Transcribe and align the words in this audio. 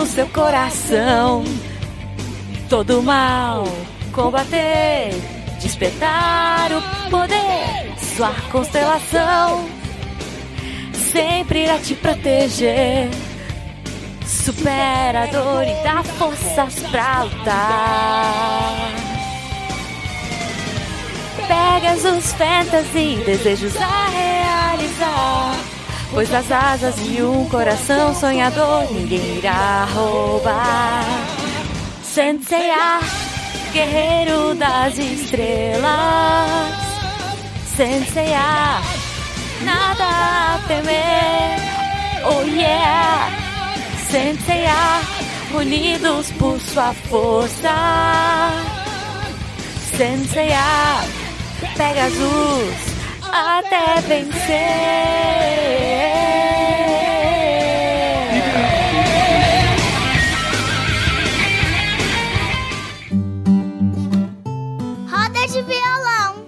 no 0.00 0.06
seu 0.06 0.26
coração. 0.28 1.44
Todo 2.70 3.02
mal 3.02 3.64
combater, 4.12 5.10
despertar 5.60 6.70
o 6.72 7.10
poder, 7.10 7.94
sua 8.16 8.32
constelação 8.50 9.68
sempre 11.12 11.64
irá 11.64 11.78
te 11.78 11.94
proteger. 11.94 13.10
Supera 14.24 15.24
a 15.24 15.26
dor 15.26 15.64
e 15.64 15.82
dá 15.84 16.02
forças 16.02 16.74
pra 16.90 17.24
lutar. 17.24 18.92
Pegasus 21.46 22.32
Fantasy, 22.32 23.22
desejos 23.26 23.76
a 23.76 24.08
realizar. 24.08 25.69
Pois 26.12 26.34
as 26.34 26.50
asas 26.50 26.96
de 26.96 27.22
um 27.22 27.48
coração 27.48 28.12
sonhador 28.14 28.92
ninguém 28.92 29.38
irá 29.38 29.84
roubar. 29.94 31.04
Senseiya, 32.02 32.98
guerreiro 33.72 34.54
das 34.56 34.98
estrelas. 34.98 35.88
Senseiya, 37.76 38.80
nada 39.62 40.04
a 40.04 40.60
temer. 40.66 41.60
Oh 42.24 42.42
yeah, 42.42 43.30
Senseiya, 44.10 45.00
unidos 45.54 46.32
por 46.32 46.60
sua 46.60 46.92
força. 46.92 47.70
Senseiya, 49.96 51.04
Pegasus, 51.76 52.89
até 53.32 54.00
vencer. 54.00 55.50
Roda 65.08 65.46
de 65.46 65.62
violão. 65.62 66.46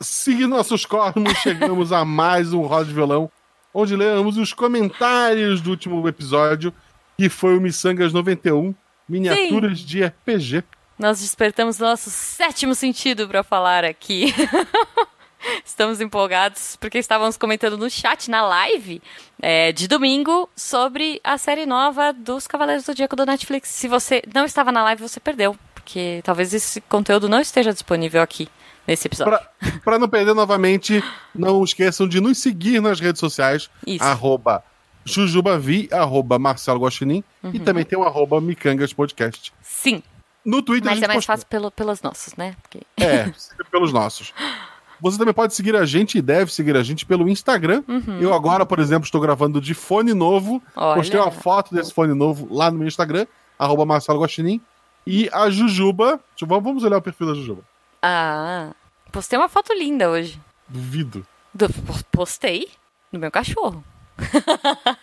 Seguindo 0.00 0.48
nossos 0.48 0.84
cosmos, 0.84 1.38
chegamos 1.38 1.92
a 1.92 2.04
mais 2.04 2.52
um 2.52 2.62
Roda 2.62 2.86
de 2.86 2.94
Violão, 2.94 3.30
onde 3.72 3.96
lemos 3.96 4.36
os 4.36 4.52
comentários 4.52 5.60
do 5.60 5.70
último 5.70 6.06
episódio, 6.08 6.72
que 7.16 7.28
foi 7.28 7.56
o 7.56 7.60
Missangas 7.60 8.12
91, 8.12 8.74
miniaturas 9.08 9.78
de 9.78 10.04
RPG. 10.04 10.64
Nós 10.98 11.20
despertamos 11.20 11.78
nosso 11.78 12.10
sétimo 12.10 12.74
sentido 12.74 13.26
para 13.26 13.42
falar 13.42 13.84
aqui. 13.84 14.34
Estamos 15.64 16.00
empolgados 16.00 16.76
porque 16.76 16.98
estávamos 16.98 17.36
comentando 17.36 17.76
no 17.78 17.88
chat, 17.90 18.30
na 18.30 18.42
live 18.46 19.00
é, 19.40 19.72
de 19.72 19.86
domingo, 19.88 20.48
sobre 20.56 21.20
a 21.24 21.36
série 21.38 21.66
nova 21.66 22.12
dos 22.12 22.46
Cavaleiros 22.46 22.84
do 22.84 22.86
Zodíaco 22.86 23.16
do 23.16 23.26
Netflix. 23.26 23.68
Se 23.68 23.88
você 23.88 24.22
não 24.34 24.44
estava 24.44 24.70
na 24.72 24.82
live, 24.84 25.02
você 25.02 25.18
perdeu, 25.20 25.56
porque 25.74 26.20
talvez 26.24 26.52
esse 26.54 26.80
conteúdo 26.82 27.28
não 27.28 27.40
esteja 27.40 27.72
disponível 27.72 28.22
aqui 28.22 28.48
nesse 28.86 29.06
episódio. 29.08 29.38
Pra 29.84 29.98
não 29.98 30.08
perder 30.08 30.34
novamente, 30.34 31.02
não 31.34 31.62
esqueçam 31.62 32.08
de 32.08 32.20
nos 32.20 32.38
seguir 32.38 32.80
nas 32.80 32.98
redes 33.00 33.20
sociais, 33.20 33.70
Isso. 33.86 34.02
arroba 34.04 34.62
Jujubavi, 35.04 35.88
arroba 35.92 36.38
Marcelo 36.38 36.80
Guaxinim, 36.80 37.24
e 37.44 37.58
Uhum. 37.58 37.64
também 37.64 37.84
tem 37.84 37.98
o 37.98 38.04
arroba 38.04 38.40
Micangas 38.40 38.92
Podcast. 38.92 39.52
Sim, 39.60 40.02
No 40.44 40.62
Twitter 40.62 40.90
mas 40.90 41.02
é 41.02 41.06
mais 41.06 41.18
posta- 41.18 41.32
fácil 41.32 41.46
pelo, 41.48 41.70
pelos 41.70 42.02
nossos, 42.02 42.34
né? 42.34 42.56
Porque... 42.62 42.80
É, 43.00 43.32
pelos 43.70 43.92
nossos. 43.92 44.32
Você 45.02 45.18
também 45.18 45.34
pode 45.34 45.52
seguir 45.54 45.74
a 45.76 45.84
gente 45.84 46.16
e 46.16 46.22
deve 46.22 46.50
seguir 46.52 46.76
a 46.76 46.82
gente 46.82 47.04
pelo 47.04 47.28
Instagram. 47.28 47.82
Eu 48.20 48.32
agora, 48.32 48.64
por 48.64 48.78
exemplo, 48.78 49.04
estou 49.04 49.20
gravando 49.20 49.60
de 49.60 49.74
fone 49.74 50.14
novo. 50.14 50.52
Uhum. 50.54 50.60
Olha. 50.76 50.94
Postei 50.96 51.20
uma 51.20 51.30
foto 51.32 51.74
desse 51.74 51.92
fone 51.92 52.14
novo 52.14 52.46
lá 52.54 52.70
no 52.70 52.78
meu 52.78 52.86
Instagram, 52.88 53.26
arroba 53.58 53.84
Marcelo 53.84 54.20
Guaxinim. 54.20 54.60
E 55.06 55.28
a 55.32 55.50
Jujuba. 55.50 56.20
Vamos- 56.40 56.62
Vamos 56.64 56.84
olhar 56.84 56.96
o 56.98 57.02
perfil 57.02 57.26
da 57.26 57.34
Jujuba. 57.34 57.62
Ah, 58.00 58.70
postei 59.10 59.36
uma 59.38 59.48
foto 59.48 59.72
linda 59.74 60.08
hoje. 60.08 60.40
Duvido. 60.68 61.26
Do- 61.52 61.68
po- 61.68 62.04
postei 62.12 62.68
no 63.12 63.18
meu 63.18 63.30
cachorro. 63.30 63.84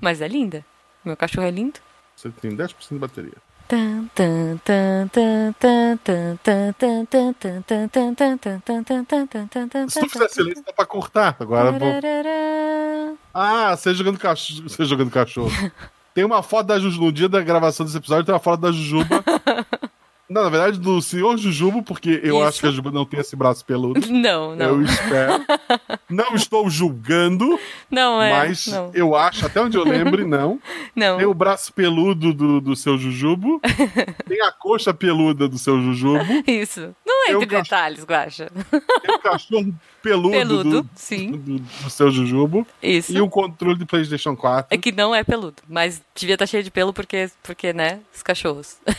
Mas 0.00 0.20
é 0.20 0.28
linda. 0.28 0.64
Meu 1.04 1.16
cachorro 1.16 1.46
é 1.46 1.50
lindo. 1.50 1.78
Você 2.16 2.30
tem 2.30 2.56
10% 2.56 2.74
de 2.90 2.98
bateria. 2.98 3.36
Se 9.88 10.00
tu 10.00 10.08
fizer 10.08 10.28
silêncio, 10.28 10.64
dá 10.66 10.72
pra 10.72 10.86
cortar. 10.86 11.36
Agora 11.38 11.70
vou... 11.70 11.88
Ah, 13.32 13.76
você 13.76 13.94
jogando, 13.94 14.18
cach... 14.18 14.60
você 14.62 14.84
jogando 14.84 15.10
cachorro. 15.10 15.50
Tem 16.12 16.24
uma 16.24 16.42
foto 16.42 16.66
da 16.66 16.78
Jujuba. 16.78 17.06
No 17.06 17.12
dia 17.12 17.28
da 17.28 17.40
gravação 17.40 17.86
desse 17.86 17.96
episódio, 17.96 18.24
tem 18.24 18.34
uma 18.34 18.40
foto 18.40 18.60
da 18.60 18.72
Jujuba 18.72 19.22
não, 20.30 20.44
na 20.44 20.48
verdade, 20.48 20.78
do 20.78 21.02
senhor 21.02 21.36
Jujubo, 21.36 21.82
porque 21.82 22.20
eu 22.22 22.36
Isso. 22.36 22.44
acho 22.48 22.60
que 22.60 22.66
a 22.66 22.70
Jujuba 22.70 22.92
não 22.92 23.04
tem 23.04 23.18
esse 23.18 23.34
braço 23.34 23.64
peludo. 23.66 24.00
Não, 24.10 24.54
não. 24.54 24.66
Eu 24.66 24.82
espero. 24.82 25.44
Não 26.08 26.34
estou 26.36 26.70
julgando, 26.70 27.58
Não 27.90 28.22
é. 28.22 28.30
mas 28.32 28.66
Não. 28.68 28.90
eu 28.94 29.16
acho, 29.16 29.44
até 29.46 29.60
onde 29.60 29.76
eu 29.76 29.82
lembre, 29.84 30.24
não. 30.24 30.60
não. 30.94 31.16
Tem 31.18 31.26
o 31.26 31.34
braço 31.34 31.72
peludo 31.72 32.32
do, 32.32 32.60
do 32.60 32.76
seu 32.76 32.96
Jujubo. 32.96 33.60
tem 34.28 34.40
a 34.42 34.52
coxa 34.52 34.94
peluda 34.94 35.48
do 35.48 35.58
seu 35.58 35.80
Jujubo. 35.80 36.24
Isso. 36.46 36.94
Não 37.28 37.42
entre 37.42 37.46
detalhes, 37.46 38.04
Guaxa. 38.04 38.50
Tem 39.02 39.14
o 39.14 39.18
cachorro 39.18 39.74
peludo, 40.02 40.30
Peludo, 40.30 40.82
do, 40.82 40.90
sim. 40.94 41.32
do, 41.32 41.58
do 41.58 41.90
seu 41.90 42.10
Jujubo. 42.10 42.66
Isso. 42.82 43.12
E 43.12 43.20
o 43.20 43.28
controle 43.28 43.78
do 43.78 43.86
PlayStation 43.86 44.36
4. 44.36 44.74
É 44.74 44.78
que 44.78 44.92
não 44.92 45.14
é 45.14 45.22
peludo, 45.22 45.62
mas 45.68 46.02
devia 46.14 46.34
estar 46.34 46.46
cheio 46.46 46.62
de 46.62 46.70
pelo 46.70 46.92
porque, 46.92 47.30
porque 47.42 47.72
né, 47.72 48.00
os 48.14 48.22
cachorros. 48.22 48.78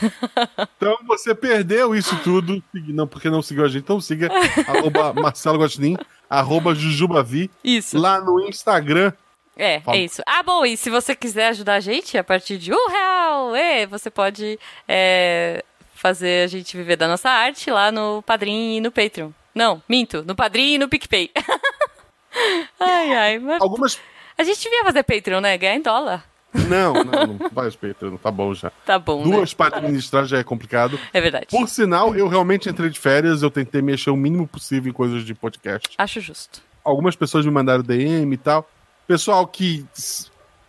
Então 0.78 0.98
você 1.06 1.36
perdeu 1.36 1.96
isso 1.96 2.18
tudo. 2.24 2.62
Não, 2.74 3.08
porque 3.08 3.30
não 3.30 3.42
seguiu 3.42 3.64
a 3.64 3.68
gente. 3.68 3.84
Então 3.84 4.02
siga 4.02 4.30
arroba 4.68 5.14
Marcelo 5.14 5.60
Guaxinim, 5.60 5.96
arroba 6.30 6.74
Jujubavi, 6.74 7.52
Isso. 7.64 7.98
lá 8.00 8.20
no 8.20 8.40
Instagram. 8.42 9.14
É, 9.56 9.80
Fala. 9.80 9.98
é 9.98 10.02
isso. 10.02 10.24
Ah, 10.26 10.42
bom, 10.42 10.66
e 10.66 10.76
se 10.76 10.90
você 10.90 11.14
quiser 11.14 11.50
ajudar 11.50 11.76
a 11.76 11.80
gente 11.80 12.18
a 12.18 12.24
partir 12.24 12.58
de 12.58 12.74
um 12.74 12.90
real, 12.90 13.56
é, 13.56 13.86
você 13.86 14.10
pode 14.10 14.58
é, 14.88 15.64
fazer 16.01 16.45
a 16.45 16.47
gente 16.47 16.75
viver 16.75 16.95
da 16.95 17.07
nossa 17.07 17.29
arte 17.29 17.69
lá 17.69 17.91
no 17.91 18.23
Padrim 18.23 18.78
e 18.78 18.81
no 18.81 18.91
Patreon. 18.91 19.29
Não, 19.53 19.84
minto, 19.88 20.23
no 20.23 20.35
Padrim 20.35 20.73
e 20.73 20.78
no 20.79 20.89
PicPay. 20.89 21.29
ai, 22.79 23.13
ai, 23.13 23.39
mas 23.39 23.62
Algumas. 23.62 24.00
a 24.35 24.44
gente 24.44 24.63
devia 24.63 24.84
fazer 24.84 25.03
Patreon, 25.03 25.39
né? 25.41 25.56
Ganhar 25.59 25.75
em 25.75 25.81
dólar. 25.81 26.25
Não, 26.67 26.94
não, 26.94 27.28
não 27.28 27.50
faz 27.51 27.75
Patreon, 27.75 28.17
tá 28.17 28.31
bom 28.31 28.51
já. 28.56 28.72
Tá 28.84 28.97
bom, 28.97 29.23
né? 29.23 29.35
Duas 29.35 29.53
para 29.53 29.78
administrar 29.78 30.25
já 30.25 30.39
é 30.39 30.44
complicado. 30.44 31.00
É 31.13 31.22
verdade. 31.22 31.47
Por 31.51 31.69
sinal, 31.69 32.16
eu 32.16 32.28
realmente 32.28 32.68
entrei 32.68 32.89
de 32.89 33.00
férias, 33.00 33.44
eu 33.44 33.51
tentei 33.51 33.81
mexer 33.83 34.09
o 34.09 34.18
mínimo 34.18 34.47
possível 34.47 34.89
em 34.89 34.94
coisas 34.94 35.23
de 35.23 35.35
podcast. 35.35 35.89
Acho 36.00 36.19
justo. 36.19 36.63
Algumas 36.83 37.16
pessoas 37.16 37.45
me 37.45 37.51
mandaram 37.51 37.83
DM 37.83 38.33
e 38.33 38.38
tal. 38.38 38.68
Pessoal 39.07 39.45
que 39.45 39.85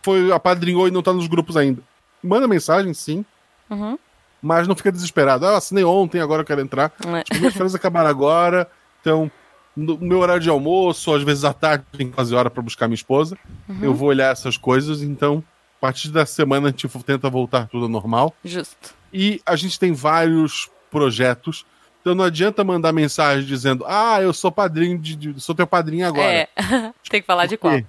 foi 0.03 0.31
apadrinhou 0.31 0.87
e 0.87 0.91
não 0.91 1.01
tá 1.01 1.11
nos 1.11 1.25
grupos 1.25 1.57
ainda. 1.57 1.81
Manda 2.23 2.47
mensagem, 2.47 2.93
sim. 2.93 3.25
Uhum. 3.67 3.97
Mas 4.43 4.67
não 4.67 4.75
fica 4.75 4.91
desesperado. 4.91 5.45
Ah, 5.45 5.51
eu 5.51 5.55
assinei 5.55 5.85
ontem, 5.85 6.19
agora 6.19 6.41
eu 6.41 6.45
quero 6.45 6.59
entrar. 6.59 6.91
É. 7.07 7.23
Tipo, 7.23 7.39
minhas 7.39 7.53
férias 7.53 7.73
acabaram 7.73 8.09
agora. 8.09 8.69
Então, 8.99 9.31
no 9.75 9.97
meu 9.97 10.19
horário 10.19 10.41
de 10.41 10.49
almoço, 10.49 11.13
às 11.15 11.23
vezes 11.23 11.45
à 11.45 11.53
tarde, 11.53 11.85
tem 11.97 12.09
que 12.09 12.15
fazer 12.15 12.35
hora 12.35 12.49
pra 12.49 12.61
buscar 12.61 12.87
minha 12.87 12.95
esposa. 12.95 13.37
Uhum. 13.69 13.79
Eu 13.81 13.93
vou 13.93 14.09
olhar 14.09 14.33
essas 14.33 14.57
coisas. 14.57 15.01
Então, 15.01 15.41
a 15.77 15.81
partir 15.81 16.09
da 16.11 16.25
semana, 16.25 16.67
a 16.67 16.71
gente 16.71 16.87
tenta 17.03 17.29
voltar 17.29 17.67
tudo 17.69 17.83
ao 17.85 17.89
normal. 17.89 18.35
Justo. 18.43 18.93
E 19.13 19.41
a 19.45 19.55
gente 19.55 19.79
tem 19.79 19.93
vários 19.93 20.69
projetos. 20.91 21.65
Então 22.01 22.13
não 22.13 22.25
adianta 22.25 22.65
mandar 22.65 22.91
mensagem 22.91 23.45
dizendo, 23.45 23.85
ah, 23.87 24.21
eu 24.21 24.33
sou 24.33 24.51
padrinho 24.51 24.99
de. 24.99 25.15
de- 25.15 25.41
sou 25.41 25.55
teu 25.55 25.65
padrinho 25.65 26.05
agora. 26.05 26.27
É, 26.27 26.47
tem 27.09 27.21
que 27.21 27.25
falar 27.27 27.45
de 27.45 27.55
qual. 27.55 27.73
Quê? 27.75 27.85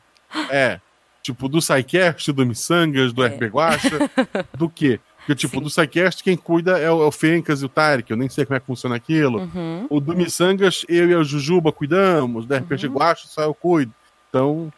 É. 0.50 0.80
Tipo, 1.20 1.48
do 1.48 1.60
SciCast, 1.60 2.30
do 2.32 2.46
Missangas, 2.46 3.12
do 3.12 3.24
RP 3.24 3.44
Guacha. 3.50 3.98
do 4.56 4.68
quê? 4.68 5.00
Porque, 5.26 5.34
tipo. 5.34 5.56
Sim. 5.56 5.62
do 5.62 5.70
SciCast, 5.70 6.22
quem 6.22 6.36
cuida 6.36 6.78
é 6.78 6.90
o, 6.90 7.02
é 7.02 7.06
o 7.06 7.10
Fencas 7.10 7.62
e 7.62 7.64
o 7.64 7.68
Tarek. 7.68 8.10
Eu 8.10 8.16
nem 8.16 8.28
sei 8.28 8.44
como 8.44 8.56
é 8.56 8.60
que 8.60 8.66
funciona 8.66 8.94
aquilo. 8.94 9.40
Uhum. 9.40 9.86
O 9.88 9.98
do 10.00 10.14
Missangas, 10.14 10.84
eu 10.88 11.08
e 11.08 11.14
a 11.14 11.22
Jujuba 11.22 11.72
cuidamos. 11.72 12.44
Do 12.46 12.54
RPG 12.54 12.88
Guacha, 12.88 13.26
só 13.26 13.42
eu 13.42 13.54
cuido. 13.54 13.92
Então, 14.28 14.70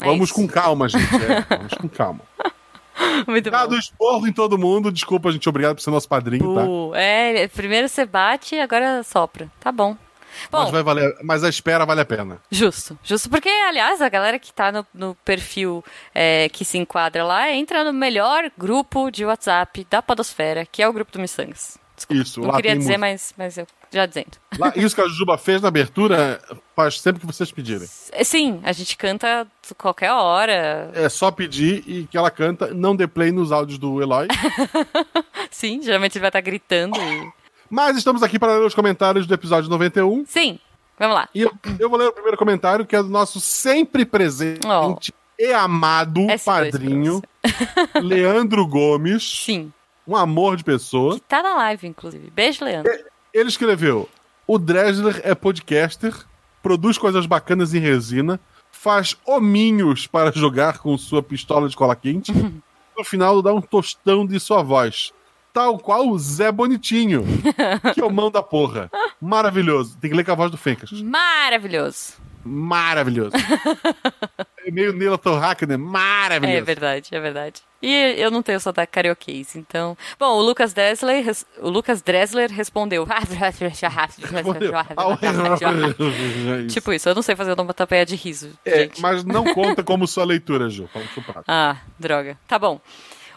É 0.00 0.04
vamos 0.04 0.28
isso. 0.30 0.34
com 0.34 0.46
calma, 0.46 0.88
gente. 0.88 1.04
é, 1.16 1.56
vamos 1.56 1.74
com 1.74 1.88
calma. 1.88 2.20
Muito 3.26 3.50
bom. 3.50 3.56
Dado 3.56 3.76
esporro 3.76 4.26
em 4.26 4.32
todo 4.32 4.58
mundo. 4.58 4.92
Desculpa, 4.92 5.32
gente. 5.32 5.48
Obrigado 5.48 5.76
por 5.76 5.80
ser 5.82 5.90
nosso 5.90 6.08
padrinho, 6.08 6.54
tá? 6.54 6.64
Pô, 6.64 6.92
é, 6.94 7.48
primeiro 7.48 7.88
você 7.88 8.04
bate, 8.04 8.56
agora 8.56 9.02
sopra. 9.02 9.48
Tá 9.58 9.72
bom. 9.72 9.96
Bom, 10.50 10.62
Mas, 10.62 10.70
vai 10.70 10.82
valer, 10.82 11.16
mas 11.22 11.44
a 11.44 11.48
espera 11.48 11.84
vale 11.84 12.00
a 12.00 12.04
pena. 12.04 12.40
justo. 12.50 12.98
Justo 13.02 13.28
porque, 13.30 13.48
aliás, 13.48 14.00
a 14.02 14.08
galera 14.08 14.38
que 14.38 14.52
tá 14.52 14.70
no, 14.72 14.86
no 14.94 15.14
perfil 15.24 15.84
é, 16.14 16.48
que 16.48 16.64
se 16.64 16.78
enquadra 16.78 17.24
lá 17.24 17.50
entra 17.52 17.84
no 17.84 17.92
melhor 17.92 18.50
grupo 18.56 19.10
de 19.10 19.24
WhatsApp 19.24 19.86
da 19.90 20.00
Podosfera, 20.02 20.66
que 20.70 20.82
é 20.82 20.88
o 20.88 20.92
grupo 20.92 21.12
do 21.12 21.18
Missangas. 21.20 21.78
Desculpa, 21.96 22.22
Isso, 22.22 22.40
não 22.40 22.52
queria 22.56 22.76
dizer, 22.76 22.98
música. 22.98 22.98
mas, 22.98 23.34
mas 23.38 23.56
eu 23.58 23.66
já 23.92 24.04
dizendo. 24.04 24.32
Lá, 24.58 24.72
isso 24.74 24.96
que 24.96 25.00
a 25.00 25.06
Juba 25.06 25.38
fez 25.38 25.62
na 25.62 25.68
abertura 25.68 26.40
faz 26.74 27.00
sempre 27.00 27.20
que 27.20 27.26
vocês 27.26 27.52
pedirem. 27.52 27.86
Sim, 28.24 28.60
a 28.64 28.72
gente 28.72 28.96
canta 28.96 29.46
qualquer 29.78 30.10
hora. 30.10 30.90
É 30.92 31.08
só 31.08 31.30
pedir 31.30 31.84
e 31.86 32.04
que 32.08 32.16
ela 32.18 32.32
canta. 32.32 32.74
Não 32.74 32.96
dê 32.96 33.06
play 33.06 33.30
nos 33.30 33.52
áudios 33.52 33.78
do 33.78 34.02
Eloy. 34.02 34.26
Sim, 35.52 35.80
geralmente 35.82 36.16
ele 36.16 36.22
vai 36.22 36.30
estar 36.30 36.40
gritando. 36.40 36.98
E... 37.00 37.32
Mas 37.74 37.96
estamos 37.96 38.22
aqui 38.22 38.38
para 38.38 38.56
ler 38.56 38.64
os 38.64 38.72
comentários 38.72 39.26
do 39.26 39.34
episódio 39.34 39.68
91. 39.68 40.24
Sim, 40.26 40.60
vamos 40.96 41.16
lá. 41.16 41.28
E 41.34 41.42
eu, 41.42 41.50
eu 41.80 41.90
vou 41.90 41.98
ler 41.98 42.06
o 42.06 42.12
primeiro 42.12 42.38
comentário, 42.38 42.86
que 42.86 42.94
é 42.94 43.02
do 43.02 43.08
nosso 43.08 43.40
sempre 43.40 44.04
presente 44.06 44.64
Oh. 44.64 44.96
e 45.36 45.52
amado 45.52 46.20
S2 46.20 46.44
padrinho, 46.44 47.20
Leandro 48.00 48.64
Gomes. 48.64 49.40
Sim. 49.44 49.72
Um 50.06 50.14
amor 50.14 50.56
de 50.56 50.62
pessoa. 50.62 51.18
Tá 51.26 51.42
na 51.42 51.56
live, 51.56 51.88
inclusive. 51.88 52.30
Beijo, 52.30 52.64
Leandro. 52.64 52.92
Ele 53.32 53.48
escreveu: 53.48 54.08
O 54.46 54.56
Dresler 54.56 55.20
é 55.24 55.34
podcaster, 55.34 56.14
produz 56.62 56.96
coisas 56.96 57.26
bacanas 57.26 57.74
em 57.74 57.80
resina, 57.80 58.38
faz 58.70 59.16
hominhos 59.26 60.06
para 60.06 60.30
jogar 60.30 60.78
com 60.78 60.96
sua 60.96 61.24
pistola 61.24 61.68
de 61.68 61.74
cola 61.74 61.96
quente. 61.96 62.32
no 62.96 63.02
final, 63.02 63.42
dá 63.42 63.52
um 63.52 63.60
tostão 63.60 64.24
de 64.24 64.38
sua 64.38 64.62
voz. 64.62 65.12
Tal 65.54 65.78
qual 65.78 66.08
o 66.08 66.18
Zé 66.18 66.50
Bonitinho, 66.52 67.24
que 67.94 68.00
é 68.00 68.04
o 68.04 68.10
mão 68.10 68.28
da 68.30 68.42
porra. 68.42 68.90
Maravilhoso. 69.20 69.96
Tem 70.00 70.10
que 70.10 70.16
ler 70.16 70.24
com 70.24 70.32
a 70.32 70.34
voz 70.34 70.50
do 70.50 70.56
Fencas. 70.58 70.90
Maravilhoso. 71.00 72.14
Maravilhoso. 72.44 73.30
é 74.66 74.70
meio 74.70 74.92
Nila 74.92 75.16
Torraca, 75.16 75.64
né? 75.64 75.76
Maravilhoso. 75.78 76.58
É 76.58 76.60
verdade, 76.60 77.08
é 77.12 77.20
verdade. 77.20 77.62
E 77.80 78.14
eu 78.18 78.30
não 78.30 78.42
tenho 78.42 78.58
sotaque 78.60 78.92
carioquês, 78.92 79.54
então. 79.56 79.96
Bom, 80.18 80.26
o 80.38 80.42
Lucas 80.42 80.74
Dressler, 80.74 81.24
res- 81.24 81.46
o 81.60 81.70
Lucas 81.70 82.02
Dressler 82.02 82.50
respondeu. 82.50 83.06
tipo 86.68 86.92
isso, 86.92 87.08
eu 87.08 87.14
não 87.14 87.22
sei 87.22 87.36
fazer 87.36 87.52
onomatopeia 87.52 88.04
de 88.04 88.16
riso. 88.16 88.50
É, 88.64 88.90
mas 89.00 89.24
não 89.24 89.44
conta 89.54 89.82
como 89.82 90.06
sua 90.06 90.24
leitura, 90.24 90.68
Ju. 90.68 90.88
Ah, 91.46 91.76
droga. 91.98 92.36
Tá 92.48 92.58
bom. 92.58 92.80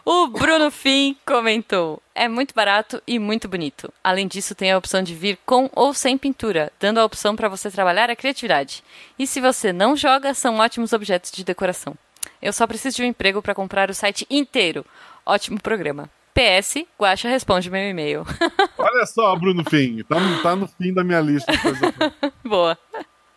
O 0.10 0.28
Bruno 0.28 0.72
Fim 0.72 1.18
comentou: 1.26 2.02
é 2.16 2.30
muito 2.30 2.56
barato 2.56 3.04
e 3.06 3.20
muito 3.20 3.46
bonito. 3.50 3.92
Além 4.02 4.26
disso, 4.26 4.56
tem 4.56 4.72
a 4.72 4.78
opção 4.78 5.04
de 5.04 5.14
vir 5.14 5.38
com 5.46 5.70
ou 5.76 5.94
sem 5.94 6.18
pintura, 6.18 6.72
dando 6.80 7.00
a 7.02 7.04
opção 7.04 7.36
para 7.36 7.50
você 7.50 7.70
trabalhar 7.70 8.10
a 8.10 8.16
criatividade. 8.16 8.82
E 9.20 9.28
se 9.28 9.42
você 9.42 9.74
não 9.74 9.98
joga, 9.98 10.34
são 10.34 10.60
ótimos 10.60 10.94
objetos 10.94 11.30
de 11.30 11.44
decoração. 11.44 11.94
Eu 12.42 12.54
só 12.54 12.66
preciso 12.66 12.96
de 12.96 13.04
um 13.04 13.08
emprego 13.08 13.42
para 13.42 13.54
comprar 13.54 13.90
o 13.90 13.94
site 13.94 14.26
inteiro. 14.30 14.86
Ótimo 15.26 15.62
programa. 15.62 16.10
PS, 16.34 16.86
Guaxa 16.98 17.28
responde 17.28 17.70
meu 17.70 17.82
e-mail. 17.90 18.24
Olha 18.78 19.06
só, 19.08 19.36
Bruno 19.36 19.70
Fim. 19.70 20.04
Tá 20.04 20.18
no, 20.22 20.42
tá 20.42 20.56
no 20.56 20.68
fim 20.70 20.94
da 20.94 21.04
minha 21.04 21.20
lista. 21.20 21.52
Boa. 22.46 22.78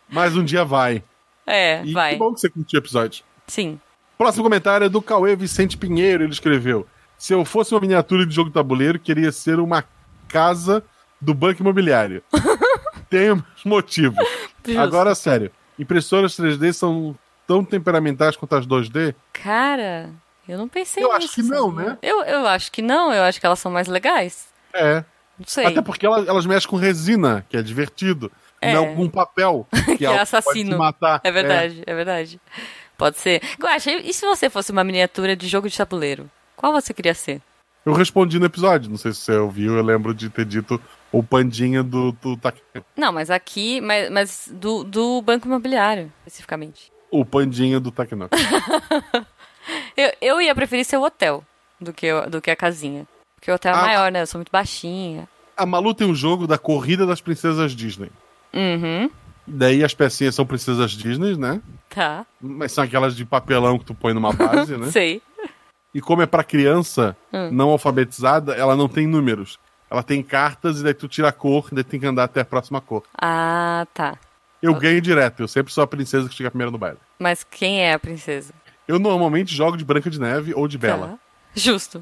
Mas 0.07 0.37
um 0.37 0.43
dia 0.45 0.63
vai. 0.63 1.03
É, 1.45 1.81
E 1.83 1.91
vai. 1.91 2.13
que 2.13 2.19
bom 2.19 2.33
que 2.33 2.39
você 2.39 2.49
curtiu 2.49 2.79
o 2.79 2.81
episódio. 2.81 3.25
Sim. 3.45 3.77
Próximo 4.21 4.43
comentário 4.43 4.85
é 4.85 4.89
do 4.89 5.01
Cauê 5.01 5.35
Vicente 5.35 5.75
Pinheiro. 5.75 6.23
Ele 6.23 6.31
escreveu: 6.31 6.85
Se 7.17 7.33
eu 7.33 7.43
fosse 7.43 7.73
uma 7.73 7.81
miniatura 7.81 8.23
de 8.23 8.35
jogo 8.35 8.51
de 8.51 8.53
tabuleiro, 8.53 8.99
queria 8.99 9.31
ser 9.31 9.59
uma 9.59 9.83
casa 10.27 10.83
do 11.19 11.33
banco 11.33 11.63
imobiliário. 11.63 12.21
Tem 13.09 13.29
motivo. 13.65 14.15
Justo. 14.63 14.79
Agora, 14.79 15.15
sério. 15.15 15.51
Impressoras 15.79 16.33
3D 16.37 16.71
são 16.71 17.17
tão 17.47 17.65
temperamentais 17.65 18.35
quanto 18.35 18.55
as 18.55 18.67
2D? 18.67 19.15
Cara, 19.33 20.11
eu 20.47 20.55
não 20.55 20.67
pensei 20.67 21.03
Eu 21.03 21.07
nisso. 21.15 21.25
acho 21.25 21.33
que 21.33 21.41
não, 21.41 21.71
né? 21.71 21.97
Eu, 21.99 22.23
eu 22.23 22.45
acho 22.45 22.71
que 22.71 22.83
não, 22.83 23.11
eu 23.11 23.23
acho 23.23 23.39
que 23.39 23.45
elas 23.47 23.57
são 23.57 23.71
mais 23.71 23.87
legais. 23.87 24.49
É. 24.71 25.03
Não 25.39 25.47
sei. 25.47 25.65
Até 25.65 25.81
porque 25.81 26.05
elas, 26.05 26.27
elas 26.27 26.45
mexem 26.45 26.69
com 26.69 26.75
resina, 26.75 27.43
que 27.49 27.57
é 27.57 27.63
divertido. 27.63 28.31
É. 28.61 28.75
Não 28.75 28.95
com 28.95 29.09
papel, 29.09 29.67
que, 29.73 29.97
Que 29.97 30.05
é, 30.05 30.09
é 30.09 30.13
que 30.13 30.19
assassino. 30.19 30.69
te 30.69 30.77
matar. 30.77 31.21
É 31.23 31.31
verdade, 31.31 31.81
é. 31.87 31.95
verdade. 31.95 32.39
Pode 33.01 33.17
ser. 33.17 33.41
Guaxa, 33.59 33.93
e 33.93 34.13
se 34.13 34.23
você 34.27 34.47
fosse 34.47 34.71
uma 34.71 34.83
miniatura 34.83 35.35
de 35.35 35.47
jogo 35.47 35.67
de 35.67 35.75
tabuleiro? 35.75 36.29
Qual 36.55 36.71
você 36.71 36.93
queria 36.93 37.15
ser? 37.15 37.41
Eu 37.83 37.93
respondi 37.93 38.37
no 38.37 38.45
episódio, 38.45 38.91
não 38.91 38.97
sei 38.97 39.11
se 39.11 39.21
você 39.21 39.33
ouviu, 39.37 39.75
eu 39.75 39.83
lembro 39.83 40.13
de 40.13 40.29
ter 40.29 40.45
dito 40.45 40.79
o 41.11 41.23
pandinha 41.23 41.81
do, 41.81 42.11
do 42.11 42.37
Taquinho. 42.37 42.85
Não, 42.95 43.11
mas 43.11 43.31
aqui, 43.31 43.81
mas, 43.81 44.07
mas 44.11 44.49
do, 44.53 44.83
do 44.83 45.19
banco 45.23 45.47
imobiliário, 45.47 46.13
especificamente. 46.19 46.91
O 47.09 47.25
pandinha 47.25 47.79
do 47.79 47.89
Taquinho. 47.89 48.29
Eu, 49.97 50.11
eu 50.21 50.41
ia 50.41 50.53
preferir 50.55 50.85
ser 50.85 50.97
o 50.97 51.03
hotel 51.03 51.43
do 51.79 51.91
que, 51.93 52.07
do 52.29 52.39
que 52.41 52.49
a 52.51 52.55
casinha. 52.55 53.07
Porque 53.35 53.49
o 53.51 53.55
hotel 53.55 53.73
é 53.73 53.77
Ah. 53.77 53.81
maior, 53.81 54.11
né? 54.11 54.21
Eu 54.21 54.27
sou 54.27 54.37
muito 54.39 54.51
baixinha. 54.51 55.27
A 55.57 55.65
Malu 55.65 55.93
tem 55.93 56.07
um 56.07 56.15
jogo 56.15 56.45
da 56.47 56.57
corrida 56.57 57.05
das 57.05 57.21
princesas 57.21 57.71
Disney. 57.75 58.11
Uhum, 58.53 59.09
Daí 59.53 59.83
as 59.83 59.93
pecinhas 59.93 60.33
são 60.35 60.45
princesas 60.45 60.91
Disney, 60.91 61.35
né? 61.37 61.61
tá. 61.89 62.25
Mas 62.39 62.71
são 62.71 62.83
aquelas 62.83 63.15
de 63.15 63.25
papelão 63.25 63.77
que 63.77 63.85
tu 63.85 63.93
põe 63.93 64.13
numa 64.13 64.31
base, 64.31 64.77
né? 64.77 64.87
Sei. 64.91 65.21
E 65.93 65.99
como 65.99 66.21
é 66.21 66.25
pra 66.25 66.43
criança 66.43 67.15
Hum. 67.33 67.49
não 67.51 67.69
alfabetizada, 67.69 68.53
ela 68.53 68.75
não 68.75 68.87
tem 68.87 69.05
números. 69.07 69.59
Ela 69.89 70.01
tem 70.03 70.23
cartas 70.23 70.79
e 70.79 70.83
daí 70.83 70.93
tu 70.93 71.07
tira 71.07 71.27
a 71.27 71.31
cor, 71.33 71.67
daí 71.71 71.83
tem 71.83 71.99
que 71.99 72.05
andar 72.05 72.23
até 72.23 72.39
a 72.41 72.45
próxima 72.45 72.79
cor. 72.79 73.03
Ah, 73.21 73.85
tá. 73.93 74.17
Eu 74.61 74.73
ganho 74.75 75.01
direto, 75.01 75.41
eu 75.41 75.47
sempre 75.49 75.73
sou 75.73 75.83
a 75.83 75.87
princesa 75.87 76.29
que 76.29 76.35
chega 76.35 76.49
primeiro 76.49 76.71
no 76.71 76.77
baile. 76.77 76.97
Mas 77.19 77.43
quem 77.43 77.81
é 77.81 77.93
a 77.93 77.99
princesa? 77.99 78.53
Eu 78.87 78.99
normalmente 78.99 79.53
jogo 79.53 79.75
de 79.75 79.83
Branca 79.83 80.09
de 80.09 80.19
Neve 80.19 80.53
ou 80.53 80.67
de 80.67 80.77
Bela. 80.77 81.07
Tá. 81.07 81.19
Justo. 81.53 82.01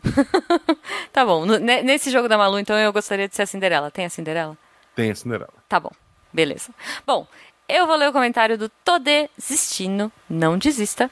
tá 1.12 1.26
bom. 1.26 1.46
Ne- 1.46 1.82
nesse 1.82 2.12
jogo 2.12 2.28
da 2.28 2.38
Malu, 2.38 2.60
então, 2.60 2.78
eu 2.78 2.94
gostaria 2.94 3.28
de 3.28 3.36
ser 3.36 3.42
a 3.44 3.46
Cinderela. 3.48 3.90
Tem 3.90 4.06
a 4.06 4.10
Cinderela? 4.10 4.56
Tem 4.96 5.10
a 5.10 5.16
Cinderela. 5.16 5.50
Tá 5.68 5.80
bom, 5.80 5.90
beleza. 6.34 6.74
Bom, 7.06 7.28
eu 7.68 7.86
vou 7.86 7.96
ler 7.96 8.10
o 8.10 8.14
comentário 8.14 8.58
do 8.58 8.70
Todesistino, 8.84 10.12
não 10.30 10.58
desista. 10.58 11.10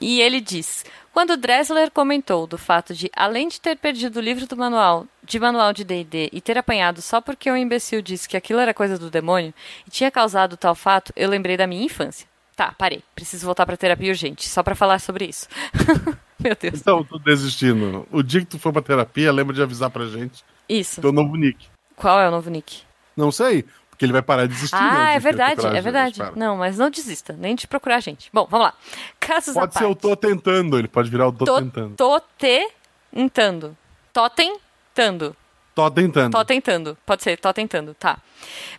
E 0.00 0.20
ele 0.20 0.40
diz: 0.40 0.84
Quando 1.12 1.36
Dressler 1.36 1.90
comentou 1.90 2.46
do 2.46 2.56
fato 2.56 2.94
de, 2.94 3.10
além 3.14 3.48
de 3.48 3.60
ter 3.60 3.76
perdido 3.76 4.16
o 4.16 4.22
livro 4.22 4.46
do 4.46 4.56
manual, 4.56 5.06
de 5.22 5.38
manual 5.38 5.72
de 5.72 5.84
D&D 5.84 6.30
e 6.32 6.40
ter 6.40 6.56
apanhado 6.56 7.02
só 7.02 7.20
porque 7.20 7.50
um 7.50 7.56
imbecil 7.56 8.00
disse 8.02 8.28
que 8.28 8.36
aquilo 8.36 8.60
era 8.60 8.74
coisa 8.74 8.98
do 8.98 9.10
demônio 9.10 9.54
e 9.86 9.90
tinha 9.90 10.10
causado 10.10 10.56
tal 10.56 10.74
fato, 10.74 11.12
eu 11.14 11.28
lembrei 11.28 11.56
da 11.56 11.66
minha 11.66 11.84
infância. 11.84 12.26
Tá, 12.56 12.74
parei. 12.76 13.02
Preciso 13.14 13.46
voltar 13.46 13.64
pra 13.64 13.76
terapia 13.76 14.10
urgente, 14.10 14.48
só 14.48 14.62
pra 14.62 14.74
falar 14.74 14.98
sobre 14.98 15.26
isso. 15.26 15.46
Meu 16.42 16.56
Deus. 16.58 16.80
Então, 16.80 17.04
tô 17.04 17.18
desistindo. 17.18 18.06
O 18.10 18.22
dia 18.22 18.40
que 18.40 18.46
tu 18.46 18.58
for 18.58 18.72
pra 18.72 18.82
terapia, 18.82 19.32
lembra 19.32 19.54
de 19.54 19.62
avisar 19.62 19.90
pra 19.90 20.06
gente 20.06 20.42
Isso. 20.68 21.00
teu 21.00 21.12
novo 21.12 21.36
nick. 21.36 21.68
Qual 21.96 22.18
é 22.18 22.28
o 22.28 22.30
novo 22.30 22.50
nick? 22.50 22.82
Não 23.16 23.30
sei, 23.30 23.64
porque 24.00 24.06
ele 24.06 24.12
vai 24.14 24.22
parar 24.22 24.46
de 24.46 24.54
existir. 24.54 24.74
né, 24.74 24.80
Ah, 24.82 25.02
é 25.10 25.12
querer 25.12 25.20
verdade, 25.20 25.66
é 25.76 25.80
verdade. 25.82 26.22
Não, 26.34 26.56
mas 26.56 26.78
não 26.78 26.88
desista, 26.88 27.34
nem 27.34 27.54
de 27.54 27.66
procurar 27.66 27.96
a 27.96 28.00
gente. 28.00 28.30
Bom, 28.32 28.46
vamos 28.48 28.64
lá. 28.68 28.74
Casos 29.20 29.52
Pode 29.52 29.74
ser 29.74 29.84
eu 29.84 29.88
parte. 29.90 30.00
tô 30.00 30.16
tentando, 30.16 30.78
ele 30.78 30.88
pode 30.88 31.10
virar 31.10 31.28
o 31.28 31.32
tô, 31.32 31.44
Tô, 31.44 31.58
tentando. 31.60 31.94
tô 31.96 32.20
tentando. 32.38 33.76
Tô 34.10 34.30
tentando. 34.30 35.36
Tô 35.74 35.90
tentando. 35.90 36.32
Tô 36.32 36.44
tentando. 36.46 36.98
Pode 37.04 37.22
ser, 37.22 37.36
tô 37.36 37.52
tentando. 37.52 37.92
Tá. 37.92 38.16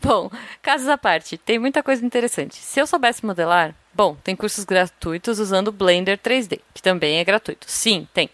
Bom, 0.02 0.32
casos 0.60 0.88
à 0.90 0.98
parte, 0.98 1.38
tem 1.38 1.60
muita 1.60 1.84
coisa 1.84 2.04
interessante. 2.04 2.56
Se 2.56 2.80
eu 2.80 2.88
soubesse 2.88 3.24
modelar, 3.24 3.76
bom, 3.94 4.16
tem 4.24 4.36
cursos 4.36 4.66
gratuitos 4.66 5.38
usando 5.38 5.68
o 5.68 5.72
Blender 5.72 6.18
3D, 6.18 6.60
que 6.74 6.82
também 6.82 7.20
é 7.20 7.24
gratuito. 7.24 7.66
Sim, 7.70 8.08
tem. 8.12 8.28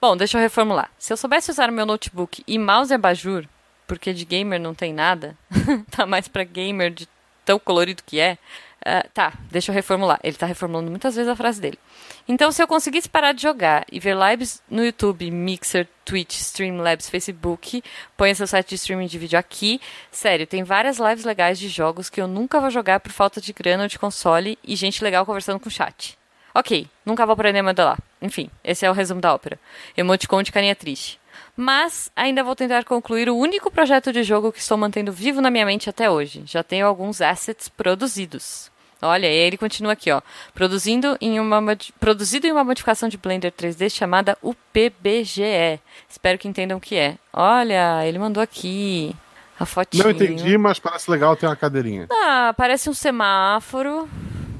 Bom, 0.00 0.16
deixa 0.16 0.38
eu 0.38 0.42
reformular. 0.42 0.90
Se 0.96 1.12
eu 1.12 1.16
soubesse 1.16 1.50
usar 1.50 1.70
o 1.70 1.72
meu 1.72 1.84
notebook 1.84 2.44
e 2.46 2.56
mouse 2.56 2.94
abajur, 2.94 3.46
porque 3.86 4.12
de 4.12 4.24
gamer 4.24 4.60
não 4.60 4.74
tem 4.74 4.92
nada, 4.92 5.36
tá 5.90 6.06
mais 6.06 6.28
pra 6.28 6.44
gamer 6.44 6.90
de 6.90 7.08
tão 7.44 7.58
colorido 7.58 8.02
que 8.04 8.18
é. 8.18 8.38
ah, 8.84 9.04
tá, 9.12 9.32
deixa 9.50 9.70
eu 9.70 9.74
reformular. 9.74 10.18
Ele 10.22 10.36
tá 10.36 10.46
reformulando 10.46 10.90
muitas 10.90 11.14
vezes 11.14 11.30
a 11.30 11.36
frase 11.36 11.60
dele. 11.60 11.78
Então, 12.26 12.50
se 12.50 12.62
eu 12.62 12.66
conseguisse 12.66 13.08
parar 13.08 13.32
de 13.32 13.42
jogar 13.42 13.84
e 13.92 14.00
ver 14.00 14.16
lives 14.16 14.62
no 14.68 14.84
YouTube, 14.84 15.30
Mixer, 15.30 15.86
Twitch, 16.04 16.36
Streamlabs, 16.36 17.10
Facebook, 17.10 17.82
ponha 18.16 18.34
seu 18.34 18.46
site 18.46 18.70
de 18.70 18.74
streaming 18.76 19.06
de 19.06 19.18
vídeo 19.18 19.38
aqui. 19.38 19.80
Sério, 20.10 20.46
tem 20.46 20.64
várias 20.64 20.98
lives 20.98 21.24
legais 21.24 21.58
de 21.58 21.68
jogos 21.68 22.08
que 22.08 22.20
eu 22.20 22.26
nunca 22.26 22.60
vou 22.60 22.70
jogar 22.70 23.00
por 23.00 23.12
falta 23.12 23.40
de 23.40 23.52
grana 23.52 23.82
ou 23.82 23.88
de 23.88 23.98
console 23.98 24.58
e 24.64 24.74
gente 24.74 25.04
legal 25.04 25.26
conversando 25.26 25.60
com 25.60 25.68
o 25.68 25.72
chat. 25.72 26.18
Ok, 26.54 26.86
nunca 27.04 27.26
vou 27.26 27.32
aprender 27.34 27.58
a 27.58 27.62
modelar. 27.64 27.98
Enfim, 28.22 28.48
esse 28.62 28.86
é 28.86 28.90
o 28.90 28.94
resumo 28.94 29.20
da 29.20 29.34
ópera. 29.34 29.58
Emoticon 29.96 30.42
de 30.42 30.52
carinha 30.52 30.76
triste. 30.76 31.18
Mas 31.56 32.10
ainda 32.16 32.42
vou 32.42 32.56
tentar 32.56 32.84
concluir 32.84 33.28
o 33.28 33.36
único 33.36 33.70
projeto 33.70 34.12
de 34.12 34.22
jogo 34.22 34.52
que 34.52 34.58
estou 34.58 34.76
mantendo 34.76 35.12
vivo 35.12 35.40
na 35.40 35.50
minha 35.50 35.64
mente 35.64 35.88
até 35.88 36.10
hoje. 36.10 36.42
Já 36.46 36.62
tenho 36.62 36.86
alguns 36.86 37.20
assets 37.20 37.68
produzidos. 37.68 38.72
Olha, 39.00 39.26
e 39.26 39.30
aí 39.30 39.36
ele 39.46 39.58
continua 39.58 39.92
aqui, 39.92 40.10
ó. 40.10 40.22
Produzindo 40.54 41.16
em 41.20 41.38
uma, 41.38 41.60
produzido 42.00 42.46
em 42.46 42.52
uma 42.52 42.64
modificação 42.64 43.08
de 43.08 43.18
Blender 43.18 43.52
3D 43.52 43.90
chamada 43.90 44.36
UPBGE. 44.42 45.78
Espero 46.08 46.38
que 46.38 46.48
entendam 46.48 46.78
o 46.78 46.80
que 46.80 46.96
é. 46.96 47.16
Olha, 47.32 48.04
ele 48.06 48.18
mandou 48.18 48.42
aqui 48.42 49.14
a 49.60 49.66
fotinho. 49.66 50.04
Não 50.04 50.10
entendi, 50.10 50.56
mas 50.56 50.78
parece 50.78 51.10
legal 51.10 51.36
ter 51.36 51.46
uma 51.46 51.56
cadeirinha. 51.56 52.08
Ah, 52.10 52.54
parece 52.56 52.88
um 52.88 52.94
semáforo. 52.94 54.08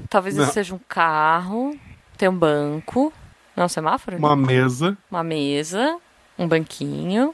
Talvez 0.09 0.35
Não. 0.35 0.43
esse 0.43 0.53
seja 0.53 0.75
um 0.75 0.79
carro. 0.87 1.77
Tem 2.17 2.29
um 2.29 2.37
banco. 2.37 3.11
Não 3.55 3.63
é 3.63 3.65
um 3.65 3.69
semáforo? 3.69 4.17
Uma 4.17 4.35
mesa. 4.35 4.97
Uma 5.09 5.23
mesa. 5.23 5.97
Um 6.37 6.47
banquinho. 6.47 7.33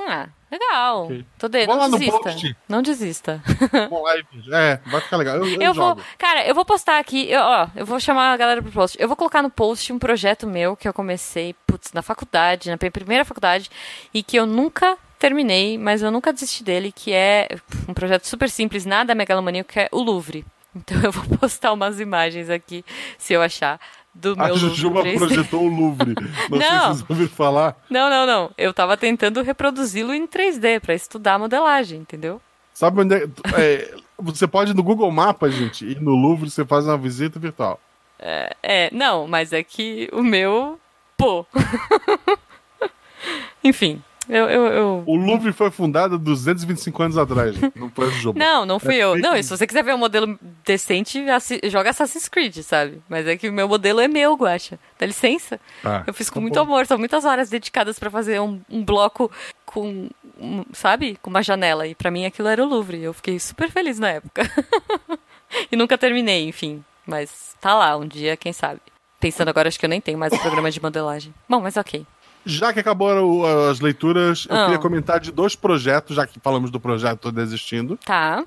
Ah, 0.00 0.28
Legal. 0.52 1.04
Ok. 1.04 1.24
Tô 1.38 1.48
de... 1.48 1.64
Vamos 1.64 1.90
Não 1.90 1.98
desista. 1.98 2.56
Não 2.68 2.82
desista. 2.82 3.42
É, 4.52 4.78
vai 4.84 5.00
ficar 5.00 5.16
legal. 5.16 5.36
Eu, 5.36 5.46
eu 5.46 5.62
Eu 5.62 5.74
vou, 5.74 5.96
cara, 6.18 6.46
eu 6.46 6.54
vou 6.54 6.64
postar 6.64 6.98
aqui, 6.98 7.30
eu, 7.30 7.40
ó, 7.40 7.68
eu 7.74 7.86
vou 7.86 7.98
chamar 7.98 8.32
a 8.32 8.36
galera 8.36 8.60
pro 8.60 8.70
post. 8.70 8.96
Eu 9.00 9.08
vou 9.08 9.16
colocar 9.16 9.42
no 9.42 9.48
post 9.48 9.92
um 9.92 9.98
projeto 9.98 10.46
meu 10.46 10.76
que 10.76 10.86
eu 10.86 10.92
comecei, 10.92 11.54
putz, 11.66 11.92
na 11.92 12.02
faculdade, 12.02 12.68
na 12.68 12.76
minha 12.80 12.90
primeira 12.90 13.24
faculdade, 13.24 13.70
e 14.12 14.22
que 14.22 14.36
eu 14.36 14.44
nunca 14.44 14.98
terminei, 15.18 15.78
mas 15.78 16.02
eu 16.02 16.10
nunca 16.10 16.32
desisti 16.32 16.62
dele, 16.62 16.92
que 16.92 17.12
é 17.12 17.48
um 17.88 17.94
projeto 17.94 18.26
super 18.26 18.50
simples, 18.50 18.84
nada 18.84 19.14
megalomaníaco, 19.14 19.72
que 19.72 19.80
é 19.80 19.88
o 19.90 20.02
Louvre. 20.02 20.44
Então 20.74 21.00
eu 21.02 21.12
vou 21.12 21.38
postar 21.38 21.72
umas 21.72 21.98
imagens 22.00 22.50
aqui, 22.50 22.84
se 23.16 23.32
eu 23.32 23.40
achar, 23.40 23.80
do 24.14 24.34
A 24.38 24.46
meu 24.46 24.56
Jujuba 24.56 24.96
Louvre 24.96 25.12
3D. 25.12 25.18
projetou 25.18 25.62
o 25.64 25.68
Louvre. 25.68 26.14
Não, 26.50 26.58
sei 26.58 26.68
se 26.68 26.74
Não. 26.74 26.94
vocês 26.94 27.10
ouviram 27.10 27.30
falar. 27.30 27.76
Não, 27.88 28.10
não, 28.10 28.26
não. 28.26 28.50
Eu 28.58 28.74
tava 28.74 28.96
tentando 28.96 29.42
reproduzi-lo 29.42 30.12
em 30.14 30.26
3D 30.26 30.80
pra 30.80 30.94
estudar 30.94 31.34
a 31.34 31.38
modelagem, 31.38 32.00
entendeu? 32.00 32.40
Sabe 32.74 33.00
onde 33.00 33.14
é, 33.14 33.24
é, 33.56 33.94
Você 34.18 34.46
pode 34.46 34.72
ir 34.72 34.74
no 34.74 34.82
Google 34.82 35.10
Maps, 35.10 35.54
gente, 35.54 35.86
e 35.86 35.94
no 35.96 36.12
Louvre 36.12 36.50
você 36.50 36.64
faz 36.64 36.86
uma 36.86 36.98
visita 36.98 37.38
virtual. 37.38 37.80
É, 38.62 38.90
não, 38.92 39.26
mas 39.26 39.52
é 39.52 39.62
que 39.62 40.08
o 40.12 40.22
meu. 40.22 40.78
Pô. 41.16 41.44
Enfim, 43.64 44.02
eu, 44.28 44.48
eu, 44.48 44.66
eu- 44.66 45.02
O 45.06 45.16
Louvre 45.16 45.52
foi 45.52 45.70
fundado 45.70 46.18
225 46.18 47.02
anos 47.02 47.18
atrás. 47.18 47.56
Não 47.74 47.90
foi 47.90 48.06
a 48.06 48.10
Jujuba. 48.10 48.38
Não, 48.38 48.64
não 48.66 48.78
fui 48.78 48.94
É 48.96 49.04
eu. 49.04 49.16
Não, 49.18 49.34
e 49.36 49.42
se 49.42 49.50
você 49.50 49.66
quiser 49.66 49.82
ver 49.82 49.94
um 49.94 49.98
modelo 49.98 50.38
decente, 50.64 51.24
joga 51.70 51.90
Assassin's 51.90 52.28
Creed, 52.28 52.58
sabe? 52.62 53.02
Mas 53.08 53.26
é 53.26 53.36
que 53.36 53.48
o 53.48 53.52
meu 53.52 53.68
modelo 53.68 54.00
é 54.00 54.08
meu, 54.08 54.34
Guacha. 54.34 54.78
Dá 54.98 55.06
licença. 55.06 55.60
Ah, 55.84 56.04
Eu 56.06 56.14
fiz 56.14 56.28
com 56.30 56.36
tá 56.36 56.40
muito 56.40 56.54
bom. 56.54 56.60
amor, 56.62 56.86
são 56.86 56.98
muitas 56.98 57.24
horas 57.24 57.48
dedicadas 57.50 57.98
pra 57.98 58.10
fazer 58.10 58.40
um, 58.40 58.60
um 58.70 58.84
bloco 58.84 59.30
com, 59.66 60.08
um, 60.38 60.64
sabe? 60.72 61.18
Com 61.22 61.30
uma 61.30 61.42
janela. 61.42 61.86
E 61.86 61.94
pra 61.94 62.10
mim 62.10 62.24
aquilo 62.26 62.48
era 62.48 62.62
o 62.64 62.68
Louvre. 62.68 63.02
Eu 63.02 63.12
fiquei 63.12 63.38
super 63.40 63.70
feliz 63.70 63.98
na 63.98 64.08
época. 64.10 64.42
e 65.70 65.76
nunca 65.76 65.96
terminei, 65.98 66.46
enfim. 66.48 66.84
Mas 67.06 67.56
tá 67.60 67.74
lá, 67.74 67.96
um 67.96 68.06
dia, 68.06 68.36
quem 68.36 68.52
sabe. 68.52 68.80
Pensando 69.18 69.48
agora, 69.48 69.68
acho 69.68 69.78
que 69.78 69.84
eu 69.84 69.90
nem 69.90 70.00
tenho 70.00 70.18
mais 70.18 70.32
o 70.32 70.38
programa 70.38 70.70
de 70.70 70.80
modelagem. 70.82 71.32
Bom, 71.48 71.60
mas 71.60 71.76
ok. 71.76 72.04
Já 72.44 72.72
que 72.72 72.80
acabaram 72.80 73.44
as 73.70 73.78
leituras, 73.80 74.46
eu 74.50 74.56
Ah. 74.56 74.64
queria 74.64 74.78
comentar 74.78 75.20
de 75.20 75.30
dois 75.30 75.54
projetos, 75.54 76.16
já 76.16 76.26
que 76.26 76.40
falamos 76.40 76.70
do 76.70 76.80
projeto 76.80 77.20
Tô 77.20 77.30
Desistindo. 77.30 77.98
Tá. 78.04 78.44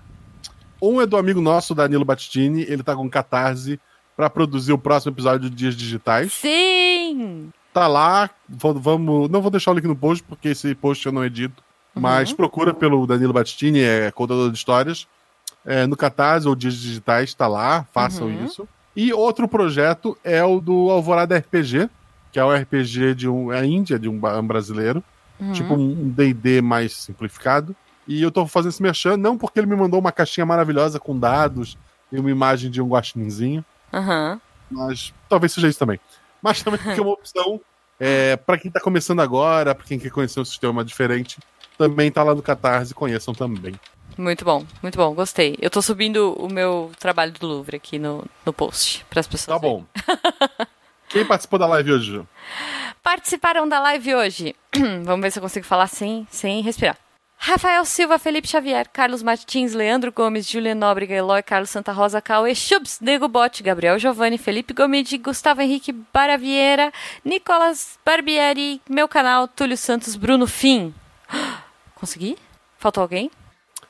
Um 0.81 0.99
é 1.01 1.05
do 1.05 1.15
amigo 1.17 1.39
nosso, 1.41 1.73
Danilo 1.73 2.03
Battistini, 2.05 2.63
ele 2.63 2.83
tá 2.83 2.95
com 2.95 3.09
catarse 3.09 3.79
pra 4.15 4.29
produzir 4.29 4.73
o 4.73 4.77
próximo 4.77 5.11
episódio 5.13 5.49
de 5.49 5.55
Dias 5.55 5.75
Digitais. 5.75 6.33
Sim! 6.33 7.49
Tá 7.73 7.87
lá, 7.87 8.29
vamos. 8.47 9.29
Não 9.29 9.41
vou 9.41 9.51
deixar 9.51 9.71
o 9.71 9.73
link 9.73 9.85
no 9.85 9.95
post, 9.95 10.23
porque 10.23 10.49
esse 10.49 10.73
post 10.75 11.05
eu 11.05 11.11
não 11.11 11.23
edito. 11.25 11.63
Mas 11.93 12.33
procura 12.33 12.73
pelo 12.73 13.07
Danilo 13.07 13.31
Battistini, 13.33 13.79
é 13.79 14.11
contador 14.11 14.51
de 14.51 14.57
histórias. 14.57 15.07
É, 15.65 15.87
no 15.87 15.95
Catarse 15.97 16.47
ou 16.47 16.55
Dias 16.55 16.75
Digitais, 16.75 17.33
tá 17.33 17.47
lá, 17.47 17.85
façam 17.93 18.27
Uhum. 18.27 18.45
isso. 18.45 18.67
E 18.95 19.11
outro 19.13 19.47
projeto 19.47 20.17
é 20.23 20.43
o 20.43 20.59
do 20.59 20.89
Alvorada 20.91 21.37
RPG, 21.37 21.89
que 22.35 22.39
é 22.39 22.43
o 22.43 22.53
RPG 22.53 23.15
de 23.15 23.29
um. 23.29 23.49
É 23.49 23.59
a 23.59 23.65
Índia, 23.65 23.97
de 23.97 24.09
um 24.09 24.15
um 24.15 24.45
brasileiro. 24.45 25.01
Tipo 25.53 25.73
um 25.73 26.09
DD 26.09 26.61
mais 26.61 26.91
simplificado. 26.93 27.73
E 28.05 28.21
eu 28.21 28.29
tô 28.29 28.45
fazendo 28.45 28.71
esse 28.71 28.83
merchan, 28.83 29.15
não 29.15 29.37
porque 29.37 29.57
ele 29.57 29.67
me 29.67 29.75
mandou 29.75 30.01
uma 30.01 30.11
caixinha 30.11 30.45
maravilhosa 30.45 30.99
com 30.99 31.17
dados 31.17 31.77
e 32.11 32.19
uma 32.19 32.29
imagem 32.29 32.69
de 32.69 32.81
um 32.81 32.89
guaxininzinho 32.89 33.63
Aham. 33.93 34.39
mas 34.69 35.13
talvez 35.29 35.53
seja 35.53 35.69
isso 35.69 35.79
também. 35.79 35.97
Mas 36.41 36.61
também 36.61 36.77
porque 36.77 36.99
é 36.99 37.03
uma 37.03 37.13
opção 37.15 37.59
é, 37.97 38.35
para 38.35 38.57
quem 38.57 38.69
tá 38.69 38.81
começando 38.81 39.21
agora, 39.21 39.73
para 39.73 39.85
quem 39.85 39.97
quer 39.97 40.11
conhecer 40.11 40.39
um 40.41 40.45
sistema 40.45 40.83
diferente, 40.83 41.39
também 41.77 42.11
tá 42.11 42.21
lá 42.21 42.35
no 42.35 42.41
Catarse, 42.41 42.93
conheçam 42.93 43.33
também. 43.33 43.75
Muito 44.17 44.43
bom, 44.43 44.65
muito 44.83 44.97
bom, 44.97 45.13
gostei. 45.13 45.55
Eu 45.61 45.69
tô 45.69 45.81
subindo 45.81 46.33
o 46.33 46.51
meu 46.51 46.91
trabalho 46.99 47.31
do 47.31 47.47
Louvre 47.47 47.77
aqui 47.77 47.97
no, 47.97 48.25
no 48.45 48.51
post, 48.53 49.05
para 49.09 49.21
as 49.21 49.27
pessoas. 49.27 49.55
Tá 49.55 49.59
bom. 49.59 49.85
Quem 51.09 51.25
participou 51.25 51.59
da 51.59 51.67
live 51.67 51.91
hoje? 51.93 52.11
Ju? 52.11 52.27
Participaram 53.03 53.67
da 53.67 53.79
live 53.79 54.15
hoje. 54.15 54.55
Vamos 55.03 55.21
ver 55.21 55.31
se 55.31 55.39
eu 55.39 55.43
consigo 55.43 55.65
falar 55.65 55.87
sem, 55.87 56.27
sem 56.31 56.61
respirar. 56.61 56.97
Rafael 57.37 57.83
Silva, 57.85 58.17
Felipe 58.17 58.47
Xavier, 58.47 58.87
Carlos 58.91 59.21
Martins, 59.21 59.73
Leandro 59.73 60.11
Gomes, 60.11 60.49
Julian 60.49 60.73
Nóbrega, 60.75 61.13
Eloy, 61.13 61.43
Carlos 61.43 61.69
Santa 61.69 61.91
Rosa, 61.91 62.21
Cauê 62.21 62.55
Chubs, 62.55 62.99
Nego 62.99 63.27
Bote, 63.27 63.61
Gabriel 63.61 63.99
Giovanni, 63.99 64.37
Felipe 64.37 64.73
Gomide, 64.73 65.17
Gustavo 65.17 65.61
Henrique 65.61 65.91
Baravieira, 65.91 66.91
Nicolas 67.23 67.99
Barbieri, 68.05 68.81
meu 68.89 69.07
canal, 69.07 69.47
Túlio 69.47 69.77
Santos, 69.77 70.15
Bruno 70.15 70.47
Fim. 70.47 70.93
Consegui? 71.93 72.37
Faltou 72.79 73.01
alguém? 73.03 73.29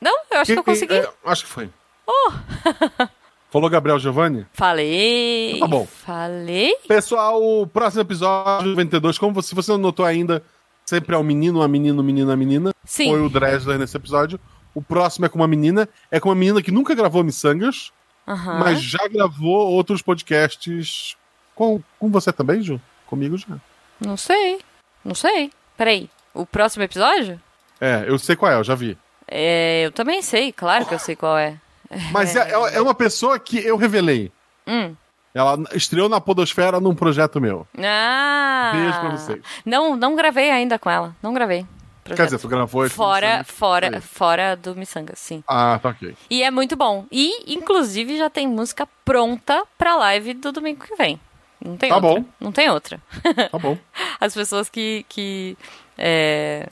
Não, 0.00 0.12
eu 0.30 0.40
acho 0.40 0.52
que 0.52 0.58
eu 0.58 0.64
Quem- 0.64 0.74
consegui. 0.74 0.94
é, 0.94 1.08
acho 1.24 1.44
que 1.44 1.50
foi. 1.50 1.70
Falou 3.50 3.70
Gabriel 3.70 3.98
Giovanni? 3.98 4.46
Falei. 4.52 5.58
Tá 5.60 5.66
bom. 5.66 5.86
Falei. 5.86 6.74
Pessoal, 6.88 7.42
o 7.42 7.66
próximo 7.66 8.02
episódio 8.02 8.68
92, 8.70 9.18
como 9.18 9.32
você, 9.32 9.48
se 9.50 9.54
você 9.54 9.70
não 9.72 9.78
notou 9.78 10.04
ainda, 10.04 10.42
sempre 10.84 11.14
é 11.14 11.18
um 11.18 11.22
menino, 11.22 11.60
uma 11.60 11.68
menina, 11.68 12.00
um 12.00 12.04
menino, 12.04 12.30
uma 12.30 12.36
menina. 12.36 12.74
Sim. 12.84 13.10
Foi 13.10 13.20
o 13.20 13.28
Dresler 13.28 13.78
nesse 13.78 13.96
episódio. 13.96 14.38
O 14.74 14.82
próximo 14.82 15.26
é 15.26 15.28
com 15.28 15.38
uma 15.38 15.48
menina. 15.48 15.88
É 16.10 16.18
com 16.20 16.28
uma 16.28 16.34
menina 16.34 16.60
que 16.60 16.70
nunca 16.70 16.94
gravou 16.94 17.24
Missangas, 17.24 17.92
Aham. 18.26 18.58
mas 18.58 18.82
já 18.82 19.06
gravou 19.08 19.70
outros 19.70 20.02
podcasts 20.02 21.16
com, 21.54 21.80
com 21.98 22.10
você 22.10 22.32
também, 22.32 22.60
Ju? 22.62 22.80
Comigo 23.06 23.38
já. 23.38 23.56
Não 24.00 24.16
sei. 24.16 24.58
Não 25.04 25.14
sei. 25.14 25.50
Peraí. 25.76 26.10
O 26.34 26.44
próximo 26.44 26.82
episódio? 26.82 27.40
É, 27.80 28.04
eu 28.06 28.18
sei 28.18 28.36
qual 28.36 28.52
é, 28.52 28.56
eu 28.56 28.64
já 28.64 28.74
vi. 28.74 28.98
É, 29.26 29.86
eu 29.86 29.92
também 29.92 30.20
sei, 30.22 30.52
claro 30.52 30.84
que 30.86 30.94
eu 30.94 30.98
sei 30.98 31.16
qual 31.16 31.36
é. 31.38 31.58
Mas 32.12 32.34
é, 32.36 32.50
é- 32.52 32.76
é 32.76 32.80
uma 32.80 32.94
pessoa 32.94 33.38
que 33.38 33.58
eu 33.58 33.76
revelei. 33.76 34.30
Hum. 34.66 34.94
Ela 35.34 35.58
estreou 35.74 36.08
na 36.08 36.20
Podosfera 36.20 36.80
num 36.80 36.94
projeto 36.94 37.40
meu. 37.40 37.66
Ah! 37.78 38.70
Beijo 38.74 39.00
pra 39.00 39.10
vocês. 39.10 39.42
Não, 39.64 39.94
não 39.96 40.16
gravei 40.16 40.50
ainda 40.50 40.78
com 40.78 40.88
ela. 40.90 41.14
Não 41.22 41.34
gravei. 41.34 41.66
Quer 42.04 42.24
dizer, 42.24 42.38
tu 42.38 42.46
gravou 42.48 42.88
Fora, 42.88 43.42
fora, 43.44 43.96
Aí. 43.96 44.00
fora 44.00 44.54
do 44.56 44.76
Missanga, 44.76 45.12
sim. 45.16 45.42
Ah, 45.46 45.78
tá 45.82 45.88
ok. 45.88 46.16
E 46.30 46.42
é 46.42 46.50
muito 46.52 46.76
bom. 46.76 47.04
E, 47.10 47.52
inclusive, 47.52 48.16
já 48.16 48.30
tem 48.30 48.46
música 48.46 48.88
pronta 49.04 49.64
pra 49.76 49.96
live 49.96 50.32
do 50.34 50.52
domingo 50.52 50.84
que 50.86 50.94
vem. 50.94 51.20
Não 51.60 51.76
tem 51.76 51.88
Tá 51.90 51.96
outra. 51.96 52.10
bom. 52.20 52.24
Não 52.40 52.52
tem 52.52 52.70
outra. 52.70 53.00
Tá 53.50 53.58
bom. 53.58 53.76
As 54.20 54.32
pessoas 54.32 54.68
que, 54.68 55.04
que 55.08 55.58
é, 55.98 56.68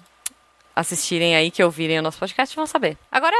assistirem 0.75 1.35
aí, 1.35 1.51
que 1.51 1.63
ouvirem 1.65 1.99
o 1.99 2.03
nosso 2.03 2.19
podcast, 2.19 2.55
vão 2.55 2.65
saber. 2.67 2.97
Agora, 3.11 3.37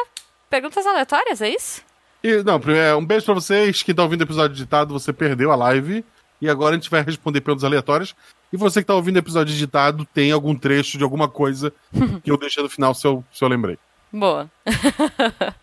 perguntas 0.55 0.87
aleatórias, 0.87 1.43
é 1.43 1.49
isso? 1.49 1.83
E, 2.23 2.45
não, 2.45 2.61
primeiro, 2.61 2.99
um 2.99 3.05
beijo 3.05 3.25
pra 3.25 3.35
vocês. 3.35 3.83
Quem 3.83 3.93
tá 3.93 4.05
ouvindo 4.05 4.21
o 4.21 4.25
episódio 4.25 4.55
editado, 4.55 4.93
você 4.93 5.13
perdeu 5.13 5.51
a 5.51 5.57
live. 5.57 6.05
E 6.41 6.49
agora 6.49 6.77
a 6.77 6.79
gente 6.79 6.89
vai 6.89 7.03
responder 7.03 7.41
perguntas 7.41 7.65
aleatórias. 7.65 8.15
E 8.53 8.57
você 8.57 8.81
que 8.81 8.87
tá 8.87 8.95
ouvindo 8.95 9.17
o 9.17 9.19
episódio 9.19 9.53
editado, 9.53 10.07
tem 10.15 10.31
algum 10.31 10.55
trecho 10.55 10.97
de 10.97 11.03
alguma 11.03 11.27
coisa 11.27 11.73
que 12.23 12.31
eu 12.31 12.39
deixei 12.39 12.63
no 12.63 12.69
final 12.69 12.95
se 12.95 13.05
eu, 13.05 13.25
se 13.33 13.43
eu 13.43 13.49
lembrei. 13.49 13.77
Boa. 14.13 14.49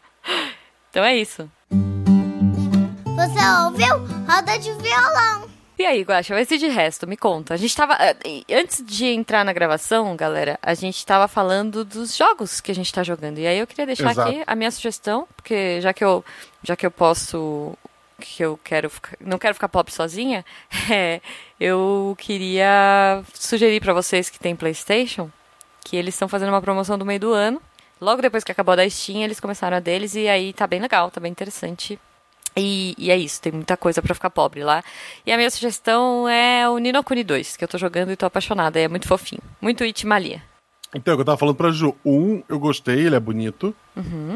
então 0.91 1.05
é 1.05 1.15
isso. 1.15 1.50
Você 3.05 3.63
ouviu? 3.65 3.98
Roda 4.27 4.60
de 4.60 4.74
violão. 4.74 5.50
E 5.81 5.85
aí, 5.85 6.03
Guaxa, 6.03 6.35
vai 6.35 6.45
ser 6.45 6.59
de 6.59 6.67
resto, 6.67 7.07
me 7.07 7.17
conta. 7.17 7.55
A 7.55 7.57
gente 7.57 7.75
tava. 7.75 7.97
eh, 8.00 8.15
Antes 8.53 8.85
de 8.85 9.07
entrar 9.07 9.43
na 9.43 9.51
gravação, 9.51 10.15
galera, 10.15 10.59
a 10.61 10.75
gente 10.75 11.03
tava 11.03 11.27
falando 11.27 11.83
dos 11.83 12.15
jogos 12.15 12.61
que 12.61 12.71
a 12.71 12.75
gente 12.75 12.93
tá 12.93 13.01
jogando. 13.01 13.39
E 13.39 13.47
aí 13.47 13.57
eu 13.57 13.65
queria 13.65 13.88
deixar 13.88 14.11
Exato. 14.11 14.29
aqui 14.29 14.43
a 14.45 14.55
minha 14.55 14.69
sugestão, 14.69 15.27
porque 15.35 15.81
já 15.81 15.91
que 15.91 16.03
eu, 16.03 16.23
já 16.61 16.75
que 16.75 16.85
eu 16.85 16.91
posso. 16.91 17.75
Que 18.19 18.43
eu 18.43 18.59
quero 18.63 18.91
ficar, 18.91 19.17
não 19.19 19.39
quero 19.39 19.55
ficar 19.55 19.67
pop 19.69 19.91
sozinha, 19.91 20.45
é, 20.91 21.19
eu 21.59 22.15
queria 22.19 23.23
sugerir 23.33 23.81
pra 23.81 23.91
vocês 23.93 24.29
que 24.29 24.38
tem 24.38 24.55
PlayStation 24.55 25.31
que 25.83 25.97
eles 25.97 26.13
estão 26.13 26.27
fazendo 26.27 26.50
uma 26.50 26.61
promoção 26.61 26.95
do 26.95 27.03
meio 27.07 27.19
do 27.19 27.33
ano. 27.33 27.59
Logo 28.00 28.21
depois 28.21 28.43
que 28.43 28.51
acabou 28.51 28.75
da 28.75 28.88
Steam, 28.88 29.23
eles 29.23 29.39
começaram 29.39 29.77
a 29.77 29.79
deles 29.79 30.13
e 30.13 30.27
aí 30.27 30.53
tá 30.53 30.67
bem 30.67 30.79
legal, 30.79 31.09
tá 31.09 31.19
bem 31.19 31.31
interessante. 31.31 32.00
E, 32.55 32.93
e 32.98 33.10
é 33.12 33.17
isso, 33.17 33.41
tem 33.41 33.51
muita 33.51 33.77
coisa 33.77 34.01
pra 34.01 34.13
ficar 34.13 34.29
pobre 34.29 34.63
lá. 34.63 34.84
E 35.25 35.31
a 35.31 35.38
minha 35.38 35.50
sugestão 35.50 36.27
é 36.27 36.67
o 36.70 36.77
Nino 36.77 37.03
Kuni 37.03 37.24
2, 37.24 37.55
que 37.58 37.63
eu 37.63 37.67
tô 37.67 37.77
jogando 37.77 38.12
e 38.12 38.15
tô 38.15 38.25
apaixonada. 38.25 38.79
É 38.79 38.88
muito 38.88 39.08
fofinho. 39.08 39.41
Muito 39.62 39.84
Itimalia. 39.86 40.43
Então, 40.93 41.13
o 41.13 41.17
que 41.17 41.22
eu 41.22 41.25
tava 41.25 41.38
falando 41.38 41.55
pra 41.55 41.72
Ju. 41.72 41.96
Um, 42.05 42.43
eu 42.50 42.60
gostei, 42.60 43.05
ele 43.05 43.15
é 43.15 43.20
bonito. 43.20 43.74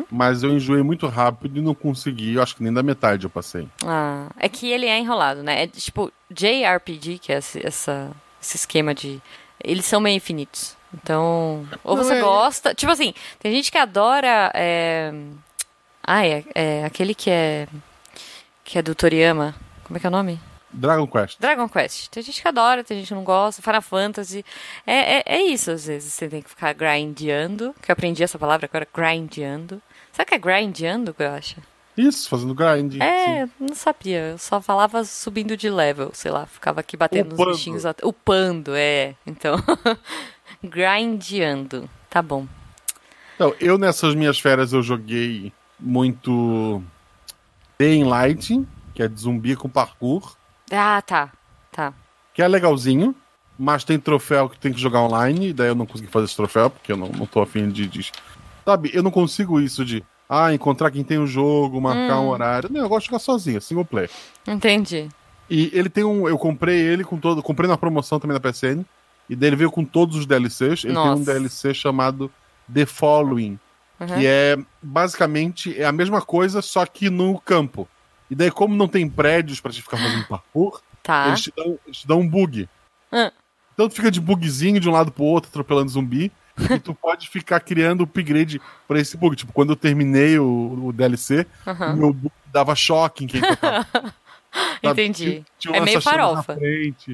Mas 0.09 0.41
eu 0.41 0.51
enjoei 0.51 0.81
muito 0.83 1.05
rápido 1.07 1.57
e 1.59 1.61
não 1.61 1.75
consegui. 1.75 2.35
Eu 2.35 2.41
acho 2.43 2.55
que 2.55 2.63
nem 2.63 2.71
da 2.71 2.81
metade 2.81 3.25
eu 3.25 3.29
passei. 3.29 3.67
Ah, 3.85 4.29
é 4.39 4.47
que 4.47 4.71
ele 4.71 4.85
é 4.85 4.97
enrolado, 4.97 5.43
né? 5.43 5.63
É 5.63 5.67
tipo 5.67 6.09
JRPG, 6.31 7.19
que 7.19 7.33
é 7.33 7.39
esse, 7.39 7.65
essa, 7.65 8.11
esse 8.41 8.55
esquema 8.55 8.95
de. 8.95 9.21
Eles 9.61 9.85
são 9.85 9.99
meio 9.99 10.15
infinitos. 10.15 10.77
Então, 10.93 11.67
ou 11.83 11.97
Não, 11.97 12.03
você 12.05 12.13
é- 12.13 12.21
gosta. 12.21 12.73
Tipo 12.73 12.91
assim, 12.93 13.13
tem 13.39 13.51
gente 13.51 13.69
que 13.69 13.77
adora. 13.77 14.49
É... 14.53 15.11
Ah, 16.01 16.25
é, 16.25 16.43
é 16.53 16.85
aquele 16.85 17.13
que 17.13 17.29
é. 17.29 17.67
Que 18.65 18.79
é 18.79 18.81
do 18.81 18.93
Toriyama. 18.93 19.55
Como 19.85 19.95
é 19.95 19.99
que 20.01 20.05
é 20.05 20.09
o 20.09 20.11
nome? 20.11 20.37
Dragon 20.73 21.07
Quest. 21.07 21.39
Dragon 21.39 21.69
Quest. 21.69 22.09
Tem 22.09 22.21
gente 22.21 22.41
que 22.41 22.47
adora, 22.47 22.83
tem 22.83 22.97
gente 22.97 23.07
que 23.07 23.13
não 23.13 23.23
gosta. 23.23 23.61
Final 23.61 23.81
Fantasy. 23.81 24.43
É, 24.85 25.19
é, 25.19 25.23
é 25.25 25.41
isso, 25.43 25.71
às 25.71 25.85
vezes. 25.85 26.11
Você 26.11 26.27
tem 26.27 26.41
que 26.41 26.49
ficar 26.49 26.73
grindando. 26.73 27.73
Que 27.81 27.89
eu 27.91 27.93
aprendi 27.93 28.21
essa 28.23 28.37
palavra 28.37 28.65
agora, 28.69 28.85
grindando. 28.93 29.81
Sabe 30.11 30.25
o 30.25 30.27
que 30.27 30.35
é 30.35 30.37
grindando, 30.37 31.13
Graxa? 31.17 31.57
Isso, 31.97 32.27
fazendo 32.27 32.53
grind. 32.53 32.99
É, 33.01 33.45
sim. 33.45 33.51
não 33.57 33.73
sabia. 33.73 34.31
Eu 34.31 34.37
só 34.37 34.59
falava 34.59 35.05
subindo 35.05 35.55
de 35.55 35.69
level, 35.69 36.11
sei 36.13 36.29
lá. 36.29 36.45
Ficava 36.45 36.81
aqui 36.81 36.97
batendo 36.97 37.33
Upando. 37.35 37.49
nos 37.51 37.57
bichinhos. 37.57 37.85
at- 37.85 38.03
Upando, 38.03 38.75
é. 38.75 39.15
Então, 39.25 39.55
grindando. 40.61 41.89
Tá 42.09 42.21
bom. 42.21 42.45
Então, 43.35 43.53
eu 43.61 43.77
nessas 43.77 44.13
minhas 44.15 44.39
férias 44.39 44.73
eu 44.73 44.81
joguei 44.81 45.53
muito 45.79 46.83
Day 47.79 47.97
in 47.99 48.03
Light, 48.05 48.65
que 48.93 49.03
é 49.03 49.07
de 49.07 49.19
zumbi 49.19 49.55
com 49.55 49.69
parkour, 49.69 50.35
Ah, 50.71 51.01
tá. 51.01 51.31
Tá. 51.71 51.93
que 52.33 52.41
é 52.41 52.47
legalzinho, 52.47 53.13
mas 53.57 53.83
tem 53.83 53.99
troféu 53.99 54.49
que 54.49 54.57
tem 54.59 54.71
que 54.73 54.79
jogar 54.79 55.01
online, 55.01 55.49
e 55.49 55.53
daí 55.53 55.67
eu 55.67 55.75
não 55.75 55.85
consegui 55.85 56.09
fazer 56.09 56.25
esse 56.25 56.35
troféu, 56.35 56.69
porque 56.69 56.91
eu 56.91 56.97
não, 56.97 57.09
não 57.09 57.25
tô 57.25 57.41
afim 57.41 57.69
de, 57.69 57.87
de- 57.87 58.11
Sabe, 58.65 58.89
eu 58.93 59.03
não 59.03 59.11
consigo 59.11 59.59
isso 59.61 59.85
de. 59.85 60.03
Ah, 60.27 60.51
encontrar 60.51 60.89
quem 60.89 61.03
tem 61.03 61.19
o 61.19 61.27
jogo, 61.27 61.79
marcar 61.79 62.19
um 62.19 62.29
horário. 62.29 62.67
Não, 62.71 62.81
eu 62.81 62.89
gosto 62.89 63.01
de 63.05 63.11
jogar 63.11 63.19
sozinho, 63.19 63.61
single 63.61 63.85
player. 63.85 64.09
Entendi. 64.47 65.07
E 65.47 65.69
ele 65.71 65.87
tem 65.87 66.03
um. 66.03 66.27
Eu 66.27 66.35
comprei 66.39 66.79
ele 66.79 67.03
com 67.03 67.15
todo. 67.19 67.43
Comprei 67.43 67.69
na 67.69 67.77
promoção 67.77 68.19
também 68.19 68.35
da 68.35 68.39
PSN. 68.39 68.83
E 69.29 69.35
daí 69.35 69.49
ele 69.49 69.55
veio 69.55 69.69
com 69.69 69.85
todos 69.85 70.17
os 70.17 70.25
DLCs. 70.25 70.83
Ele 70.83 70.93
Nossa. 70.93 71.11
tem 71.13 71.21
um 71.21 71.23
DLC 71.23 71.75
chamado 71.75 72.31
The 72.73 72.87
Following. 72.87 73.59
Uhum. 73.99 74.07
Que 74.07 74.27
é 74.27 74.57
basicamente 74.81 75.79
é 75.79 75.85
a 75.85 75.91
mesma 75.91 76.21
coisa, 76.21 76.61
só 76.61 76.85
que 76.85 77.09
no 77.09 77.39
campo. 77.39 77.87
E 78.29 78.35
daí, 78.35 78.49
como 78.51 78.75
não 78.75 78.87
tem 78.87 79.07
prédios 79.09 79.61
pra 79.61 79.71
te 79.71 79.81
ficar 79.81 79.97
fazendo 79.97 80.25
parkour, 80.27 80.81
Tá. 81.03 81.27
eles, 81.27 81.41
te 81.43 81.53
dão, 81.55 81.79
eles 81.85 81.97
te 81.99 82.07
dão 82.07 82.19
um 82.21 82.27
bug. 82.27 82.67
Ah. 83.11 83.31
Então 83.73 83.87
tu 83.87 83.95
fica 83.95 84.09
de 84.09 84.19
bugzinho 84.19 84.79
de 84.79 84.89
um 84.89 84.91
lado 84.91 85.11
pro 85.11 85.23
outro, 85.23 85.49
atropelando 85.49 85.89
zumbi. 85.91 86.31
e 86.73 86.79
tu 86.79 86.95
pode 86.95 87.29
ficar 87.29 87.59
criando 87.59 88.03
upgrade 88.05 88.61
pra 88.87 88.99
esse 88.99 89.15
bug. 89.17 89.35
Tipo, 89.35 89.51
quando 89.53 89.71
eu 89.71 89.75
terminei 89.75 90.39
o, 90.39 90.85
o 90.85 90.93
DLC, 90.93 91.45
o 91.65 91.95
meu 91.97 92.13
bug 92.13 92.33
dava 92.51 92.73
choque 92.75 93.25
em 93.25 93.27
quem 93.27 93.41
tocava. 93.43 93.85
Sabe? 93.91 94.13
Entendi. 94.81 95.23
Tinha- 95.25 95.45
tinha 95.59 95.77
É 95.77 95.81
meio 95.81 96.01
farofa. 96.01 96.57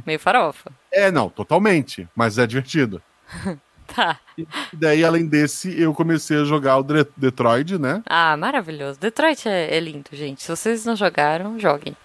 Meio 0.05 0.19
farofa. 0.19 0.71
É, 0.91 1.09
não, 1.11 1.27
totalmente. 1.29 2.07
Mas 2.15 2.37
é 2.37 2.45
divertido. 2.47 3.01
Tá. 3.95 4.17
E 4.37 4.45
daí, 4.73 5.03
além 5.03 5.25
desse, 5.27 5.79
eu 5.79 5.93
comecei 5.93 6.39
a 6.41 6.43
jogar 6.43 6.77
o 6.77 6.83
Detroit, 7.17 7.77
né? 7.77 8.01
Ah, 8.07 8.35
maravilhoso. 8.37 8.99
Detroit 8.99 9.47
é, 9.47 9.75
é 9.75 9.79
lindo, 9.79 10.09
gente. 10.13 10.41
Se 10.43 10.49
vocês 10.49 10.85
não 10.85 10.95
jogaram, 10.95 11.59
joguem. 11.59 11.95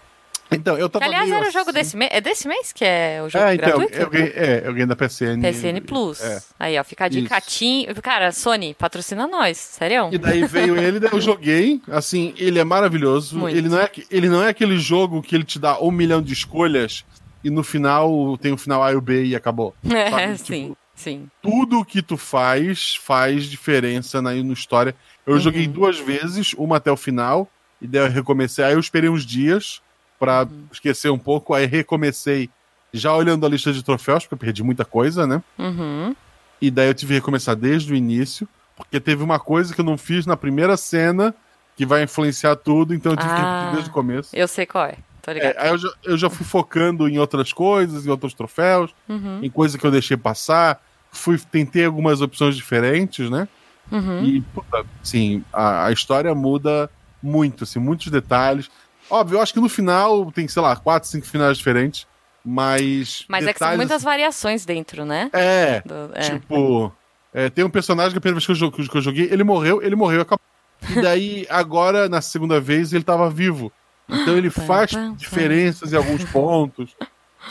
Então, 0.49 0.77
eu 0.77 0.89
tava. 0.89 1.03
aliás, 1.03 1.29
era 1.29 1.45
o 1.47 1.51
jogo 1.51 1.69
assim- 1.71 1.79
desse 1.79 1.97
mês. 1.97 2.09
É 2.13 2.21
desse 2.21 2.47
mês 2.47 2.71
que 2.71 2.85
é 2.85 3.21
o 3.21 3.27
jogo 3.29 3.43
É, 3.43 3.55
então, 3.55 3.67
gratuito? 3.79 3.97
eu 3.97 4.09
ganhei, 4.09 4.29
é, 4.33 4.61
eu 4.65 4.71
ganhei 4.71 4.85
da 4.85 4.95
PSN. 4.95 5.41
PSN 5.41 5.81
Plus. 5.85 6.21
É. 6.21 6.41
Aí, 6.57 6.79
ó, 6.79 6.83
fica 6.85 7.09
de 7.09 7.23
catinho. 7.23 7.93
Cara, 8.01 8.31
Sony, 8.31 8.73
patrocina 8.73 9.27
nós, 9.27 9.57
sério. 9.57 10.07
E 10.09 10.17
daí 10.17 10.45
veio 10.45 10.77
ele, 10.77 11.01
daí 11.01 11.09
eu 11.11 11.19
joguei. 11.19 11.81
Assim, 11.91 12.33
ele 12.37 12.59
é 12.59 12.63
maravilhoso. 12.63 13.37
Muito. 13.37 13.57
Ele 13.57 13.67
não 13.67 13.77
é, 13.79 13.89
ele 14.09 14.29
não 14.29 14.41
é 14.41 14.47
aquele 14.49 14.77
jogo 14.79 15.21
que 15.21 15.35
ele 15.35 15.43
te 15.43 15.59
dá 15.59 15.79
um 15.81 15.91
milhão 15.91 16.21
de 16.21 16.31
escolhas 16.31 17.03
e 17.43 17.49
no 17.49 17.61
final 17.63 18.37
tem 18.37 18.53
o 18.53 18.57
final 18.57 18.81
A 18.81 18.93
e 18.93 18.95
o 18.95 19.01
B 19.01 19.25
e 19.25 19.35
acabou. 19.35 19.75
É, 19.93 20.09
sabe? 20.09 20.37
sim, 20.37 20.63
Tipo, 20.69 20.77
sim. 20.97 21.29
tudo 21.41 21.85
que 21.85 22.01
tu 22.01 22.17
faz 22.17 22.95
faz 22.97 23.45
diferença 23.45 24.21
na, 24.21 24.33
na 24.33 24.53
história. 24.53 24.93
Eu 25.25 25.35
Uhum. 25.35 25.39
joguei 25.39 25.65
duas 25.67 25.97
vezes, 25.97 26.53
uma 26.57 26.75
até 26.77 26.91
o 26.91 26.97
final, 26.97 27.49
e 27.81 27.87
daí 27.87 28.01
eu 28.01 28.09
recomecei. 28.11 28.65
Aí 28.65 28.73
eu 28.73 28.79
esperei 28.79 29.09
uns 29.09 29.25
dias 29.25 29.81
pra 30.19 30.43
Uhum. 30.43 30.65
esquecer 30.71 31.09
um 31.11 31.17
pouco, 31.19 31.53
aí 31.53 31.65
recomecei 31.65 32.49
já 32.93 33.13
olhando 33.13 33.45
a 33.45 33.49
lista 33.49 33.71
de 33.71 33.83
troféus, 33.83 34.23
porque 34.23 34.33
eu 34.33 34.39
perdi 34.39 34.63
muita 34.63 34.83
coisa, 34.83 35.25
né? 35.27 35.41
Uhum. 35.57 36.15
E 36.61 36.71
daí 36.71 36.87
eu 36.87 36.93
tive 36.93 37.13
que 37.13 37.19
recomeçar 37.19 37.55
desde 37.55 37.93
o 37.93 37.95
início, 37.95 38.47
porque 38.75 38.99
teve 38.99 39.23
uma 39.23 39.39
coisa 39.39 39.73
que 39.75 39.79
eu 39.81 39.85
não 39.85 39.97
fiz 39.97 40.25
na 40.25 40.35
primeira 40.35 40.75
cena 40.75 41.33
que 41.75 41.85
vai 41.85 42.01
influenciar 42.03 42.55
tudo, 42.55 42.95
então 42.95 43.11
eu 43.11 43.17
tive 43.17 43.29
que 43.35 43.39
Ah. 43.39 43.45
repetir 43.45 43.71
desde 43.73 43.89
o 43.89 43.93
começo. 43.93 44.35
Eu 44.35 44.47
sei 44.47 44.65
qual 44.65 44.85
é. 44.85 44.95
Tô 45.21 45.29
É, 45.31 45.33
ligado. 45.35 45.55
aí 45.57 45.69
eu 45.69 45.77
já, 45.77 45.89
eu 46.05 46.17
já 46.17 46.29
fui 46.29 46.45
focando 46.45 47.07
em 47.07 47.19
outras 47.19 47.51
coisas, 47.53 48.05
em 48.05 48.09
outros 48.09 48.33
troféus, 48.33 48.95
Uhum. 49.09 49.39
em 49.43 49.49
coisas 49.51 49.79
que 49.79 49.85
eu 49.85 49.91
deixei 49.91 50.15
passar. 50.17 50.81
Fui, 51.11 51.37
tentei 51.51 51.85
algumas 51.85 52.21
opções 52.21 52.55
diferentes, 52.55 53.29
né? 53.29 53.47
Uhum. 53.91 54.23
E, 54.23 54.41
puta, 54.41 54.85
sim, 55.03 55.43
a, 55.51 55.85
a 55.87 55.91
história 55.91 56.33
muda 56.35 56.89
muito, 57.23 57.63
assim, 57.63 57.79
muitos 57.79 58.07
detalhes. 58.07 58.69
Óbvio, 59.09 59.37
eu 59.37 59.41
acho 59.41 59.53
que 59.53 59.59
no 59.59 59.69
final 59.69 60.31
tem, 60.31 60.47
sei 60.47 60.61
lá, 60.61 60.75
quatro, 60.75 61.07
cinco 61.09 61.25
finais 61.25 61.57
diferentes, 61.57 62.05
mas. 62.43 63.23
Mas 63.27 63.45
é 63.45 63.53
que 63.53 63.59
são 63.59 63.67
detalhes, 63.67 63.77
muitas 63.77 64.03
variações 64.03 64.65
dentro, 64.65 65.05
né? 65.05 65.29
assim, 65.33 65.43
É, 65.45 65.83
Do- 65.85 66.11
é. 66.13 66.21
tipo. 66.21 66.93
é, 67.33 67.49
tem 67.49 67.63
um 67.63 67.69
personagem 67.69 68.11
que 68.11 68.17
a 68.17 68.21
primeira 68.21 68.39
vez 68.45 68.59
que 68.59 68.63
eu, 68.63 68.71
que 68.89 68.97
eu 68.97 69.01
joguei, 69.01 69.29
ele 69.31 69.43
morreu, 69.43 69.81
ele 69.81 69.95
morreu 69.95 70.19
e 70.19 70.21
acabou. 70.21 70.41
E 70.89 71.01
daí, 71.01 71.47
agora, 71.49 72.07
na 72.07 72.21
segunda 72.21 72.59
vez, 72.59 72.93
ele 72.93 73.03
tava 73.03 73.29
vivo. 73.29 73.71
Então 74.09 74.37
ele 74.37 74.49
faz 74.49 74.91
diferenças 75.15 75.91
em 75.91 75.97
alguns 75.97 76.23
pontos. 76.25 76.95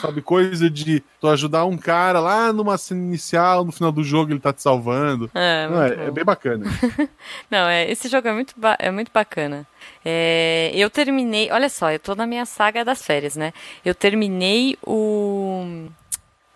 Sabe, 0.01 0.21
coisa 0.21 0.69
de 0.69 1.03
tu 1.19 1.27
ajudar 1.27 1.65
um 1.65 1.77
cara 1.77 2.19
lá 2.19 2.51
numa 2.53 2.77
cena 2.77 3.01
inicial, 3.01 3.65
no 3.65 3.71
final 3.71 3.91
do 3.91 4.03
jogo 4.03 4.31
ele 4.31 4.39
tá 4.39 4.53
te 4.53 4.61
salvando. 4.61 5.29
É, 5.33 5.67
Não, 5.67 5.77
muito 5.77 5.99
é, 5.99 6.05
é 6.05 6.11
bem 6.11 6.23
bacana. 6.23 6.65
Não, 7.49 7.67
é, 7.67 7.89
esse 7.89 8.07
jogo 8.07 8.27
é 8.27 8.33
muito, 8.33 8.55
é 8.79 8.91
muito 8.91 9.11
bacana. 9.11 9.65
É, 10.03 10.71
eu 10.73 10.89
terminei, 10.89 11.51
olha 11.51 11.69
só, 11.69 11.91
eu 11.91 11.99
tô 11.99 12.15
na 12.15 12.27
minha 12.27 12.45
saga 12.45 12.85
das 12.85 13.01
férias, 13.03 13.35
né? 13.35 13.53
Eu 13.83 13.95
terminei 13.95 14.77
o. 14.85 15.87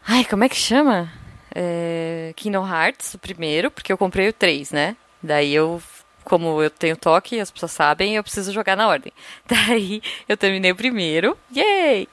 Ai, 0.08 0.26
como 0.26 0.44
é 0.44 0.50
que 0.50 0.56
chama? 0.56 1.12
É, 1.54 2.34
Kingdom 2.36 2.68
Hearts, 2.68 3.14
o 3.14 3.20
primeiro, 3.20 3.70
porque 3.70 3.92
eu 3.92 3.98
comprei 3.98 4.30
o 4.30 4.34
3, 4.34 4.72
né? 4.72 4.96
Daí 5.22 5.54
eu, 5.54 5.82
como 6.24 6.62
eu 6.62 6.70
tenho 6.70 6.96
toque, 6.96 7.40
as 7.40 7.52
pessoas 7.52 7.72
sabem, 7.72 8.16
eu 8.16 8.24
preciso 8.24 8.52
jogar 8.52 8.76
na 8.76 8.88
ordem. 8.88 9.12
Daí 9.46 10.02
eu 10.28 10.38
terminei 10.38 10.72
o 10.72 10.76
primeiro, 10.76 11.38
yay! 11.56 12.08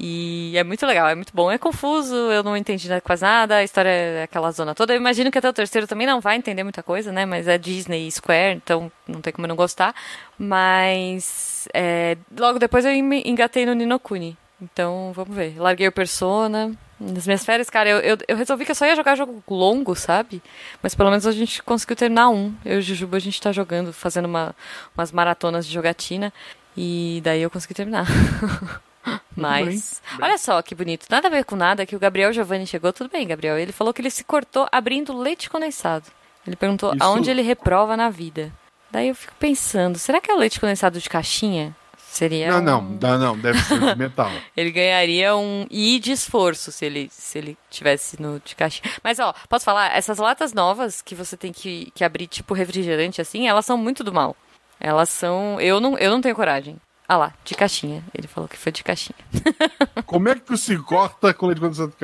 E 0.00 0.56
é 0.56 0.62
muito 0.62 0.86
legal, 0.86 1.08
é 1.08 1.14
muito 1.14 1.32
bom. 1.34 1.50
É 1.50 1.58
confuso, 1.58 2.14
eu 2.14 2.44
não 2.44 2.56
entendi 2.56 2.88
quase 3.02 3.22
nada, 3.22 3.56
a 3.56 3.64
história 3.64 3.90
é 3.90 4.22
aquela 4.22 4.50
zona 4.52 4.74
toda. 4.74 4.92
Eu 4.92 4.96
imagino 4.96 5.30
que 5.30 5.38
até 5.38 5.48
o 5.48 5.52
terceiro 5.52 5.88
também 5.88 6.06
não 6.06 6.20
vai 6.20 6.36
entender 6.36 6.62
muita 6.62 6.84
coisa, 6.84 7.10
né? 7.10 7.26
Mas 7.26 7.48
é 7.48 7.58
Disney 7.58 8.08
Square, 8.10 8.56
então 8.56 8.92
não 9.08 9.20
tem 9.20 9.32
como 9.32 9.46
eu 9.46 9.48
não 9.48 9.56
gostar. 9.56 9.92
Mas 10.38 11.68
é, 11.74 12.16
logo 12.38 12.60
depois 12.60 12.84
eu 12.84 12.92
me 13.02 13.22
engatei 13.26 13.66
no 13.66 13.74
Ninokuni. 13.74 14.36
Então, 14.62 15.12
vamos 15.14 15.34
ver. 15.34 15.58
Larguei 15.58 15.88
o 15.88 15.92
Persona. 15.92 16.72
Nas 17.00 17.26
minhas 17.26 17.44
férias, 17.44 17.70
cara, 17.70 17.88
eu, 17.88 17.98
eu, 17.98 18.18
eu 18.26 18.36
resolvi 18.36 18.64
que 18.64 18.72
eu 18.72 18.74
só 18.74 18.84
ia 18.86 18.96
jogar 18.96 19.16
jogo 19.16 19.42
longo, 19.48 19.94
sabe? 19.94 20.42
Mas 20.82 20.94
pelo 20.94 21.10
menos 21.10 21.26
a 21.26 21.32
gente 21.32 21.62
conseguiu 21.62 21.96
terminar 21.96 22.28
um. 22.28 22.52
Eu 22.64 22.76
e 22.76 22.78
o 22.78 22.82
Jujuba, 22.82 23.16
a 23.16 23.20
gente 23.20 23.40
tá 23.40 23.52
jogando, 23.52 23.92
fazendo 23.92 24.26
uma, 24.26 24.54
umas 24.96 25.12
maratonas 25.12 25.66
de 25.66 25.72
jogatina. 25.72 26.32
E 26.76 27.20
daí 27.24 27.42
eu 27.42 27.50
consegui 27.50 27.74
terminar. 27.74 28.06
Mas, 29.36 30.02
olha 30.20 30.36
só 30.38 30.60
que 30.62 30.74
bonito. 30.74 31.06
Nada 31.10 31.28
a 31.28 31.30
ver 31.30 31.44
com 31.44 31.56
nada, 31.56 31.86
que 31.86 31.94
o 31.96 31.98
Gabriel 31.98 32.32
Giovanni 32.32 32.66
chegou. 32.66 32.92
Tudo 32.92 33.10
bem, 33.10 33.26
Gabriel. 33.26 33.58
Ele 33.58 33.72
falou 33.72 33.92
que 33.94 34.00
ele 34.00 34.10
se 34.10 34.24
cortou 34.24 34.66
abrindo 34.72 35.16
leite 35.16 35.48
condensado. 35.50 36.06
Ele 36.46 36.56
perguntou 36.56 36.94
Isso- 36.94 37.02
aonde 37.04 37.30
ele 37.30 37.42
reprova 37.42 37.96
na 37.96 38.10
vida. 38.10 38.52
Daí 38.90 39.08
eu 39.08 39.14
fico 39.14 39.34
pensando, 39.38 39.98
será 39.98 40.20
que 40.20 40.30
é 40.30 40.34
o 40.34 40.38
leite 40.38 40.58
condensado 40.58 40.98
de 40.98 41.08
caixinha? 41.10 41.76
Seria 42.10 42.48
Não, 42.50 42.58
um- 42.58 42.62
não, 42.62 42.82
não, 42.82 43.18
não, 43.18 43.38
deve 43.38 43.58
ser 43.60 43.78
de 43.78 43.94
metal. 43.98 44.30
ele 44.56 44.70
ganharia 44.70 45.36
um 45.36 45.66
I 45.70 46.00
de 46.00 46.10
esforço 46.12 46.72
se 46.72 46.86
ele, 46.86 47.08
se 47.12 47.36
ele 47.36 47.56
tivesse 47.68 48.20
no 48.20 48.40
de 48.40 48.56
caixinha. 48.56 48.90
Mas, 49.04 49.18
ó, 49.18 49.34
posso 49.46 49.64
falar? 49.66 49.94
Essas 49.94 50.16
latas 50.16 50.54
novas 50.54 51.02
que 51.02 51.14
você 51.14 51.36
tem 51.36 51.52
que, 51.52 51.92
que 51.94 52.02
abrir, 52.02 52.26
tipo 52.26 52.54
refrigerante, 52.54 53.20
assim, 53.20 53.46
elas 53.46 53.66
são 53.66 53.76
muito 53.76 54.02
do 54.02 54.12
mal. 54.12 54.34
Elas 54.80 55.10
são. 55.10 55.60
Eu 55.60 55.80
não, 55.80 55.98
eu 55.98 56.10
não 56.10 56.20
tenho 56.22 56.34
coragem. 56.34 56.78
Ah 57.08 57.16
lá, 57.16 57.32
de 57.42 57.54
caixinha. 57.54 58.04
Ele 58.14 58.28
falou 58.28 58.46
que 58.46 58.58
foi 58.58 58.70
de 58.70 58.84
caixinha. 58.84 59.18
Como 60.04 60.28
é 60.28 60.34
que 60.34 60.42
tu 60.42 60.58
se 60.58 60.76
corta 60.76 61.32
com 61.32 61.46
leite 61.46 61.60
condensado? 61.60 61.94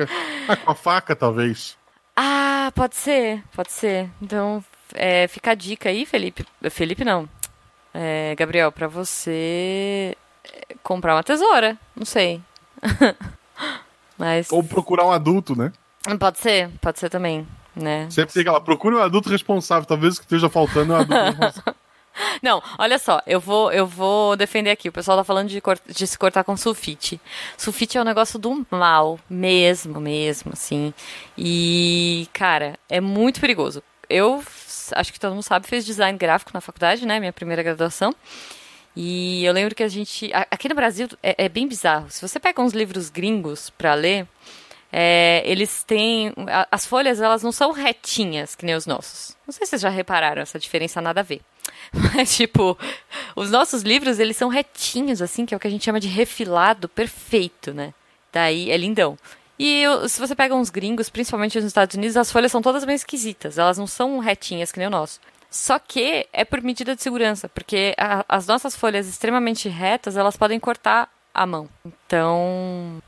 Ah, 0.49 0.55
com 0.55 0.71
a 0.71 0.75
faca, 0.75 1.15
talvez. 1.15 1.77
Ah, 2.15 2.71
pode 2.73 2.95
ser, 2.95 3.43
pode 3.55 3.71
ser. 3.71 4.09
Então, 4.19 4.63
é, 4.95 5.27
fica 5.27 5.51
a 5.51 5.55
dica 5.55 5.89
aí, 5.89 6.07
Felipe. 6.07 6.43
Felipe 6.71 7.05
não. 7.05 7.29
É, 7.93 8.33
Gabriel, 8.35 8.71
pra 8.71 8.87
você 8.87 10.17
é, 10.43 10.75
comprar 10.81 11.15
uma 11.15 11.23
tesoura. 11.23 11.77
Não 11.95 12.05
sei. 12.05 12.41
Mas. 14.17 14.51
Ou 14.51 14.63
procurar 14.63 15.05
um 15.05 15.11
adulto, 15.11 15.55
né? 15.55 15.71
Pode 16.19 16.39
ser, 16.39 16.69
pode 16.81 16.99
ser 16.99 17.09
também, 17.09 17.47
né? 17.75 18.07
Sempre 18.09 18.33
tem 18.33 18.41
aquela, 18.41 18.61
procure 18.61 18.95
um 18.95 19.01
adulto 19.01 19.29
responsável. 19.29 19.85
Talvez 19.85 20.15
o 20.15 20.19
que 20.19 20.25
esteja 20.25 20.49
faltando 20.49 20.93
é 20.93 20.97
um 20.97 20.99
adulto 21.01 21.23
responsável. 21.23 21.75
Não, 22.41 22.61
olha 22.77 22.97
só, 22.97 23.21
eu 23.25 23.39
vou, 23.39 23.71
eu 23.71 23.85
vou 23.85 24.35
defender 24.35 24.71
aqui. 24.71 24.89
O 24.89 24.91
pessoal 24.91 25.17
tá 25.17 25.23
falando 25.23 25.49
de, 25.49 25.61
de 25.87 26.07
se 26.07 26.17
cortar 26.17 26.43
com 26.43 26.55
sulfite. 26.55 27.19
Sulfite 27.57 27.97
é 27.97 28.01
um 28.01 28.05
negócio 28.05 28.39
do 28.39 28.65
mal, 28.69 29.19
mesmo, 29.29 29.99
mesmo, 29.99 30.53
assim. 30.53 30.93
E, 31.37 32.27
cara, 32.33 32.77
é 32.89 33.01
muito 33.01 33.39
perigoso. 33.39 33.83
Eu, 34.09 34.43
acho 34.93 35.11
que 35.11 35.19
todo 35.19 35.33
mundo 35.33 35.43
sabe, 35.43 35.67
fiz 35.67 35.85
design 35.85 36.17
gráfico 36.17 36.51
na 36.53 36.61
faculdade, 36.61 37.05
né? 37.05 37.19
Minha 37.19 37.33
primeira 37.33 37.63
graduação. 37.63 38.13
E 38.95 39.43
eu 39.43 39.51
lembro 39.51 39.75
que 39.75 39.83
a 39.83 39.87
gente. 39.87 40.31
Aqui 40.33 40.69
no 40.69 40.75
Brasil 40.75 41.07
é, 41.21 41.45
é 41.45 41.49
bem 41.49 41.67
bizarro. 41.67 42.09
Se 42.09 42.21
você 42.21 42.39
pega 42.39 42.61
uns 42.61 42.73
livros 42.73 43.09
gringos 43.09 43.69
para 43.69 43.93
ler, 43.93 44.25
é, 44.91 45.43
eles 45.45 45.83
têm. 45.83 46.33
As 46.71 46.85
folhas, 46.85 47.19
elas 47.19 47.43
não 47.43 47.51
são 47.51 47.71
retinhas, 47.71 48.55
que 48.55 48.65
nem 48.65 48.73
os 48.73 48.85
nossos. 48.85 49.35
Não 49.45 49.51
sei 49.51 49.65
se 49.65 49.71
vocês 49.71 49.81
já 49.81 49.89
repararam 49.89 50.41
essa 50.41 50.57
diferença, 50.57 51.01
nada 51.01 51.19
a 51.19 51.23
ver. 51.23 51.41
Mas, 52.13 52.35
tipo, 52.35 52.77
os 53.35 53.51
nossos 53.51 53.81
livros, 53.81 54.19
eles 54.19 54.37
são 54.37 54.49
retinhos, 54.49 55.21
assim, 55.21 55.45
que 55.45 55.53
é 55.53 55.57
o 55.57 55.59
que 55.59 55.67
a 55.67 55.71
gente 55.71 55.85
chama 55.85 55.99
de 55.99 56.07
refilado 56.07 56.89
perfeito, 56.89 57.73
né? 57.73 57.93
Daí 58.31 58.69
é 58.69 58.77
lindão. 58.77 59.17
E 59.57 59.83
se 60.09 60.19
você 60.19 60.35
pega 60.35 60.53
uns 60.53 60.69
gringos, 60.69 61.09
principalmente 61.09 61.55
nos 61.55 61.65
Estados 61.65 61.95
Unidos, 61.95 62.17
as 62.17 62.31
folhas 62.31 62.51
são 62.51 62.61
todas 62.61 62.83
bem 62.83 62.95
esquisitas. 62.95 63.57
Elas 63.57 63.77
não 63.77 63.87
são 63.87 64.19
retinhas 64.19 64.71
que 64.71 64.79
nem 64.79 64.87
o 64.87 64.91
nosso. 64.91 65.19
Só 65.49 65.79
que 65.79 66.27
é 66.33 66.43
por 66.43 66.61
medida 66.61 66.95
de 66.95 67.01
segurança, 67.01 67.47
porque 67.47 67.95
a, 67.97 68.25
as 68.27 68.45
nossas 68.45 68.75
folhas 68.75 69.07
extremamente 69.07 69.69
retas, 69.69 70.17
elas 70.17 70.35
podem 70.35 70.59
cortar 70.59 71.09
a 71.33 71.45
mão. 71.45 71.69
Então, 71.85 73.01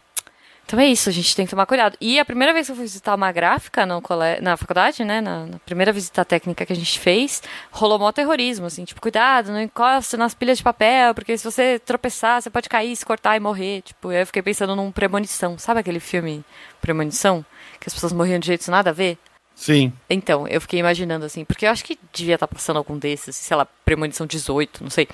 então 0.67 0.77
é 0.77 0.85
isso, 0.85 1.07
a 1.07 1.13
gente 1.13 1.33
tem 1.33 1.45
que 1.45 1.49
tomar 1.49 1.65
cuidado. 1.65 1.95
E 2.01 2.19
a 2.19 2.25
primeira 2.25 2.51
vez 2.53 2.65
que 2.65 2.73
eu 2.73 2.75
fui 2.75 2.83
visitar 2.83 3.15
uma 3.15 3.31
gráfica 3.31 3.85
no 3.85 4.01
cole... 4.01 4.41
na 4.41 4.57
faculdade, 4.57 5.05
né, 5.05 5.21
na, 5.21 5.45
na, 5.45 5.59
primeira 5.59 5.93
visita 5.93 6.25
técnica 6.25 6.65
que 6.65 6.73
a 6.73 6.75
gente 6.75 6.99
fez, 6.99 7.41
rolou 7.71 7.97
mó 7.97 8.11
terrorismo, 8.11 8.65
assim, 8.65 8.83
tipo, 8.83 8.99
cuidado, 8.99 9.49
não 9.49 9.61
encoste 9.61 10.17
nas 10.17 10.33
pilhas 10.33 10.57
de 10.57 10.65
papel, 10.65 11.15
porque 11.15 11.37
se 11.37 11.43
você 11.45 11.79
tropeçar, 11.79 12.41
você 12.41 12.49
pode 12.49 12.67
cair, 12.67 12.93
se 12.97 13.05
cortar 13.05 13.37
e 13.37 13.39
morrer. 13.39 13.81
Tipo, 13.81 14.11
eu 14.11 14.25
fiquei 14.25 14.41
pensando 14.41 14.75
num 14.75 14.91
Premonição. 14.91 15.57
Sabe 15.57 15.79
aquele 15.79 16.01
filme 16.01 16.43
Premonição? 16.81 17.45
Que 17.79 17.87
as 17.87 17.93
pessoas 17.93 18.11
morriam 18.11 18.37
de 18.37 18.47
jeitos 18.47 18.67
nada 18.67 18.89
a 18.89 18.93
ver? 18.93 19.17
Sim. 19.55 19.93
Então, 20.09 20.45
eu 20.49 20.59
fiquei 20.59 20.81
imaginando 20.81 21.25
assim, 21.25 21.45
porque 21.45 21.65
eu 21.65 21.71
acho 21.71 21.85
que 21.85 21.97
devia 22.11 22.35
estar 22.35 22.47
passando 22.47 22.75
algum 22.75 22.97
desses, 22.97 23.37
sei 23.37 23.55
lá, 23.55 23.65
premonição 23.85 24.27
18, 24.27 24.83
não 24.83 24.89
sei. 24.89 25.07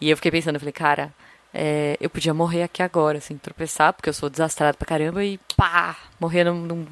E 0.00 0.10
eu 0.10 0.16
fiquei 0.16 0.32
pensando, 0.32 0.56
eu 0.56 0.60
falei, 0.60 0.72
cara, 0.72 1.14
é, 1.60 1.96
eu 2.00 2.08
podia 2.08 2.32
morrer 2.32 2.62
aqui 2.62 2.84
agora, 2.84 3.18
assim, 3.18 3.36
tropeçar, 3.36 3.92
porque 3.92 4.08
eu 4.08 4.12
sou 4.12 4.30
desastrado 4.30 4.78
pra 4.78 4.86
caramba, 4.86 5.24
e 5.24 5.40
pá, 5.56 5.96
morrer 6.20 6.44
num, 6.44 6.54
num, 6.54 6.86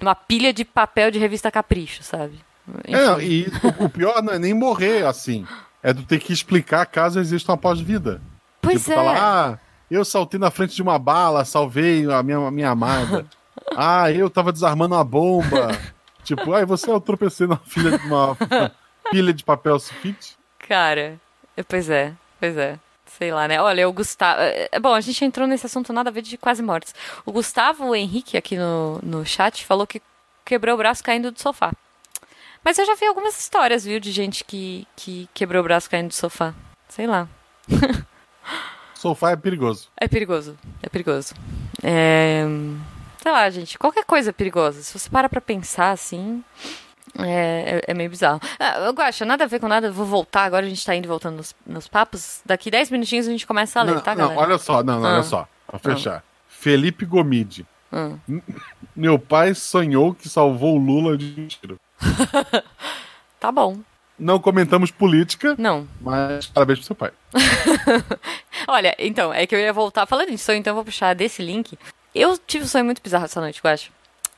numa 0.00 0.14
pilha 0.14 0.54
de 0.54 0.64
papel 0.64 1.10
de 1.10 1.18
revista 1.18 1.50
Capricho, 1.50 2.02
sabe? 2.02 2.40
É, 2.84 3.22
e 3.22 3.46
o, 3.78 3.90
pior 3.90 4.22
não 4.22 4.32
é 4.32 4.38
nem 4.38 4.54
morrer 4.54 5.04
assim, 5.04 5.46
é 5.82 5.92
tu 5.92 6.02
ter 6.04 6.18
que 6.18 6.32
explicar 6.32 6.86
caso 6.86 7.20
exista 7.20 7.52
uma 7.52 7.58
pós-vida. 7.58 8.22
Pois 8.62 8.80
tipo, 8.80 8.92
é. 8.92 8.94
Tá 8.94 9.02
lá, 9.02 9.16
ah, 9.18 9.58
eu 9.90 10.02
saltei 10.02 10.40
na 10.40 10.50
frente 10.50 10.74
de 10.74 10.80
uma 10.80 10.98
bala, 10.98 11.44
salvei 11.44 12.10
a 12.10 12.22
minha, 12.22 12.38
a 12.38 12.50
minha 12.50 12.70
amada. 12.70 13.26
ah, 13.76 14.10
eu 14.10 14.30
tava 14.30 14.50
desarmando 14.50 14.94
uma 14.94 15.04
bomba. 15.04 15.68
Tipo, 16.22 16.52
ai, 16.52 16.66
você 16.66 16.90
eu 16.90 17.00
tropecei 17.00 17.46
na 17.46 17.56
filha 17.56 17.98
de 17.98 18.06
uma 18.06 18.36
pilha 19.10 19.32
de 19.32 19.42
papel 19.42 19.80
sulfite? 19.80 20.36
Cara, 20.58 21.18
é, 21.56 21.62
pois 21.62 21.88
é, 21.88 22.12
pois 22.38 22.56
é. 22.58 22.78
Sei 23.18 23.32
lá, 23.32 23.46
né? 23.46 23.60
Olha, 23.60 23.88
o 23.88 23.92
Gustavo. 23.92 24.40
É, 24.40 24.78
bom, 24.80 24.94
a 24.94 25.00
gente 25.00 25.24
entrou 25.24 25.46
nesse 25.46 25.66
assunto 25.66 25.92
nada 25.92 26.10
a 26.10 26.12
ver 26.12 26.22
de 26.22 26.38
quase 26.38 26.62
mortes. 26.62 26.94
O 27.26 27.32
Gustavo 27.32 27.94
Henrique, 27.94 28.36
aqui 28.36 28.56
no, 28.56 28.98
no 29.02 29.24
chat, 29.24 29.64
falou 29.64 29.86
que 29.86 30.00
quebrou 30.44 30.74
o 30.74 30.78
braço 30.78 31.02
caindo 31.02 31.30
do 31.30 31.40
sofá. 31.40 31.72
Mas 32.64 32.78
eu 32.78 32.86
já 32.86 32.94
vi 32.94 33.06
algumas 33.06 33.38
histórias, 33.38 33.84
viu, 33.84 33.98
de 34.00 34.12
gente 34.12 34.44
que, 34.44 34.86
que 34.96 35.28
quebrou 35.34 35.60
o 35.60 35.64
braço 35.64 35.88
caindo 35.88 36.08
do 36.08 36.14
sofá. 36.14 36.54
Sei 36.88 37.06
lá. 37.06 37.28
Sofá 38.94 39.30
é 39.30 39.36
perigoso. 39.36 39.88
É 39.96 40.06
perigoso, 40.06 40.58
é 40.82 40.88
perigoso. 40.90 41.34
É 41.82 42.44
sei 43.20 43.32
lá, 43.32 43.48
gente, 43.50 43.78
qualquer 43.78 44.04
coisa 44.04 44.30
é 44.30 44.32
perigosa. 44.32 44.82
Se 44.82 44.98
você 44.98 45.08
para 45.08 45.28
pra 45.28 45.40
pensar 45.40 45.90
assim. 45.90 46.42
É, 47.18 47.82
é, 47.86 47.90
é, 47.90 47.94
meio 47.94 48.10
bizarro. 48.10 48.40
Ah, 48.58 48.78
eu 48.80 48.94
gosto, 48.94 49.24
nada 49.24 49.44
a 49.44 49.46
ver 49.46 49.58
com 49.58 49.68
nada. 49.68 49.90
Vou 49.90 50.06
voltar 50.06 50.44
agora. 50.44 50.64
A 50.64 50.68
gente 50.68 50.84
tá 50.84 50.94
indo 50.94 51.04
e 51.04 51.08
voltando 51.08 51.36
nos, 51.36 51.54
nos 51.66 51.88
papos. 51.88 52.40
Daqui 52.44 52.70
10 52.70 52.90
minutinhos 52.90 53.26
a 53.26 53.30
gente 53.30 53.46
começa 53.46 53.80
a 53.80 53.82
ler, 53.82 53.94
não, 53.94 54.00
tá, 54.00 54.14
não, 54.14 54.28
galera? 54.28 54.40
olha 54.40 54.58
só, 54.58 54.82
não, 54.82 55.00
não 55.00 55.08
ah. 55.08 55.14
olha 55.14 55.22
só. 55.22 55.48
Pra 55.66 55.78
fechar. 55.78 56.18
Ah. 56.18 56.22
Felipe 56.48 57.04
Gomide. 57.04 57.66
Ah. 57.92 58.12
Meu 58.94 59.18
pai 59.18 59.54
sonhou 59.54 60.14
que 60.14 60.28
salvou 60.28 60.76
o 60.76 60.78
Lula 60.78 61.16
de 61.16 61.40
um 61.40 61.46
tiro. 61.46 61.80
tá 63.40 63.50
bom. 63.50 63.78
Não 64.18 64.38
comentamos 64.38 64.90
política. 64.90 65.54
Não. 65.58 65.88
Mas 66.00 66.46
parabéns 66.46 66.80
pro 66.80 66.86
seu 66.86 66.94
pai. 66.96 67.10
Olha, 68.68 68.94
então, 68.98 69.32
é 69.32 69.46
que 69.46 69.54
eu 69.54 69.58
ia 69.58 69.72
voltar 69.72 70.04
falando 70.04 70.28
de 70.28 70.36
sonho, 70.36 70.58
então 70.58 70.72
eu 70.72 70.74
vou 70.74 70.84
puxar 70.84 71.14
desse 71.14 71.42
link. 71.42 71.78
Eu 72.14 72.36
tive 72.36 72.64
um 72.64 72.68
sonho 72.68 72.84
muito 72.84 73.02
bizarro 73.02 73.24
essa 73.24 73.40
noite, 73.40 73.60
eu 73.64 73.70
acho. 73.70 73.90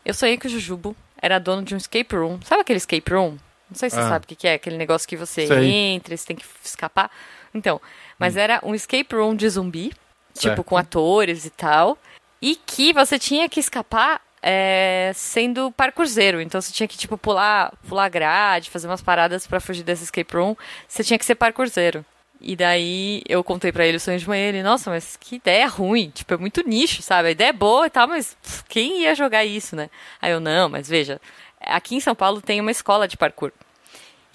Eu 0.04 0.14
sonhei 0.14 0.36
que 0.36 0.46
o 0.46 0.50
Jujubo 0.50 0.94
era 1.22 1.38
dono 1.38 1.62
de 1.62 1.74
um 1.74 1.78
escape 1.78 2.16
room. 2.16 2.40
Sabe 2.44 2.62
aquele 2.62 2.78
escape 2.78 3.10
room? 3.10 3.38
Não 3.70 3.76
sei 3.76 3.88
se 3.88 3.96
ah. 3.96 4.02
você 4.02 4.08
sabe 4.08 4.24
o 4.24 4.36
que 4.36 4.46
é, 4.46 4.54
aquele 4.54 4.76
negócio 4.76 5.08
que 5.08 5.16
você 5.16 5.46
sei. 5.46 5.70
entra 5.70 6.12
e 6.12 6.18
você 6.18 6.26
tem 6.26 6.36
que 6.36 6.44
escapar. 6.64 7.10
Então, 7.54 7.80
mas 8.18 8.34
hum. 8.34 8.40
era 8.40 8.60
um 8.64 8.74
escape 8.74 9.14
room 9.14 9.36
de 9.36 9.48
zumbi, 9.48 9.88
tipo, 9.88 10.00
certo. 10.34 10.56
tipo, 10.56 10.64
com 10.64 10.76
atores 10.76 11.46
e 11.46 11.50
tal. 11.50 11.96
E 12.40 12.56
que 12.56 12.92
você 12.92 13.18
tinha 13.18 13.48
que 13.48 13.60
escapar 13.60 14.20
é, 14.42 15.12
sendo 15.14 15.70
parkourzeiro. 15.70 16.40
Então 16.40 16.60
você 16.60 16.72
tinha 16.72 16.88
que, 16.88 16.98
tipo, 16.98 17.16
pular, 17.16 17.72
pular 17.88 18.08
grade, 18.08 18.68
fazer 18.68 18.88
umas 18.88 19.00
paradas 19.00 19.46
para 19.46 19.60
fugir 19.60 19.84
desse 19.84 20.04
escape 20.04 20.36
room. 20.36 20.56
Você 20.88 21.04
tinha 21.04 21.18
que 21.18 21.24
ser 21.24 21.36
parkourzeiro. 21.36 22.04
E 22.42 22.56
daí 22.56 23.22
eu 23.28 23.44
contei 23.44 23.70
para 23.70 23.86
ele 23.86 23.98
o 23.98 24.00
sonho 24.00 24.18
de 24.18 24.26
manhã, 24.26 24.48
ele, 24.48 24.62
nossa, 24.64 24.90
mas 24.90 25.16
que 25.16 25.36
ideia 25.36 25.66
ruim, 25.68 26.10
tipo, 26.10 26.34
é 26.34 26.36
muito 26.36 26.66
nicho, 26.66 27.00
sabe? 27.00 27.28
A 27.28 27.30
ideia 27.30 27.50
é 27.50 27.52
boa 27.52 27.86
e 27.86 27.90
tal, 27.90 28.08
mas 28.08 28.36
pff, 28.42 28.64
quem 28.68 29.02
ia 29.02 29.14
jogar 29.14 29.44
isso, 29.44 29.76
né? 29.76 29.88
Aí 30.20 30.32
eu, 30.32 30.40
não, 30.40 30.68
mas 30.68 30.88
veja, 30.88 31.20
aqui 31.60 31.94
em 31.94 32.00
São 32.00 32.16
Paulo 32.16 32.42
tem 32.42 32.60
uma 32.60 32.72
escola 32.72 33.06
de 33.06 33.16
parkour. 33.16 33.52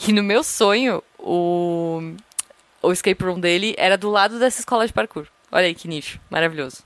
E 0.08 0.14
no 0.14 0.24
meu 0.24 0.42
sonho, 0.42 1.04
o, 1.20 2.14
o 2.82 2.92
escape 2.94 3.22
room 3.24 3.42
dele 3.42 3.76
era 3.78 3.98
do 3.98 4.10
lado 4.10 4.40
dessa 4.40 4.62
escola 4.62 4.88
de 4.88 4.94
parkour. 4.94 5.28
Olha 5.52 5.66
aí 5.66 5.76
que 5.76 5.88
nicho, 5.88 6.20
maravilhoso. 6.30 6.84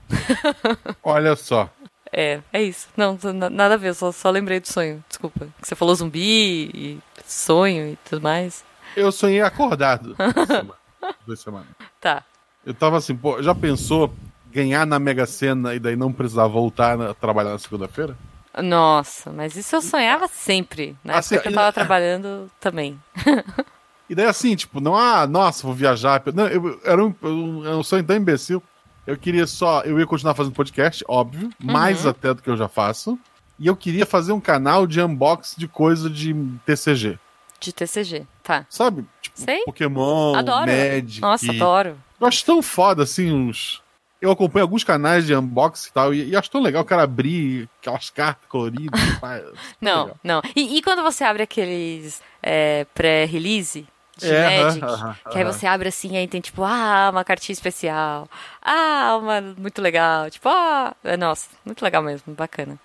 Olha 1.04 1.36
só. 1.36 1.70
É, 2.12 2.40
é 2.52 2.62
isso. 2.62 2.88
Não, 2.96 3.16
nada 3.50 3.74
a 3.74 3.76
ver, 3.76 3.94
só, 3.94 4.10
só 4.10 4.28
lembrei 4.28 4.58
do 4.58 4.66
sonho, 4.66 5.04
desculpa. 5.08 5.48
Você 5.62 5.76
falou 5.76 5.94
zumbi 5.94 6.70
e 6.74 6.98
sonho 7.24 7.92
e 7.92 7.98
tudo 8.08 8.22
mais. 8.22 8.64
Eu 8.96 9.12
sonhei 9.12 9.40
acordado. 9.40 10.16
duas 11.26 11.40
semanas. 11.40 11.68
Tá. 12.00 12.24
Eu 12.64 12.74
tava 12.74 12.98
assim, 12.98 13.16
pô, 13.16 13.42
já 13.42 13.54
pensou 13.54 14.12
ganhar 14.52 14.86
na 14.86 14.98
Mega 14.98 15.26
Sena 15.26 15.74
e 15.74 15.78
daí 15.78 15.96
não 15.96 16.12
precisar 16.12 16.46
voltar 16.46 17.00
a 17.00 17.14
trabalhar 17.14 17.50
na 17.50 17.58
segunda-feira? 17.58 18.16
Nossa, 18.62 19.32
mas 19.32 19.56
isso 19.56 19.74
eu 19.74 19.80
sonhava 19.80 20.28
sempre. 20.28 20.96
Na 21.02 21.18
assim, 21.18 21.36
época 21.36 21.48
que 21.48 21.54
eu 21.54 21.58
tava 21.58 21.72
trabalhando 21.72 22.50
também. 22.60 23.00
E 24.10 24.14
daí 24.14 24.26
assim, 24.26 24.54
tipo, 24.54 24.78
não, 24.78 24.94
ah, 24.94 25.26
nossa, 25.26 25.66
vou 25.66 25.74
viajar. 25.74 26.22
Não, 26.34 26.46
eu, 26.46 26.78
era 26.84 27.02
um, 27.02 27.14
um 27.22 27.82
sonho 27.82 28.04
tão 28.04 28.14
imbecil. 28.14 28.62
Eu 29.06 29.16
queria 29.16 29.46
só. 29.46 29.80
Eu 29.82 29.98
ia 29.98 30.06
continuar 30.06 30.34
fazendo 30.34 30.52
podcast, 30.52 31.02
óbvio, 31.08 31.46
uhum. 31.46 31.72
mais 31.72 32.04
até 32.04 32.34
do 32.34 32.42
que 32.42 32.50
eu 32.50 32.56
já 32.56 32.68
faço. 32.68 33.18
E 33.58 33.66
eu 33.66 33.74
queria 33.74 34.04
fazer 34.04 34.32
um 34.32 34.40
canal 34.40 34.86
de 34.86 35.00
unboxing 35.00 35.58
de 35.58 35.66
coisa 35.66 36.10
de 36.10 36.34
TCG. 36.66 37.18
De 37.62 37.72
TCG, 37.72 38.26
tá. 38.42 38.66
Sabe? 38.68 39.06
Tipo, 39.20 39.40
Sei. 39.40 39.62
Pokémon, 39.64 40.34
adoro. 40.34 40.66
Magic. 40.66 41.20
Nossa, 41.20 41.52
adoro. 41.52 41.96
Eu 42.20 42.26
acho 42.26 42.44
tão 42.44 42.60
foda, 42.60 43.04
assim, 43.04 43.32
uns... 43.32 43.80
Eu 44.20 44.32
acompanho 44.32 44.64
alguns 44.64 44.82
canais 44.82 45.26
de 45.26 45.34
unboxing 45.34 45.88
e 45.88 45.92
tal, 45.92 46.12
e, 46.14 46.30
e 46.30 46.36
acho 46.36 46.50
tão 46.50 46.60
legal 46.60 46.82
o 46.82 46.84
cara 46.84 47.04
abrir 47.04 47.68
aquelas 47.80 48.10
cartas 48.10 48.48
coloridas. 48.48 49.00
não, 49.80 50.02
legal. 50.04 50.16
não. 50.24 50.42
E, 50.56 50.76
e, 50.76 50.82
quando 50.82 51.02
você 51.02 51.22
abre 51.22 51.44
aqueles 51.44 52.20
é, 52.42 52.84
pré-release 52.94 53.86
de 54.16 54.32
é, 54.32 54.64
Magic, 54.64 54.84
uh 54.84 54.88
uh 54.88 55.30
que 55.30 55.38
aí 55.38 55.44
você 55.44 55.66
abre 55.66 55.88
assim, 55.88 56.16
aí 56.16 56.26
tem 56.26 56.40
tipo, 56.40 56.62
ah, 56.64 57.10
uma 57.12 57.24
cartinha 57.24 57.54
especial. 57.54 58.28
Ah, 58.60 59.18
uma 59.20 59.40
muito 59.40 59.80
legal. 59.80 60.28
Tipo, 60.30 60.48
ah, 60.48 60.94
é, 61.04 61.16
nossa, 61.16 61.48
muito 61.64 61.82
legal 61.82 62.02
mesmo, 62.02 62.34
bacana. 62.34 62.78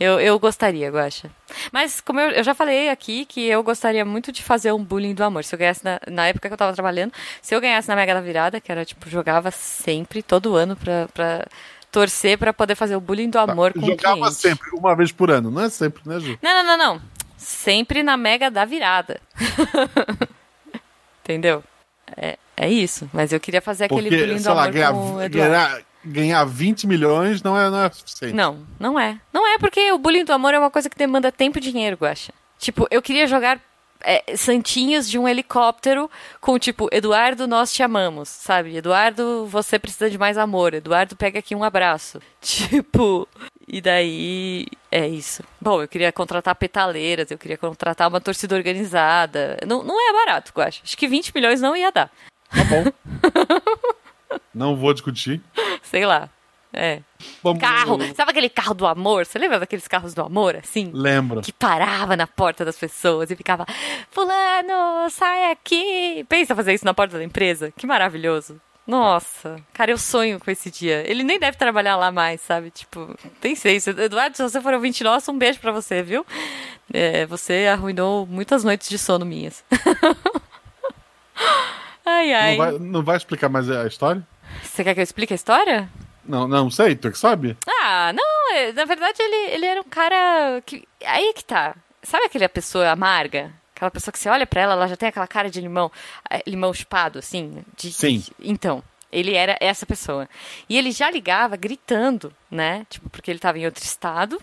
Eu, 0.00 0.18
eu 0.18 0.38
gostaria, 0.38 0.90
Guaxa. 0.90 1.30
Mas, 1.70 2.00
como 2.00 2.18
eu, 2.18 2.30
eu, 2.30 2.42
já 2.42 2.54
falei 2.54 2.88
aqui, 2.88 3.24
que 3.24 3.46
eu 3.46 3.62
gostaria 3.62 4.04
muito 4.04 4.32
de 4.32 4.42
fazer 4.42 4.72
um 4.72 4.82
bullying 4.82 5.14
do 5.14 5.22
amor. 5.22 5.44
Se 5.44 5.54
eu 5.54 5.58
ganhasse 5.58 5.84
na, 5.84 6.00
na 6.10 6.26
época 6.26 6.48
que 6.48 6.52
eu 6.52 6.58
tava 6.58 6.72
trabalhando, 6.72 7.12
se 7.40 7.54
eu 7.54 7.60
ganhasse 7.60 7.88
na 7.88 7.94
Mega 7.94 8.14
da 8.14 8.20
Virada, 8.20 8.60
que 8.60 8.72
era 8.72 8.84
tipo, 8.84 9.08
jogava 9.08 9.50
sempre, 9.50 10.22
todo 10.22 10.56
ano, 10.56 10.74
pra, 10.74 11.06
pra 11.14 11.46
torcer 11.90 12.38
para 12.38 12.52
poder 12.52 12.74
fazer 12.74 12.96
o 12.96 13.00
bullying 13.00 13.28
do 13.28 13.34
tá, 13.34 13.42
amor 13.42 13.72
tá, 13.72 13.80
com 13.80 13.86
jogava 13.86 14.14
o 14.14 14.18
cliente. 14.20 14.34
sempre, 14.34 14.70
uma 14.72 14.96
vez 14.96 15.12
por 15.12 15.30
ano, 15.30 15.50
não 15.50 15.62
é 15.62 15.68
sempre, 15.68 16.02
né, 16.06 16.18
Ju? 16.18 16.38
Não, 16.42 16.54
não, 16.54 16.64
não, 16.64 16.78
não. 16.78 17.02
Sempre 17.36 18.02
na 18.02 18.16
Mega 18.16 18.50
da 18.50 18.64
Virada. 18.64 19.20
Entendeu? 21.22 21.62
É, 22.16 22.38
é 22.56 22.68
isso. 22.68 23.08
Mas 23.12 23.32
eu 23.32 23.38
queria 23.38 23.60
fazer 23.60 23.84
aquele 23.84 24.08
Porque, 24.08 24.16
bullying 24.16 24.42
do 24.42 24.50
amor 24.50 24.74
lá, 24.74 24.92
com 24.92 25.14
o 25.14 25.22
Eduardo 25.22 25.30
ganhar 25.30 25.91
20 26.04 26.86
milhões 26.86 27.42
não 27.42 27.58
é, 27.58 27.70
não 27.70 27.82
é 27.84 27.90
suficiente. 27.90 28.34
Não, 28.34 28.66
não 28.78 28.98
é. 28.98 29.18
Não 29.32 29.46
é 29.46 29.58
porque 29.58 29.92
o 29.92 29.98
bullying 29.98 30.24
do 30.24 30.32
amor 30.32 30.54
é 30.54 30.58
uma 30.58 30.70
coisa 30.70 30.90
que 30.90 30.96
demanda 30.96 31.30
tempo 31.30 31.58
e 31.58 31.60
dinheiro, 31.60 31.96
Guaxa. 31.96 32.32
Tipo, 32.58 32.86
eu 32.90 33.02
queria 33.02 33.26
jogar 33.26 33.60
é, 34.04 34.36
santinhos 34.36 35.08
de 35.08 35.18
um 35.18 35.28
helicóptero 35.28 36.10
com 36.40 36.58
tipo, 36.58 36.88
Eduardo, 36.92 37.46
nós 37.46 37.72
te 37.72 37.82
amamos, 37.82 38.28
sabe? 38.28 38.76
Eduardo, 38.76 39.46
você 39.46 39.78
precisa 39.78 40.10
de 40.10 40.18
mais 40.18 40.36
amor. 40.36 40.74
Eduardo, 40.74 41.16
pega 41.16 41.38
aqui 41.38 41.54
um 41.54 41.64
abraço. 41.64 42.20
Tipo, 42.42 43.28
e 43.68 43.80
daí 43.80 44.66
é 44.90 45.06
isso. 45.06 45.44
Bom, 45.60 45.80
eu 45.80 45.88
queria 45.88 46.10
contratar 46.10 46.54
petaleiras, 46.56 47.30
eu 47.30 47.38
queria 47.38 47.56
contratar 47.56 48.08
uma 48.08 48.20
torcida 48.20 48.56
organizada. 48.56 49.56
Não, 49.66 49.82
não 49.82 49.96
é 49.96 50.12
barato, 50.12 50.52
eu 50.54 50.62
acho. 50.62 50.82
Acho 50.82 50.96
que 50.96 51.06
20 51.06 51.32
milhões 51.34 51.60
não 51.60 51.76
ia 51.76 51.92
dar. 51.92 52.10
Tá 52.50 52.64
bom. 52.64 52.84
Não 54.54 54.76
vou 54.76 54.92
discutir. 54.92 55.40
Sei 55.82 56.06
lá. 56.06 56.28
É. 56.74 57.00
Vamos- 57.42 57.60
Carro. 57.60 57.98
Sabe 58.14 58.30
aquele 58.30 58.48
carro 58.48 58.72
do 58.72 58.86
amor? 58.86 59.26
Você 59.26 59.38
lembra 59.38 59.60
daqueles 59.60 59.86
carros 59.86 60.14
do 60.14 60.22
amor, 60.22 60.56
assim? 60.56 60.90
Lembro. 60.94 61.42
Que 61.42 61.52
parava 61.52 62.16
na 62.16 62.26
porta 62.26 62.64
das 62.64 62.78
pessoas 62.78 63.30
e 63.30 63.36
ficava, 63.36 63.66
Fulano, 64.10 65.10
sai 65.10 65.50
aqui. 65.52 66.24
Pensa 66.28 66.54
fazer 66.56 66.72
isso 66.72 66.84
na 66.86 66.94
porta 66.94 67.18
da 67.18 67.24
empresa? 67.24 67.70
Que 67.76 67.86
maravilhoso. 67.86 68.58
Nossa, 68.86 69.60
cara, 69.72 69.92
eu 69.92 69.98
sonho 69.98 70.40
com 70.40 70.50
esse 70.50 70.68
dia. 70.70 71.04
Ele 71.08 71.22
nem 71.22 71.38
deve 71.38 71.56
trabalhar 71.56 71.94
lá 71.96 72.10
mais, 72.10 72.40
sabe? 72.40 72.70
Tipo, 72.70 73.14
tem 73.40 73.54
seis. 73.54 73.86
Eduardo, 73.86 74.36
se 74.36 74.42
você 74.42 74.60
for 74.60 74.74
ouvinte 74.74 75.04
nosso, 75.04 75.30
um 75.30 75.38
beijo 75.38 75.60
pra 75.60 75.70
você, 75.70 76.02
viu? 76.02 76.26
É, 76.92 77.24
você 77.26 77.68
arruinou 77.72 78.26
muitas 78.26 78.64
noites 78.64 78.88
de 78.88 78.98
sono 78.98 79.24
minhas. 79.24 79.62
ai, 82.04 82.32
ai. 82.32 82.56
Não 82.56 82.64
vai, 82.64 82.78
não 82.78 83.02
vai 83.04 83.16
explicar 83.16 83.48
mais 83.48 83.70
a 83.70 83.86
história? 83.86 84.26
Você 84.62 84.82
quer 84.84 84.94
que 84.94 85.00
eu 85.00 85.04
explique 85.04 85.32
a 85.32 85.36
história? 85.36 85.88
Não, 86.24 86.46
não 86.46 86.70
sei, 86.70 86.94
tu 86.94 87.08
é 87.08 87.10
que 87.10 87.18
sabe? 87.18 87.56
Ah, 87.66 88.12
não, 88.14 88.54
é- 88.56 88.72
na 88.72 88.84
verdade 88.84 89.20
ele, 89.20 89.54
ele 89.54 89.66
era 89.66 89.80
um 89.80 89.84
cara 89.84 90.62
que. 90.64 90.86
Aí 91.04 91.32
que 91.34 91.44
tá. 91.44 91.74
Sabe 92.02 92.24
aquela 92.26 92.48
pessoa 92.48 92.90
amarga? 92.90 93.52
Aquela 93.74 93.90
pessoa 93.90 94.12
que 94.12 94.18
você 94.18 94.28
olha 94.28 94.46
pra 94.46 94.60
ela, 94.60 94.72
ela 94.74 94.86
já 94.88 94.96
tem 94.96 95.08
aquela 95.08 95.26
cara 95.26 95.50
de 95.50 95.60
limão, 95.60 95.90
eh, 96.30 96.42
limão 96.46 96.72
chupado, 96.72 97.18
assim? 97.18 97.64
de- 97.76 97.92
Sim. 97.92 98.24
Então, 98.40 98.82
ele 99.10 99.34
era 99.34 99.56
essa 99.60 99.84
pessoa. 99.84 100.28
E 100.68 100.78
ele 100.78 100.92
já 100.92 101.10
ligava 101.10 101.56
gritando, 101.56 102.32
né? 102.50 102.86
Tipo, 102.88 103.10
porque 103.10 103.30
ele 103.30 103.40
tava 103.40 103.58
em 103.58 103.64
outro 103.66 103.82
estado. 103.82 104.40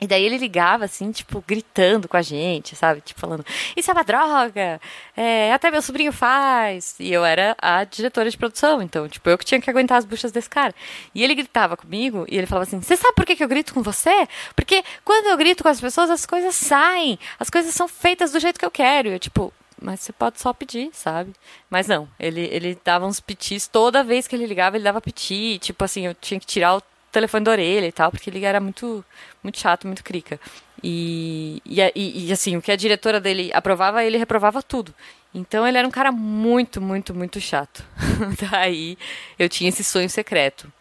E 0.00 0.06
daí 0.06 0.24
ele 0.24 0.38
ligava, 0.38 0.86
assim, 0.86 1.12
tipo, 1.12 1.44
gritando 1.46 2.08
com 2.08 2.16
a 2.16 2.22
gente, 2.22 2.74
sabe? 2.74 3.02
Tipo, 3.02 3.20
falando, 3.20 3.44
isso 3.76 3.90
é 3.90 3.94
uma 3.94 4.02
droga, 4.02 4.80
é, 5.14 5.52
até 5.52 5.70
meu 5.70 5.82
sobrinho 5.82 6.10
faz. 6.10 6.94
E 6.98 7.12
eu 7.12 7.24
era 7.24 7.54
a 7.60 7.84
diretora 7.84 8.30
de 8.30 8.36
produção, 8.36 8.80
então, 8.80 9.06
tipo, 9.08 9.28
eu 9.28 9.36
que 9.36 9.44
tinha 9.44 9.60
que 9.60 9.68
aguentar 9.68 9.98
as 9.98 10.06
buchas 10.06 10.32
desse 10.32 10.48
cara. 10.48 10.74
E 11.14 11.22
ele 11.22 11.34
gritava 11.34 11.76
comigo, 11.76 12.24
e 12.30 12.38
ele 12.38 12.46
falava 12.46 12.66
assim, 12.66 12.80
você 12.80 12.96
sabe 12.96 13.14
por 13.14 13.26
que, 13.26 13.36
que 13.36 13.44
eu 13.44 13.48
grito 13.48 13.74
com 13.74 13.82
você? 13.82 14.26
Porque 14.56 14.82
quando 15.04 15.26
eu 15.26 15.36
grito 15.36 15.62
com 15.62 15.68
as 15.68 15.80
pessoas, 15.80 16.08
as 16.08 16.24
coisas 16.24 16.54
saem, 16.54 17.18
as 17.38 17.50
coisas 17.50 17.74
são 17.74 17.86
feitas 17.86 18.32
do 18.32 18.40
jeito 18.40 18.58
que 18.58 18.64
eu 18.64 18.70
quero. 18.70 19.08
E 19.08 19.12
eu, 19.12 19.18
tipo, 19.18 19.52
mas 19.80 20.00
você 20.00 20.12
pode 20.12 20.40
só 20.40 20.52
pedir, 20.52 20.90
sabe? 20.92 21.32
Mas 21.68 21.86
não, 21.86 22.08
ele, 22.18 22.42
ele 22.52 22.78
dava 22.84 23.06
uns 23.06 23.18
pitis, 23.18 23.66
toda 23.66 24.04
vez 24.04 24.26
que 24.26 24.36
ele 24.36 24.46
ligava, 24.46 24.76
ele 24.76 24.84
dava 24.84 25.00
piti, 25.00 25.58
tipo 25.58 25.82
assim, 25.84 26.06
eu 26.06 26.14
tinha 26.14 26.38
que 26.38 26.46
tirar 26.46 26.76
o 26.76 26.82
telefone 27.10 27.44
da 27.44 27.50
orelha 27.50 27.86
e 27.86 27.92
tal, 27.92 28.10
porque 28.10 28.30
ele 28.30 28.44
era 28.44 28.60
muito, 28.60 29.04
muito 29.42 29.58
chato, 29.58 29.86
muito 29.86 30.04
crica. 30.04 30.40
E, 30.82 31.62
e, 31.64 32.28
e, 32.28 32.32
assim, 32.32 32.56
o 32.56 32.62
que 32.62 32.72
a 32.72 32.76
diretora 32.76 33.20
dele 33.20 33.50
aprovava, 33.52 34.04
ele 34.04 34.16
reprovava 34.16 34.62
tudo. 34.62 34.94
Então 35.34 35.66
ele 35.66 35.78
era 35.78 35.86
um 35.86 35.90
cara 35.90 36.10
muito, 36.10 36.80
muito, 36.80 37.14
muito 37.14 37.40
chato. 37.40 37.84
Daí 38.50 38.96
eu 39.38 39.48
tinha 39.48 39.68
esse 39.68 39.84
sonho 39.84 40.08
secreto, 40.08 40.72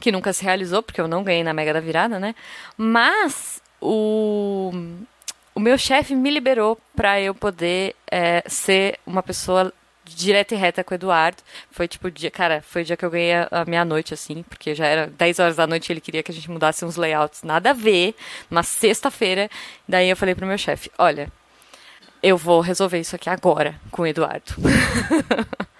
que 0.00 0.12
nunca 0.12 0.32
se 0.32 0.44
realizou, 0.44 0.82
porque 0.82 1.00
eu 1.00 1.08
não 1.08 1.22
ganhei 1.22 1.44
na 1.44 1.54
Mega 1.54 1.72
da 1.72 1.80
Virada, 1.80 2.18
né? 2.18 2.34
Mas 2.76 3.62
o, 3.80 4.72
o 5.54 5.60
meu 5.60 5.78
chefe 5.78 6.14
me 6.14 6.30
liberou 6.30 6.78
para 6.94 7.20
eu 7.20 7.34
poder 7.34 7.94
é, 8.10 8.42
ser 8.46 8.98
uma 9.06 9.22
pessoa 9.22 9.72
direta 10.04 10.54
e 10.54 10.58
reta 10.58 10.84
com 10.84 10.92
o 10.92 10.96
Eduardo. 10.96 11.42
Foi 11.70 11.88
tipo 11.88 12.08
o 12.08 12.10
dia, 12.10 12.30
cara, 12.30 12.62
foi 12.62 12.82
o 12.82 12.84
dia 12.84 12.96
que 12.96 13.04
eu 13.04 13.10
ganhei 13.10 13.34
a, 13.34 13.48
a 13.50 13.64
meia-noite, 13.64 14.14
assim, 14.14 14.42
porque 14.42 14.74
já 14.74 14.86
era 14.86 15.06
10 15.06 15.38
horas 15.38 15.56
da 15.56 15.66
noite 15.66 15.88
e 15.88 15.92
ele 15.92 16.00
queria 16.00 16.22
que 16.22 16.30
a 16.30 16.34
gente 16.34 16.50
mudasse 16.50 16.84
uns 16.84 16.96
layouts, 16.96 17.42
nada 17.42 17.70
a 17.70 17.72
ver, 17.72 18.14
uma 18.50 18.62
sexta-feira. 18.62 19.50
Daí 19.88 20.08
eu 20.08 20.16
falei 20.16 20.34
pro 20.34 20.46
meu 20.46 20.58
chefe: 20.58 20.90
olha, 20.98 21.30
eu 22.22 22.36
vou 22.36 22.60
resolver 22.60 22.98
isso 22.98 23.16
aqui 23.16 23.28
agora 23.28 23.80
com 23.90 24.02
o 24.02 24.06
Eduardo. 24.06 24.54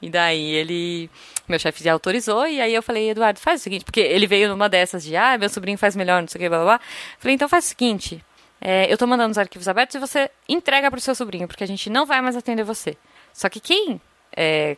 E 0.00 0.10
daí 0.10 0.54
ele. 0.54 1.10
Meu 1.48 1.58
chefe 1.58 1.86
autorizou, 1.88 2.46
e 2.46 2.60
aí 2.60 2.74
eu 2.74 2.82
falei, 2.82 3.10
Eduardo, 3.10 3.38
faz 3.38 3.60
o 3.60 3.64
seguinte, 3.64 3.84
porque 3.84 4.00
ele 4.00 4.26
veio 4.26 4.48
numa 4.48 4.68
dessas 4.68 5.04
de, 5.04 5.14
ah, 5.14 5.36
meu 5.36 5.48
sobrinho 5.48 5.76
faz 5.76 5.94
melhor, 5.94 6.22
não 6.22 6.28
sei 6.28 6.38
o 6.38 6.42
que, 6.42 6.48
blá 6.48 6.58
blá 6.58 6.66
blá. 6.76 6.80
Falei, 7.18 7.34
então 7.34 7.48
faz 7.48 7.66
o 7.66 7.68
seguinte, 7.68 8.24
é, 8.60 8.90
eu 8.90 8.96
tô 8.96 9.06
mandando 9.06 9.32
os 9.32 9.38
arquivos 9.38 9.68
abertos 9.68 9.94
e 9.94 9.98
você 9.98 10.30
entrega 10.48 10.90
pro 10.90 11.00
seu 11.00 11.14
sobrinho, 11.14 11.46
porque 11.46 11.62
a 11.62 11.66
gente 11.66 11.90
não 11.90 12.06
vai 12.06 12.22
mais 12.22 12.34
atender 12.34 12.64
você. 12.64 12.96
Só 13.34 13.48
que 13.48 13.58
quem, 13.58 14.00
é, 14.34 14.76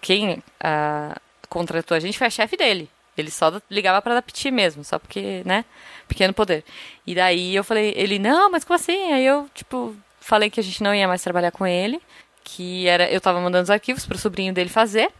quem 0.00 0.42
ah, 0.58 1.16
contratou 1.48 1.94
a 1.96 2.00
gente 2.00 2.18
foi 2.18 2.26
a 2.26 2.30
chefe 2.30 2.56
dele. 2.56 2.88
Ele 3.16 3.30
só 3.30 3.60
ligava 3.70 4.00
pra 4.00 4.14
dar 4.14 4.22
piti 4.22 4.50
mesmo, 4.50 4.82
só 4.82 4.98
porque, 4.98 5.42
né, 5.44 5.64
pequeno 6.08 6.32
poder. 6.32 6.64
E 7.06 7.14
daí 7.14 7.54
eu 7.54 7.62
falei, 7.62 7.92
ele, 7.96 8.18
não, 8.18 8.50
mas 8.50 8.64
como 8.64 8.76
assim? 8.76 9.12
Aí 9.12 9.26
eu, 9.26 9.48
tipo, 9.54 9.94
falei 10.20 10.48
que 10.48 10.60
a 10.60 10.62
gente 10.62 10.82
não 10.82 10.94
ia 10.94 11.06
mais 11.06 11.22
trabalhar 11.22 11.50
com 11.50 11.66
ele, 11.66 12.00
que 12.42 12.86
era, 12.86 13.10
eu 13.10 13.20
tava 13.20 13.40
mandando 13.40 13.64
os 13.64 13.70
arquivos 13.70 14.06
pro 14.06 14.16
sobrinho 14.16 14.54
dele 14.54 14.70
fazer. 14.70 15.10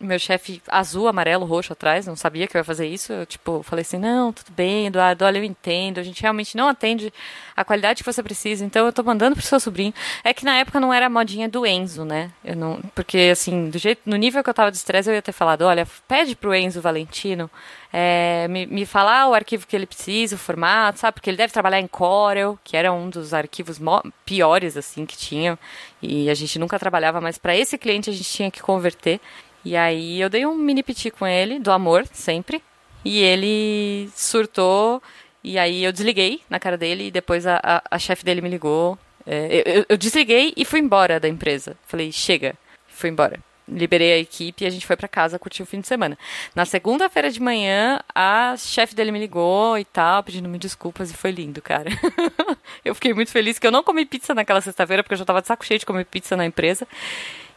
Meu 0.00 0.18
chefe 0.18 0.62
azul, 0.66 1.08
amarelo, 1.08 1.44
roxo 1.44 1.74
atrás, 1.74 2.06
não 2.06 2.16
sabia 2.16 2.46
que 2.46 2.56
eu 2.56 2.60
ia 2.60 2.64
fazer 2.64 2.86
isso. 2.86 3.12
Eu, 3.12 3.26
tipo, 3.26 3.62
falei 3.62 3.82
assim: 3.82 3.98
não, 3.98 4.32
tudo 4.32 4.50
bem, 4.52 4.86
Eduardo, 4.86 5.24
olha, 5.24 5.38
eu 5.38 5.44
entendo. 5.44 5.98
A 5.98 6.02
gente 6.02 6.22
realmente 6.22 6.56
não 6.56 6.68
atende 6.68 7.12
a 7.54 7.64
qualidade 7.64 8.02
que 8.02 8.12
você 8.12 8.22
precisa, 8.22 8.64
então 8.64 8.86
eu 8.86 8.92
tô 8.92 9.02
mandando 9.02 9.36
pro 9.36 9.44
seu 9.44 9.60
sobrinho. 9.60 9.92
É 10.24 10.32
que 10.32 10.44
na 10.44 10.56
época 10.56 10.80
não 10.80 10.92
era 10.92 11.06
a 11.06 11.10
modinha 11.10 11.48
do 11.48 11.66
Enzo, 11.66 12.04
né? 12.04 12.30
Eu 12.42 12.56
não, 12.56 12.80
porque, 12.94 13.28
assim, 13.30 13.68
do 13.68 13.78
jeito, 13.78 14.02
no 14.06 14.16
nível 14.16 14.42
que 14.42 14.48
eu 14.48 14.54
tava 14.54 14.70
de 14.70 14.78
estresse, 14.78 15.10
eu 15.10 15.14
ia 15.14 15.22
ter 15.22 15.32
falado: 15.32 15.62
olha, 15.62 15.86
pede 16.08 16.34
pro 16.34 16.54
Enzo 16.54 16.80
Valentino 16.80 17.50
é, 17.92 18.46
me, 18.48 18.66
me 18.66 18.86
falar 18.86 19.28
o 19.28 19.34
arquivo 19.34 19.66
que 19.66 19.74
ele 19.74 19.86
precisa, 19.86 20.36
o 20.36 20.38
formato, 20.38 21.00
sabe? 21.00 21.14
Porque 21.14 21.28
ele 21.28 21.36
deve 21.36 21.52
trabalhar 21.52 21.80
em 21.80 21.86
Corel, 21.86 22.58
que 22.62 22.76
era 22.76 22.92
um 22.92 23.10
dos 23.10 23.34
arquivos 23.34 23.80
piores, 24.24 24.76
assim, 24.76 25.04
que 25.04 25.16
tinha. 25.16 25.58
E 26.00 26.30
a 26.30 26.34
gente 26.34 26.58
nunca 26.58 26.78
trabalhava, 26.78 27.20
mas 27.20 27.36
para 27.36 27.56
esse 27.56 27.76
cliente 27.76 28.08
a 28.08 28.12
gente 28.12 28.30
tinha 28.30 28.50
que 28.50 28.62
converter. 28.62 29.20
E 29.64 29.76
aí 29.76 30.20
eu 30.20 30.28
dei 30.30 30.46
um 30.46 30.54
mini 30.56 30.82
piti 30.82 31.10
com 31.10 31.26
ele, 31.26 31.58
do 31.58 31.70
amor, 31.70 32.06
sempre. 32.12 32.62
E 33.04 33.18
ele 33.20 34.10
surtou. 34.14 35.02
E 35.42 35.58
aí 35.58 35.82
eu 35.84 35.92
desliguei 35.92 36.40
na 36.50 36.58
cara 36.60 36.76
dele 36.76 37.06
e 37.06 37.10
depois 37.10 37.46
a, 37.46 37.60
a, 37.62 37.82
a 37.90 37.98
chefe 37.98 38.24
dele 38.24 38.40
me 38.40 38.48
ligou. 38.48 38.98
É, 39.26 39.62
eu, 39.78 39.86
eu- 39.88 39.96
desliguei 39.98 40.52
e 40.56 40.64
fui 40.64 40.80
embora 40.80 41.20
da 41.20 41.28
empresa. 41.28 41.76
Falei, 41.86 42.10
chega. 42.12 42.54
Fui 42.88 43.10
embora. 43.10 43.38
Liberei 43.68 44.12
a 44.14 44.18
equipe 44.18 44.64
e 44.64 44.66
a 44.66 44.70
gente 44.70 44.84
foi 44.86 44.96
pra 44.96 45.06
casa 45.06 45.38
curtir 45.38 45.62
o 45.62 45.66
fim 45.66 45.80
de 45.80 45.86
semana. 45.86 46.18
Na 46.54 46.64
segunda-feira 46.64 47.30
de 47.30 47.40
manhã, 47.40 48.00
a 48.12 48.54
chefe 48.58 48.94
dele 48.96 49.12
me 49.12 49.18
ligou 49.20 49.78
e 49.78 49.84
tal, 49.84 50.22
pedindo 50.24 50.48
me 50.48 50.58
desculpas 50.58 51.10
e 51.10 51.14
foi 51.14 51.30
lindo, 51.30 51.62
cara. 51.62 51.88
eu 52.84 52.94
fiquei 52.94 53.14
muito 53.14 53.30
feliz 53.30 53.58
que 53.60 53.66
eu 53.66 53.70
não 53.70 53.84
comi 53.84 54.04
pizza 54.04 54.34
naquela 54.34 54.60
sexta-feira, 54.60 55.02
porque 55.04 55.14
eu 55.14 55.18
já 55.18 55.24
tava 55.24 55.40
de 55.40 55.46
saco 55.46 55.64
cheio 55.64 55.78
de 55.78 55.86
comer 55.86 56.04
pizza 56.04 56.36
na 56.36 56.44
empresa. 56.44 56.86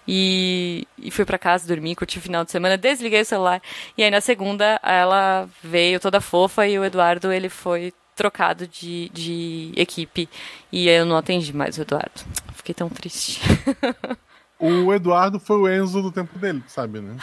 E, 0.07 0.87
e 0.97 1.09
fui 1.11 1.25
pra 1.25 1.37
casa 1.37 1.67
dormir, 1.67 1.95
curti 1.95 2.17
o 2.17 2.21
final 2.21 2.43
de 2.43 2.51
semana, 2.51 2.77
desliguei 2.77 3.21
o 3.21 3.25
celular. 3.25 3.61
E 3.97 4.03
aí 4.03 4.11
na 4.11 4.21
segunda 4.21 4.79
ela 4.83 5.47
veio 5.63 5.99
toda 5.99 6.19
fofa 6.19 6.67
e 6.67 6.77
o 6.77 6.83
Eduardo 6.83 7.31
ele 7.31 7.49
foi 7.49 7.93
trocado 8.15 8.67
de, 8.67 9.09
de 9.09 9.71
equipe. 9.75 10.29
E 10.71 10.87
eu 10.87 11.05
não 11.05 11.17
atendi 11.17 11.53
mais 11.53 11.77
o 11.77 11.81
Eduardo. 11.81 12.21
Fiquei 12.55 12.75
tão 12.75 12.89
triste. 12.89 13.41
O 14.65 14.93
Eduardo 14.93 15.41
foi 15.41 15.57
o 15.57 15.67
Enzo 15.67 16.01
do 16.01 16.09
tempo 16.09 16.39
dele, 16.39 16.63
sabe, 16.67 17.01
né? 17.01 17.17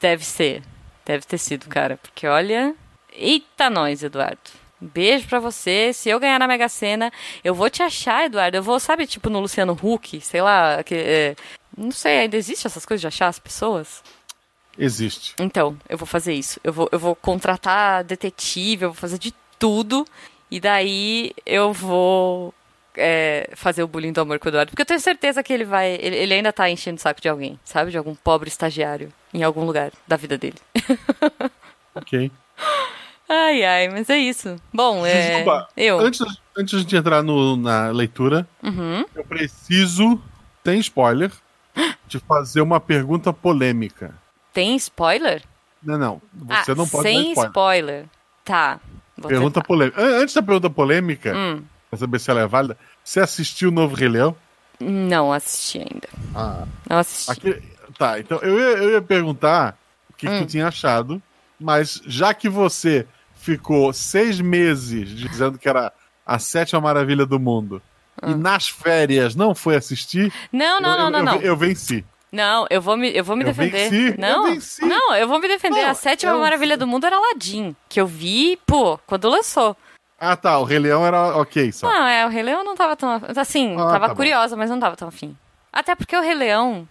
Deve 0.00 0.24
ser. 0.24 0.64
Deve 1.06 1.24
ter 1.24 1.38
sido, 1.38 1.68
cara. 1.68 1.96
Porque 1.96 2.26
olha. 2.26 2.74
Eita, 3.12 3.70
nós, 3.70 4.02
Eduardo. 4.02 4.40
Um 4.82 4.88
Beijo 4.88 5.28
pra 5.28 5.38
você. 5.38 5.92
Se 5.92 6.08
eu 6.08 6.18
ganhar 6.18 6.40
na 6.40 6.48
Mega 6.48 6.68
Sena, 6.68 7.12
eu 7.44 7.54
vou 7.54 7.70
te 7.70 7.84
achar, 7.84 8.24
Eduardo. 8.24 8.56
Eu 8.56 8.64
vou, 8.64 8.80
sabe, 8.80 9.06
tipo 9.06 9.30
no 9.30 9.38
Luciano 9.38 9.78
Huck, 9.80 10.20
sei 10.20 10.42
lá. 10.42 10.82
Que, 10.82 10.94
é, 10.96 11.36
não 11.80 11.90
sei, 11.92 12.20
ainda 12.20 12.36
existe 12.36 12.66
essas 12.66 12.84
coisas 12.86 13.00
de 13.00 13.06
achar 13.06 13.28
as 13.28 13.38
pessoas? 13.38 14.02
Existe. 14.78 15.34
Então, 15.38 15.76
eu 15.88 15.98
vou 15.98 16.06
fazer 16.06 16.32
isso. 16.34 16.60
Eu 16.62 16.72
vou, 16.72 16.88
eu 16.92 16.98
vou 16.98 17.14
contratar 17.16 18.04
detetive, 18.04 18.84
eu 18.84 18.90
vou 18.90 18.96
fazer 19.00 19.18
de 19.18 19.34
tudo. 19.58 20.06
E 20.50 20.58
daí 20.60 21.32
eu 21.44 21.72
vou 21.72 22.52
é, 22.96 23.50
fazer 23.54 23.82
o 23.82 23.88
bullying 23.88 24.12
do 24.12 24.20
amor 24.20 24.38
com 24.38 24.46
o 24.46 24.50
Eduardo. 24.50 24.70
Porque 24.70 24.82
eu 24.82 24.86
tenho 24.86 25.00
certeza 25.00 25.42
que 25.42 25.52
ele 25.52 25.64
vai. 25.64 25.92
Ele, 26.00 26.16
ele 26.16 26.34
ainda 26.34 26.52
tá 26.52 26.68
enchendo 26.70 26.96
o 26.98 27.00
saco 27.00 27.20
de 27.20 27.28
alguém, 27.28 27.58
sabe? 27.64 27.90
De 27.90 27.98
algum 27.98 28.14
pobre 28.14 28.48
estagiário 28.48 29.12
em 29.34 29.42
algum 29.42 29.64
lugar 29.64 29.92
da 30.08 30.16
vida 30.16 30.36
dele. 30.38 30.56
Ok. 31.94 32.30
Ai, 33.28 33.64
ai, 33.64 33.88
mas 33.88 34.08
é 34.10 34.16
isso. 34.16 34.56
Bom, 34.72 35.04
é. 35.04 35.20
Desculpa, 35.30 35.68
Eu. 35.76 35.98
Antes, 36.00 36.20
antes 36.56 36.84
de 36.86 36.96
entrar 36.96 37.22
no- 37.22 37.56
na 37.56 37.90
leitura, 37.90 38.48
Uhum. 38.62 39.04
eu 39.14 39.24
preciso, 39.24 40.20
tem 40.62 40.78
spoiler, 40.80 41.30
de 42.06 42.18
fazer 42.20 42.60
uma 42.60 42.80
pergunta 42.80 43.32
polêmica. 43.32 44.14
Tem 44.52 44.74
spoiler? 44.76 45.42
Não, 45.82 45.98
não. 45.98 46.22
Você 46.48 46.72
ah, 46.72 46.74
não 46.74 46.88
pode 46.88 47.02
sem 47.08 47.34
dar 47.34 47.46
spoiler. 47.46 48.04
Tá. 48.44 48.80
Pergunta 49.26 49.54
tentar. 49.60 49.66
polêmica. 49.66 50.00
An- 50.02 50.22
Antes 50.22 50.34
da 50.34 50.42
pergunta 50.42 50.70
polêmica, 50.70 51.34
Hum, 51.36 51.62
pra 51.88 51.98
saber 51.98 52.18
se 52.18 52.30
ela 52.30 52.40
é 52.40 52.46
válida, 52.46 52.76
você 53.04 53.20
assistiu 53.20 53.68
o 53.68 53.72
novo 53.72 53.94
Rei 53.94 54.08
Leão? 54.08 54.34
não 54.82 55.30
assisti 55.32 55.78
ainda. 55.78 56.08
Ah, 56.34 56.66
Não 56.88 56.98
assisti. 56.98 57.30
aqui, 57.30 57.62
tá, 57.98 58.18
então 58.18 58.38
eu 58.38 58.58
ia, 58.58 58.78
eu 58.78 58.90
ia 58.92 59.02
perguntar 59.02 59.76
o 60.08 60.14
que, 60.14 60.26
que 60.26 60.32
Hum. 60.32 60.38
tu 60.40 60.46
tinha 60.46 60.68
achado, 60.68 61.22
mas 61.60 62.00
já 62.06 62.32
que 62.32 62.48
você 62.48 63.06
ficou 63.34 63.92
seis 63.92 64.40
meses 64.40 65.10
dizendo 65.10 65.58
que 65.58 65.68
era 65.68 65.92
a 66.24 66.38
sétima 66.38 66.80
maravilha 66.80 67.26
do 67.26 67.38
mundo 67.38 67.82
e 68.26 68.34
nas 68.34 68.68
férias 68.68 69.34
não 69.34 69.54
foi 69.54 69.76
assistir, 69.76 70.32
Não, 70.52 70.80
não, 70.80 70.90
eu, 70.92 70.96
não, 70.98 71.04
eu- 71.04 71.10
não, 71.10 71.18
eu- 71.18 71.24
não. 71.24 71.34
eu 71.42 71.56
venci. 71.56 72.04
Não, 72.32 72.64
eu 72.70 72.80
vou 72.80 72.96
me, 72.96 73.10
eu 73.16 73.24
vou 73.24 73.34
me 73.34 73.42
Eu 73.42 73.48
defender. 73.48 73.90
venci, 73.90 74.06
eu 74.12 74.18
não, 74.18 74.44
venci. 74.44 74.84
não, 74.84 75.14
eu 75.16 75.26
vou 75.26 75.40
me 75.40 75.48
defender. 75.48 75.82
Não, 75.82 75.90
a 75.90 75.94
sétima 75.94 76.32
eu- 76.32 76.38
maravilha 76.40 76.76
do 76.76 76.86
mundo 76.86 77.04
era 77.06 77.16
Aladdin, 77.16 77.74
que 77.88 78.00
eu 78.00 78.06
vi, 78.06 78.56
pô, 78.66 78.98
quando 79.06 79.28
lançou. 79.28 79.76
Ah, 80.18 80.36
tá. 80.36 80.58
O 80.58 80.64
Rei 80.64 80.78
Leão 80.78 81.04
era 81.04 81.36
ok 81.38 81.72
só. 81.72 81.88
Não, 81.88 82.06
é, 82.06 82.24
o 82.26 82.28
Rei 82.28 82.42
Leão 82.42 82.62
não 82.62 82.76
tava 82.76 82.94
tão. 82.94 83.20
Assim, 83.36 83.74
Ah, 83.74 83.86
tava 83.86 84.00
tá 84.00 84.08
bom. 84.08 84.14
curiosa, 84.16 84.54
mas 84.54 84.68
não 84.70 84.78
tava 84.78 84.94
tão 84.94 85.08
afim. 85.08 85.34
Até 85.72 85.94
porque 85.94 86.14
o 86.16 86.20
Rei 86.20 86.34
Leão. 86.34 86.86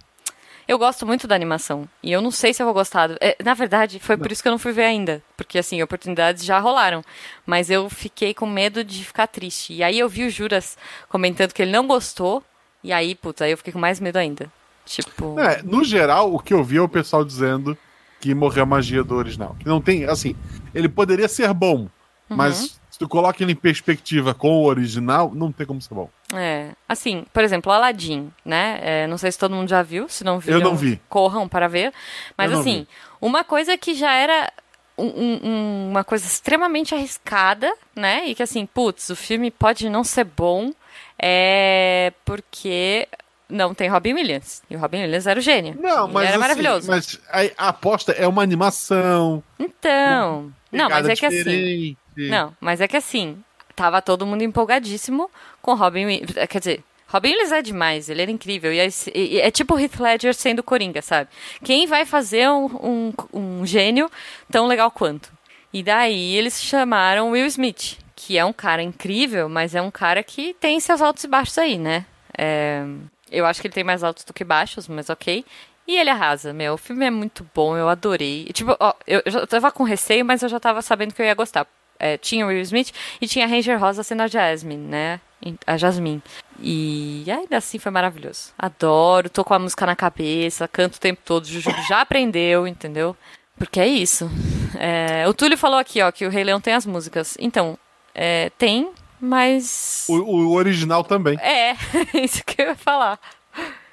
Eu 0.70 0.78
gosto 0.78 1.04
muito 1.04 1.28
da 1.28 1.34
animação. 1.34 1.90
E 2.04 2.12
eu 2.12 2.22
não 2.22 2.30
sei 2.30 2.54
se 2.54 2.62
eu 2.62 2.66
vou 2.68 2.76
gostar. 2.76 3.10
é, 3.20 3.36
na 3.44 3.56
verdade, 3.56 4.00
foi 4.00 4.16
por 4.16 4.32
isso 4.32 4.42
que 4.44 4.48
eu 4.48 4.52
não 4.52 4.60
fui 4.60 4.72
ver 4.72 4.84
ainda. 4.84 5.20
Porque, 5.36 5.58
assim, 5.58 5.82
oportunidades 5.82 6.46
já 6.46 6.60
rolaram. 6.60 7.04
Mas 7.44 7.72
eu 7.72 7.90
fiquei 7.90 8.36
com 8.36 8.46
medo 8.46 8.84
de 8.84 9.04
ficar 9.04 9.26
triste. 9.26 9.74
E 9.74 9.82
aí 9.84 9.98
eu 9.98 10.08
vi 10.08 10.26
o 10.26 10.30
Juras 10.30 10.78
comentando 11.10 11.54
que 11.54 11.62
ele 11.64 11.72
não 11.72 11.88
gostou. 11.88 12.44
E 12.84 12.94
aí, 12.94 13.16
puta, 13.16 13.46
aí 13.46 13.52
eu 13.52 13.58
fiquei 13.58 13.74
com 13.74 13.80
mais 13.80 14.00
medo 14.00 14.18
ainda. 14.18 14.48
Tipo. 14.86 15.40
É, 15.40 15.62
no 15.64 15.84
geral, 15.84 16.32
o 16.34 16.40
que 16.40 16.54
eu 16.54 16.64
vi 16.64 16.78
é 16.78 16.82
o 16.82 16.88
pessoal 16.88 17.26
dizendo 17.26 17.76
que 18.22 18.36
morreu 18.36 18.62
a 18.62 18.66
magia 18.66 19.04
do 19.04 19.16
original. 19.16 19.56
Que 19.60 19.66
não 19.66 19.82
tem, 19.82 20.06
assim, 20.06 20.36
ele 20.74 20.88
poderia 20.88 21.28
ser 21.28 21.52
bom, 21.54 21.90
Uhum. 22.30 22.38
mas 22.38 22.79
se 23.00 23.06
tu 23.06 23.08
coloca 23.08 23.42
ele 23.42 23.54
em 23.54 23.56
perspectiva 23.56 24.34
com 24.34 24.50
o 24.50 24.66
original, 24.66 25.32
não 25.34 25.54
tem 25.54 25.66
como 25.66 25.82
ser 25.82 25.94
bom. 25.94 26.10
É, 26.34 26.72
assim, 26.88 27.26
por 27.32 27.44
exemplo, 27.46 27.72
Aladdin, 27.72 28.30
né? 28.44 28.80
É, 28.82 29.08
não 29.08 29.18
sei 29.18 29.32
se 29.32 29.40
todo 29.40 29.56
mundo 29.56 29.70
já 29.70 29.82
viu, 29.82 30.10
se 30.10 30.24
não 30.26 30.38
viu, 30.38 30.56
Eu 30.56 30.60
não 30.60 30.76
vi. 30.76 31.00
corram 31.08 31.48
para 31.48 31.70
ver. 31.70 31.94
Mas 32.38 32.52
assim, 32.52 32.80
vi. 32.82 32.88
uma 33.22 33.44
coisa 33.46 33.78
que 33.78 33.94
já 33.94 34.12
era 34.14 34.52
um- 34.98 35.06
um- 35.06 35.40
um- 35.44 35.90
uma 35.92 36.04
coisa 36.04 36.26
extremamente 36.28 36.94
arriscada, 36.94 37.74
né? 37.96 38.26
E 38.28 38.36
que 38.36 38.44
assim, 38.44 38.66
putz, 38.66 39.10
o 39.10 39.16
filme 39.16 39.50
pode 39.50 39.90
não 39.90 40.04
ser 40.04 40.26
bom, 40.26 40.72
é 41.18 42.12
porque 42.26 43.08
não 43.48 43.74
tem 43.74 43.88
Robin 43.90 44.14
Williams. 44.14 44.62
E 44.70 44.76
o 44.76 44.80
Robin 44.80 45.02
Williams 45.04 45.26
era 45.26 45.40
o 45.40 45.42
gênio. 45.42 45.78
Não, 45.80 46.04
Ele 46.04 46.14
mas 46.14 46.24
era 46.26 46.32
assim, 46.32 46.40
maravilhoso. 46.40 46.88
mas 46.92 47.20
a, 47.58 47.70
aposta 47.70 48.12
é 48.12 48.28
uma 48.28 48.44
animação. 48.44 49.42
Então, 49.58 50.52
não, 50.72 50.90
mas 50.90 51.08
é 51.08 51.16
que 51.16 51.26
assim, 51.26 51.98
diferente. 52.24 52.32
Não, 52.32 52.56
mas 52.60 52.82
é 52.82 52.88
que 52.88 52.98
assim, 52.98 53.42
tava 53.76 54.02
todo 54.02 54.26
mundo 54.26 54.44
empolgadíssimo 54.44 55.30
com 55.62 55.74
Robin 55.74 56.06
Williams. 56.06 56.34
Quer 56.50 56.60
dizer, 56.60 56.84
Robin 57.08 57.30
Williams 57.30 57.52
é 57.52 57.62
demais, 57.62 58.10
ele 58.10 58.22
era 58.22 58.32
incrível. 58.32 58.72
E 58.72 58.80
é, 58.80 58.88
e 59.16 59.40
é 59.40 59.50
tipo 59.50 59.80
Heath 59.80 60.00
Ledger 60.00 60.34
sendo 60.34 60.62
Coringa, 60.62 61.02
sabe? 61.02 61.30
Quem 61.64 61.88
vai 61.88 62.06
fazer 62.06 62.50
um, 62.50 62.66
um, 62.66 63.14
um 63.34 63.66
gênio 63.66 64.10
tão 64.52 64.68
legal 64.68 64.92
quanto? 64.92 65.32
E 65.74 65.82
daí 65.82 66.36
eles 66.36 66.62
chamaram 66.62 67.32
Will 67.32 67.46
Smith, 67.46 67.98
que 68.16 68.38
é 68.38 68.46
um 68.46 68.54
cara 68.54 68.82
incrível, 68.82 69.48
mas 69.48 69.76
é 69.76 69.82
um 69.82 69.92
cara 69.92 70.24
que 70.24 70.54
tem 70.60 70.80
seus 70.80 71.02
altos 71.02 71.24
e 71.24 71.28
baixos 71.28 71.58
aí, 71.58 71.78
né? 71.78 72.06
É, 72.38 72.84
eu 73.32 73.46
acho 73.46 73.62
que 73.62 73.68
ele 73.68 73.74
tem 73.74 73.84
mais 73.84 74.04
altos 74.04 74.24
do 74.24 74.34
que 74.34 74.44
baixos, 74.44 74.88
mas 74.88 75.10
ok. 75.10 75.46
E 75.88 75.98
ele 75.98 76.10
arrasa, 76.10 76.54
meu. 76.54 76.74
O 76.74 76.78
filme 76.78 77.06
é 77.06 77.10
muito 77.10 77.48
bom, 77.56 77.76
eu 77.76 77.90
adorei. 77.90 78.46
E, 78.48 78.54
tipo, 78.54 78.76
ó, 78.80 78.94
eu, 79.08 79.24
eu 79.26 79.32
já 79.32 79.48
tava 79.48 79.72
com 79.72 79.84
receio, 79.84 80.24
mas 80.24 80.44
eu 80.44 80.50
já 80.50 80.60
tava 80.60 80.84
sabendo 80.84 81.16
que 81.16 81.22
eu 81.22 81.26
ia 81.26 81.34
gostar. 81.34 81.66
É, 82.00 82.18
tinha 82.18 82.46
o 82.46 82.50
Will 82.50 82.62
Smith 82.62 82.92
e 83.20 83.28
tinha 83.28 83.46
a 83.46 83.48
Ranger 83.48 83.80
Rosa 83.80 84.04
sendo 84.04 84.22
a 84.22 84.28
Jasmine, 84.28 84.88
né? 84.88 85.20
A 85.68 85.78
Jasmine. 85.78 86.22
E 86.62 87.26
ainda 87.30 87.58
assim 87.58 87.78
foi 87.80 87.92
maravilhoso. 87.92 88.52
Adoro, 88.58 89.30
tô 89.30 89.44
com 89.44 89.54
a 89.54 89.60
música 89.60 89.86
na 89.86 89.96
cabeça, 89.96 90.68
canto 90.68 90.96
o 90.96 91.00
tempo 91.00 91.22
todo. 91.24 91.46
Juju 91.46 91.70
já 91.88 92.02
aprendeu, 92.02 92.66
entendeu? 92.68 93.16
Porque 93.58 93.80
é 93.80 93.88
isso. 93.88 94.30
É, 94.78 95.28
o 95.28 95.34
Túlio 95.34 95.58
falou 95.58 95.78
aqui, 95.80 96.02
ó, 96.02 96.12
que 96.12 96.26
o 96.26 96.30
Rei 96.30 96.44
Leão 96.44 96.62
tem 96.62 96.74
as 96.74 96.86
músicas. 96.86 97.36
Então, 97.40 97.78
é, 98.16 98.50
tem, 98.58 98.92
mas. 99.20 100.06
O, 100.10 100.14
o 100.16 100.54
original 100.54 101.04
também. 101.04 101.38
É, 101.42 101.76
isso 102.24 102.44
que 102.46 102.62
eu 102.62 102.68
ia 102.68 102.76
falar. 102.76 103.20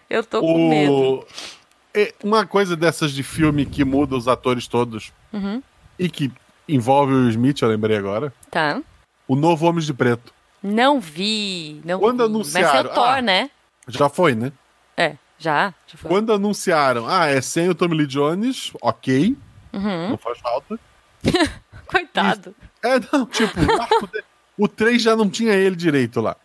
Eu 0.09 0.23
tô 0.23 0.41
com 0.41 0.69
medo. 0.69 0.93
O... 0.93 1.27
é, 1.95 2.13
Uma 2.23 2.47
coisa 2.47 2.77
dessas 2.77 3.11
de 3.13 3.23
filme 3.25 3.67
que 3.67 3.85
muda 3.85 4.15
os 4.17 4.29
atores 4.29 4.67
todos 4.69 5.13
Uhum. 5.33 5.61
e 5.99 6.09
que 6.09 6.31
envolve 6.69 7.13
o 7.13 7.17
Will 7.17 7.31
Smith, 7.31 7.61
eu 7.63 7.69
lembrei 7.69 7.97
agora. 7.97 8.33
Tá. 8.51 8.81
O 9.29 9.35
novo 9.37 9.67
Homens 9.67 9.87
de 9.87 9.95
Preto. 9.95 10.33
Não 10.63 11.01
vi. 11.01 11.81
Não 11.85 11.99
Quando 11.99 12.19
vi. 12.19 12.25
anunciaram- 12.25 12.69
Mas 12.73 12.85
é 12.85 12.89
o 12.91 12.95
Thor, 12.95 13.09
ah. 13.09 13.23
né? 13.23 13.51
Já 13.89 14.09
foi, 14.09 14.35
né? 14.35 14.53
É, 14.97 15.17
já. 15.39 15.73
já 15.87 15.97
foi. 15.99 16.11
Quando 16.11 16.33
anunciaram, 16.33 17.07
ah, 17.09 17.27
é 17.27 17.41
sem 17.41 17.69
o 17.69 17.75
Tommy 17.75 17.97
Lee 17.97 18.07
Jones, 18.07 18.73
ok. 18.83 19.37
Uhum. 19.73 20.09
Não 20.11 20.17
faz 20.19 20.39
falta. 20.39 20.79
Coitado. 21.87 22.55
É, 22.83 22.99
não, 23.13 23.27
tipo, 23.27 23.61
o 23.61 23.81
arco 23.83 24.07
de- 24.09 24.25
o 24.59 24.67
3 24.69 25.03
já 25.03 25.15
não 25.15 25.29
tinha 25.29 25.53
ele 25.55 25.77
direito 25.77 26.21
lá. 26.21 26.37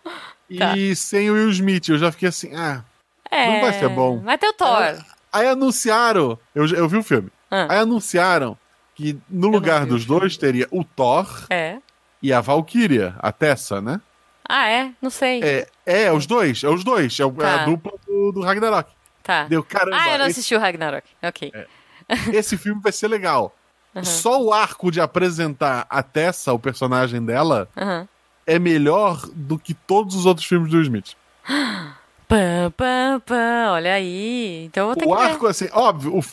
Tá. 0.57 0.75
E 0.77 0.95
sem 0.95 1.29
o 1.29 1.33
Will 1.33 1.49
Smith, 1.51 1.87
eu 1.89 1.97
já 1.97 2.11
fiquei 2.11 2.29
assim, 2.29 2.53
ah. 2.55 2.83
É, 3.29 3.47
Não 3.53 3.61
vai 3.61 3.73
ser 3.79 3.87
bom. 3.89 4.19
Vai 4.19 4.37
ter 4.37 4.47
o 4.49 4.53
Thor. 4.53 5.03
Aí 5.31 5.47
anunciaram, 5.47 6.37
eu, 6.53 6.67
eu 6.67 6.89
vi 6.89 6.97
o 6.97 7.03
filme. 7.03 7.29
Ah. 7.49 7.67
Aí 7.69 7.77
anunciaram 7.79 8.57
que 9.01 9.13
no 9.29 9.47
não 9.47 9.49
lugar 9.49 9.85
dos 9.85 10.05
dois 10.05 10.37
teria 10.37 10.67
o 10.71 10.83
Thor 10.83 11.45
É. 11.49 11.77
e 12.21 12.31
a 12.31 12.39
Valkyria, 12.41 13.15
a 13.19 13.31
Tessa, 13.31 13.81
né? 13.81 13.99
Ah, 14.47 14.67
é? 14.69 14.91
Não 15.01 15.09
sei. 15.09 15.41
É, 15.43 15.67
é 15.85 16.11
os 16.11 16.25
dois, 16.25 16.63
é 16.63 16.69
os 16.69 16.83
dois, 16.83 17.19
é, 17.19 17.25
o- 17.25 17.29
é 17.29 17.33
Tá. 17.39 17.61
a 17.61 17.65
dupla 17.65 17.93
do, 18.05 18.31
do 18.33 18.41
Ragnarok. 18.41 18.91
Tá. 19.23 19.43
Deu 19.45 19.63
caramba. 19.63 19.97
Ah, 19.99 20.11
eu 20.13 20.17
não 20.17 20.25
esse, 20.25 20.39
assisti 20.39 20.55
o 20.55 20.59
Ragnarok. 20.59 21.07
Ok. 21.23 21.51
esse 22.33 22.57
filme 22.57 22.81
vai 22.81 22.91
ser 22.91 23.07
legal. 23.07 23.55
Só 24.03 24.41
o 24.41 24.53
arco 24.53 24.89
de 24.91 25.01
apresentar 25.01 25.85
a 25.89 26.01
Tessa, 26.01 26.53
o 26.53 26.59
personagem 26.59 27.23
dela, 27.23 27.67
Aham. 27.77 28.07
é 28.47 28.57
melhor 28.57 29.21
do 29.33 29.57
que 29.59 29.73
todos 29.73 30.15
os 30.15 30.25
outros 30.25 30.45
filmes 30.47 30.71
do 30.71 30.81
Smith. 30.81 31.13
Pam, 32.27 32.71
pam, 32.77 33.19
pam. 33.25 33.71
Olha 33.73 33.93
aí. 33.93 34.63
Então 34.65 34.83
eu 34.83 34.87
vou 34.87 34.95
ter 34.95 35.05
O 35.05 35.13
que 35.15 35.21
ver. 35.23 35.29
arco, 35.31 35.47
assim, 35.47 35.67
óbvio, 35.73 36.17
o, 36.19 36.23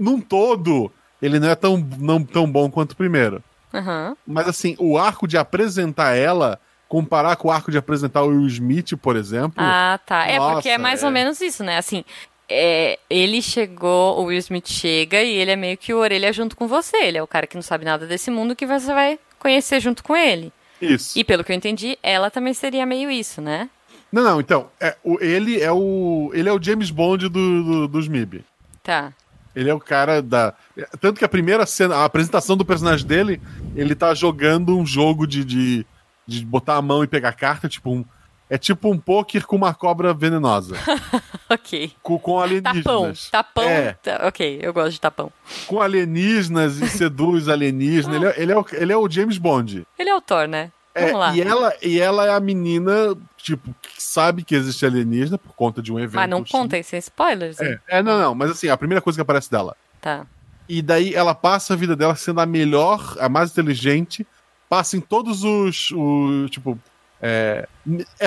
num 0.00 0.20
todo, 0.20 0.90
ele 1.20 1.38
não 1.38 1.48
é 1.48 1.54
tão, 1.54 1.76
não, 1.98 2.22
tão 2.22 2.50
bom 2.50 2.70
quanto 2.70 2.92
o 2.92 2.96
primeiro. 2.96 3.42
Aham. 3.72 4.16
Mas 4.26 4.48
assim, 4.48 4.76
o 4.78 4.98
arco 4.98 5.28
de 5.28 5.36
apresentar 5.36 6.16
ela, 6.16 6.58
comparar 6.88 7.36
com 7.36 7.48
o 7.48 7.50
arco 7.50 7.70
de 7.70 7.78
apresentar 7.78 8.22
o 8.22 8.28
Will 8.28 8.46
Smith, 8.46 8.96
por 8.96 9.16
exemplo. 9.16 9.54
Ah, 9.56 9.98
tá. 10.04 10.26
É 10.26 10.38
porque 10.38 10.68
é 10.68 10.72
Nossa, 10.72 10.82
mais 10.82 11.02
é. 11.02 11.06
ou 11.06 11.12
menos 11.12 11.40
isso, 11.40 11.62
né? 11.62 11.78
Assim, 11.78 12.04
é, 12.48 12.98
ele 13.08 13.40
chegou, 13.40 14.20
o 14.20 14.24
Will 14.24 14.38
Smith 14.38 14.68
chega 14.68 15.22
e 15.22 15.36
ele 15.36 15.52
é 15.52 15.56
meio 15.56 15.76
que 15.76 15.94
o 15.94 15.98
orelha 15.98 16.32
junto 16.32 16.56
com 16.56 16.66
você. 16.66 16.96
Ele 16.96 17.18
é 17.18 17.22
o 17.22 17.28
cara 17.28 17.46
que 17.46 17.54
não 17.54 17.62
sabe 17.62 17.84
nada 17.84 18.06
desse 18.06 18.30
mundo 18.30 18.56
que 18.56 18.66
você 18.66 18.92
vai 18.92 19.18
conhecer 19.38 19.78
junto 19.80 20.02
com 20.02 20.16
ele. 20.16 20.52
Isso. 20.82 21.16
E 21.18 21.22
pelo 21.22 21.44
que 21.44 21.52
eu 21.52 21.56
entendi, 21.56 21.96
ela 22.02 22.30
também 22.30 22.54
seria 22.54 22.84
meio 22.84 23.10
isso, 23.10 23.40
né? 23.40 23.70
Não, 24.10 24.24
não, 24.24 24.40
então, 24.40 24.68
é, 24.80 24.96
o, 25.04 25.18
ele 25.20 25.60
é 25.60 25.70
o. 25.70 26.32
Ele 26.34 26.48
é 26.48 26.52
o 26.52 26.60
James 26.60 26.90
Bond 26.90 27.28
do, 27.28 27.62
do, 27.62 27.88
dos 27.88 28.08
MIB. 28.08 28.44
Tá. 28.82 29.12
Ele 29.54 29.68
é 29.68 29.74
o 29.74 29.80
cara 29.80 30.22
da. 30.22 30.54
Tanto 31.00 31.18
que 31.18 31.24
a 31.24 31.28
primeira 31.28 31.66
cena, 31.66 31.96
a 31.96 32.04
apresentação 32.04 32.56
do 32.56 32.64
personagem 32.64 33.06
dele, 33.06 33.40
ele 33.74 33.94
tá 33.94 34.14
jogando 34.14 34.76
um 34.78 34.86
jogo 34.86 35.26
de, 35.26 35.44
de, 35.44 35.86
de 36.26 36.44
botar 36.44 36.76
a 36.76 36.82
mão 36.82 37.02
e 37.02 37.06
pegar 37.08 37.32
carta, 37.32 37.68
tipo 37.68 37.90
um. 37.90 38.04
É 38.48 38.58
tipo 38.58 38.90
um 38.90 38.98
poker 38.98 39.46
com 39.46 39.54
uma 39.56 39.72
cobra 39.74 40.12
venenosa. 40.12 40.76
Ok. 41.52 41.92
com, 42.00 42.16
com 42.16 42.38
alienígenas. 42.38 43.28
Tapão. 43.28 43.64
Tapão. 43.64 43.64
É, 43.64 43.92
Tá, 43.94 44.20
ok, 44.28 44.60
eu 44.62 44.72
gosto 44.72 44.92
de 44.92 45.00
tapão. 45.00 45.32
com 45.66 45.80
alienígenas 45.80 46.80
e 46.80 46.88
seduz 46.88 47.48
alienígenas. 47.48 48.14
Ele 48.16 48.26
é, 48.26 48.40
ele, 48.40 48.52
é 48.52 48.56
o, 48.56 48.64
ele 48.72 48.92
é 48.92 48.96
o 48.96 49.10
James 49.10 49.36
Bond. 49.36 49.84
Ele 49.98 50.10
é 50.10 50.14
o 50.14 50.20
Thor, 50.20 50.46
né? 50.46 50.70
É. 50.94 51.12
E 51.34 51.40
ela, 51.40 51.74
e 51.82 52.00
ela 52.00 52.26
é 52.26 52.30
a 52.30 52.40
menina, 52.40 53.16
tipo, 53.36 53.74
que 53.80 54.02
sabe 54.02 54.42
que 54.42 54.54
existe 54.54 54.84
alienígena 54.84 55.38
por 55.38 55.54
conta 55.54 55.80
de 55.80 55.92
um 55.92 55.98
evento. 55.98 56.16
Mas 56.16 56.28
não 56.30 56.40
X. 56.40 56.50
contem 56.50 56.82
sem 56.82 56.98
spoilers. 56.98 57.60
É, 57.60 57.78
é, 57.86 58.02
não, 58.02 58.18
não, 58.18 58.34
mas 58.34 58.50
assim, 58.50 58.68
a 58.68 58.76
primeira 58.76 59.00
coisa 59.00 59.16
que 59.16 59.22
aparece 59.22 59.50
dela. 59.50 59.76
Tá. 60.00 60.26
E 60.68 60.82
daí 60.82 61.14
ela 61.14 61.34
passa 61.34 61.74
a 61.74 61.76
vida 61.76 61.94
dela 61.94 62.14
sendo 62.16 62.40
a 62.40 62.46
melhor, 62.46 63.16
a 63.20 63.28
mais 63.28 63.50
inteligente, 63.50 64.26
passa 64.68 64.96
em 64.96 65.00
todos 65.00 65.44
os. 65.44 65.90
os 65.92 66.50
tipo, 66.50 66.78
é, 67.22 67.68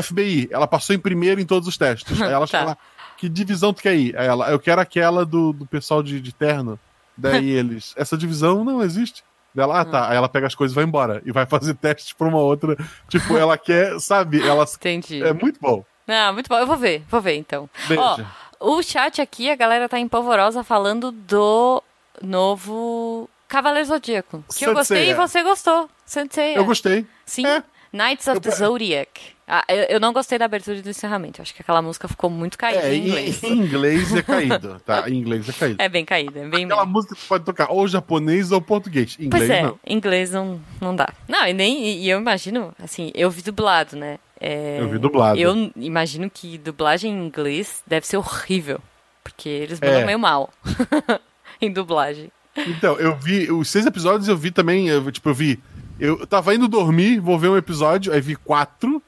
FBI, 0.01 0.49
ela 0.51 0.67
passou 0.67 0.95
em 0.95 0.99
primeiro 0.99 1.41
em 1.41 1.45
todos 1.45 1.67
os 1.67 1.77
testes. 1.77 2.21
Aí 2.21 2.31
ela 2.31 2.45
Tá. 2.47 2.59
fala, 2.59 2.77
que 3.17 3.27
divisão 3.27 3.73
tu 3.73 3.81
quer 3.81 3.95
ir? 3.95 4.17
Aí 4.17 4.27
ela, 4.27 4.49
eu 4.51 4.59
quero 4.59 4.81
aquela 4.81 5.25
do, 5.25 5.53
do 5.53 5.65
pessoal 5.65 6.03
de, 6.03 6.19
de 6.19 6.33
terno. 6.33 6.79
Daí 7.17 7.49
eles, 7.51 7.93
essa 7.97 8.17
divisão 8.17 8.63
não 8.63 8.81
existe. 8.83 9.23
Dela, 9.55 9.81
ah 9.81 9.85
tá. 9.85 10.09
Aí 10.09 10.17
ela 10.17 10.27
pega 10.29 10.47
as 10.47 10.55
coisas 10.55 10.73
e 10.73 10.75
vai 10.75 10.83
embora. 10.83 11.21
E 11.25 11.31
vai 11.31 11.45
fazer 11.45 11.73
testes 11.75 12.11
pra 12.13 12.27
uma 12.27 12.39
outra. 12.39 12.75
Tipo, 13.07 13.37
ela 13.37 13.57
quer, 13.57 13.99
sabe? 13.99 14.41
Ela 14.45 14.63
Entendi. 14.63 15.23
é 15.23 15.31
muito 15.33 15.59
bom. 15.61 15.83
Não, 16.07 16.33
muito 16.33 16.47
bom. 16.49 16.57
Eu 16.57 16.65
vou 16.67 16.75
ver, 16.77 17.03
vou 17.09 17.21
ver 17.21 17.35
então. 17.35 17.69
Ó, 17.97 18.15
Veja. 18.15 18.27
o 18.59 18.81
chat 18.81 19.21
aqui, 19.21 19.49
a 19.49 19.55
galera 19.55 19.87
tá 19.87 19.99
empolvorosa 19.99 20.63
falando 20.63 21.11
do 21.11 21.81
novo 22.21 23.29
Cavaleiro 23.47 23.87
Zodíaco. 23.87 24.43
Que 24.49 24.65
eu 24.65 24.69
Saint 24.69 24.77
gostei 24.77 25.09
e 25.11 25.13
você 25.13 25.43
gostou. 25.43 25.89
Sensei. 26.05 26.57
Eu 26.57 26.65
gostei. 26.65 27.05
Sim. 27.25 27.45
É. 27.45 27.63
Knights 27.91 28.27
of 28.27 28.37
Eu- 28.37 28.41
the 28.41 28.51
Zodiac. 28.51 29.32
Ah, 29.47 29.63
eu, 29.67 29.83
eu 29.95 29.99
não 29.99 30.13
gostei 30.13 30.37
da 30.39 30.45
abertura 30.45 30.77
e 30.77 30.81
do 30.81 30.89
encerramento. 30.89 31.41
Acho 31.41 31.53
que 31.53 31.61
aquela 31.61 31.81
música 31.81 32.07
ficou 32.07 32.29
muito 32.29 32.57
caída 32.57 32.81
É, 32.83 32.95
em 32.95 33.07
inglês. 33.07 33.43
em 33.43 33.51
inglês 33.59 34.15
é 34.15 34.21
caído, 34.21 34.79
tá? 34.85 35.09
Em 35.09 35.15
inglês 35.15 35.49
é 35.49 35.51
caído. 35.53 35.81
É 35.81 35.89
bem 35.89 36.05
caída, 36.05 36.39
é 36.39 36.47
bem 36.47 36.65
Aquela 36.65 36.85
bem. 36.85 36.93
música 36.93 37.13
que 37.15 37.25
pode 37.27 37.43
tocar 37.43 37.69
ou 37.69 37.87
japonês 37.87 38.51
ou 38.51 38.61
português. 38.61 39.17
Em 39.19 39.29
Pois 39.29 39.43
inglês 39.43 39.59
é, 39.59 39.63
não. 39.67 39.79
inglês 39.85 40.31
não, 40.31 40.61
não 40.79 40.95
dá. 40.95 41.09
Não, 41.27 41.45
e 41.45 41.53
nem. 41.53 41.97
E 41.97 42.09
eu 42.09 42.19
imagino, 42.19 42.73
assim, 42.81 43.11
eu 43.13 43.29
vi 43.29 43.41
dublado, 43.41 43.95
né? 43.97 44.17
É, 44.39 44.77
Eu 44.79 44.89
vi 44.89 44.97
dublado. 44.97 45.39
Eu 45.39 45.71
imagino 45.75 46.29
que 46.29 46.57
dublagem 46.57 47.11
em 47.13 47.25
inglês 47.25 47.81
deve 47.87 48.05
ser 48.07 48.17
horrível. 48.17 48.79
Porque 49.23 49.47
eles 49.47 49.79
mandam 49.79 49.99
É. 50.01 50.05
meio 50.05 50.19
mal 50.19 50.51
em 51.61 51.71
dublagem. 51.71 52.29
Então, 52.57 52.99
eu 52.99 53.15
vi 53.15 53.51
os 53.51 53.69
seis 53.69 53.85
episódios, 53.85 54.27
eu 54.27 54.37
vi 54.37 54.51
também, 54.51 54.87
eu, 54.87 55.11
tipo, 55.11 55.29
eu 55.29 55.33
vi. 55.33 55.59
Eu 55.99 56.27
tava 56.27 56.53
indo 56.53 56.67
dormir, 56.67 57.19
vou 57.19 57.37
ver 57.39 57.47
um 57.49 57.57
episódio, 57.57 58.11
aí 58.11 58.19
vi 58.19 58.35
quatro, 58.35 59.01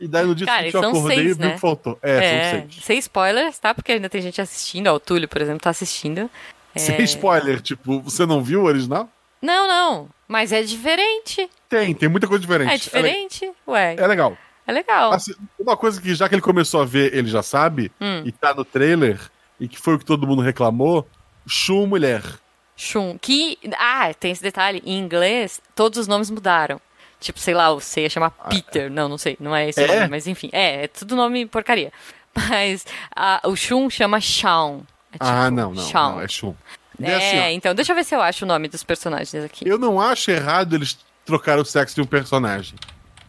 e 0.00 0.08
daí 0.08 0.24
no 0.26 0.34
dia 0.34 0.46
Cara, 0.46 0.58
seguinte 0.58 0.74
eu 0.74 0.88
acordei 0.88 1.16
e 1.18 1.22
seis, 1.22 1.36
vi 1.36 1.42
o 1.42 1.46
né? 1.46 1.54
que 1.54 1.60
faltou. 1.60 1.98
É, 2.02 2.12
É, 2.16 2.50
são 2.50 2.60
seis. 2.70 2.84
sem 2.84 2.98
spoilers, 2.98 3.58
tá? 3.58 3.74
Porque 3.74 3.92
ainda 3.92 4.08
tem 4.08 4.20
gente 4.22 4.40
assistindo. 4.40 4.86
Ó, 4.88 4.94
o 4.94 5.00
Túlio, 5.00 5.28
por 5.28 5.40
exemplo, 5.40 5.60
tá 5.60 5.70
assistindo. 5.70 6.30
É... 6.74 6.78
Sem 6.78 7.00
spoiler, 7.04 7.60
tipo, 7.60 8.00
você 8.00 8.24
não 8.24 8.42
viu 8.42 8.62
o 8.62 8.64
original? 8.64 9.08
Não, 9.40 9.66
não. 9.68 10.08
Mas 10.28 10.52
é 10.52 10.62
diferente. 10.62 11.48
Tem, 11.68 11.94
tem 11.94 12.08
muita 12.08 12.26
coisa 12.26 12.40
diferente. 12.40 12.72
É 12.72 12.76
diferente. 12.76 13.50
Ué, 13.66 13.94
É, 13.98 14.00
é 14.02 14.06
legal. 14.06 14.36
é 14.66 14.72
legal. 14.72 15.12
Assim, 15.12 15.34
uma 15.58 15.76
coisa 15.76 16.00
que 16.00 16.14
já 16.14 16.28
que 16.28 16.34
ele 16.34 16.42
começou 16.42 16.80
a 16.80 16.84
ver, 16.84 17.14
ele 17.14 17.28
já 17.28 17.42
sabe, 17.42 17.90
Hum. 18.00 18.22
e 18.24 18.32
tá 18.32 18.54
no 18.54 18.64
trailer, 18.64 19.18
e 19.60 19.66
que 19.68 19.78
foi 19.78 19.94
o 19.94 19.98
que 19.98 20.04
todo 20.04 20.26
mundo 20.26 20.40
reclamou, 20.42 21.06
Shun 21.46 21.86
mulher. 21.86 22.22
Shun. 22.76 23.18
Que. 23.20 23.58
Ah, 23.78 24.14
tem 24.14 24.30
esse 24.30 24.42
detalhe. 24.42 24.80
Em 24.86 24.98
inglês, 24.98 25.60
todos 25.74 25.98
os 25.98 26.06
nomes 26.08 26.30
mudaram. 26.30 26.80
Tipo, 27.22 27.38
sei 27.38 27.54
lá, 27.54 27.70
o 27.70 27.80
Seiya 27.80 28.10
chama 28.10 28.30
Peter. 28.30 28.90
Não, 28.90 29.08
não 29.08 29.16
sei. 29.16 29.36
Não 29.40 29.54
é 29.54 29.68
esse 29.68 29.80
É? 29.82 29.86
nome, 29.86 30.08
mas 30.08 30.26
enfim. 30.26 30.50
É, 30.52 30.84
é 30.84 30.88
tudo 30.88 31.14
nome 31.16 31.46
porcaria. 31.46 31.92
Mas 32.34 32.84
a- 33.14 33.40
o 33.44 33.54
Shun 33.54 33.88
chama 33.90 34.18
Shawn. 34.20 34.80
É 35.12 35.16
ah, 35.20 35.44
tipo, 35.44 35.50
não, 35.56 35.74
não, 35.74 35.82
Shawn. 35.82 36.12
não, 36.12 36.20
é 36.22 36.28
Shun. 36.28 36.54
É, 37.00 37.14
assim, 37.48 37.54
então, 37.56 37.74
deixa 37.74 37.92
eu 37.92 37.96
ver 37.96 38.04
se 38.04 38.14
eu 38.14 38.20
acho 38.22 38.44
o 38.44 38.48
nome 38.48 38.68
dos 38.68 38.82
personagens 38.82 39.44
aqui. 39.44 39.68
eu 39.68 39.78
não 39.78 40.00
acho 40.00 40.30
errado 40.30 40.74
eles 40.74 40.98
trocar 41.26 41.58
o 41.58 41.64
sexo 41.64 41.94
de 41.94 42.00
um 42.00 42.06
personagem. 42.06 42.74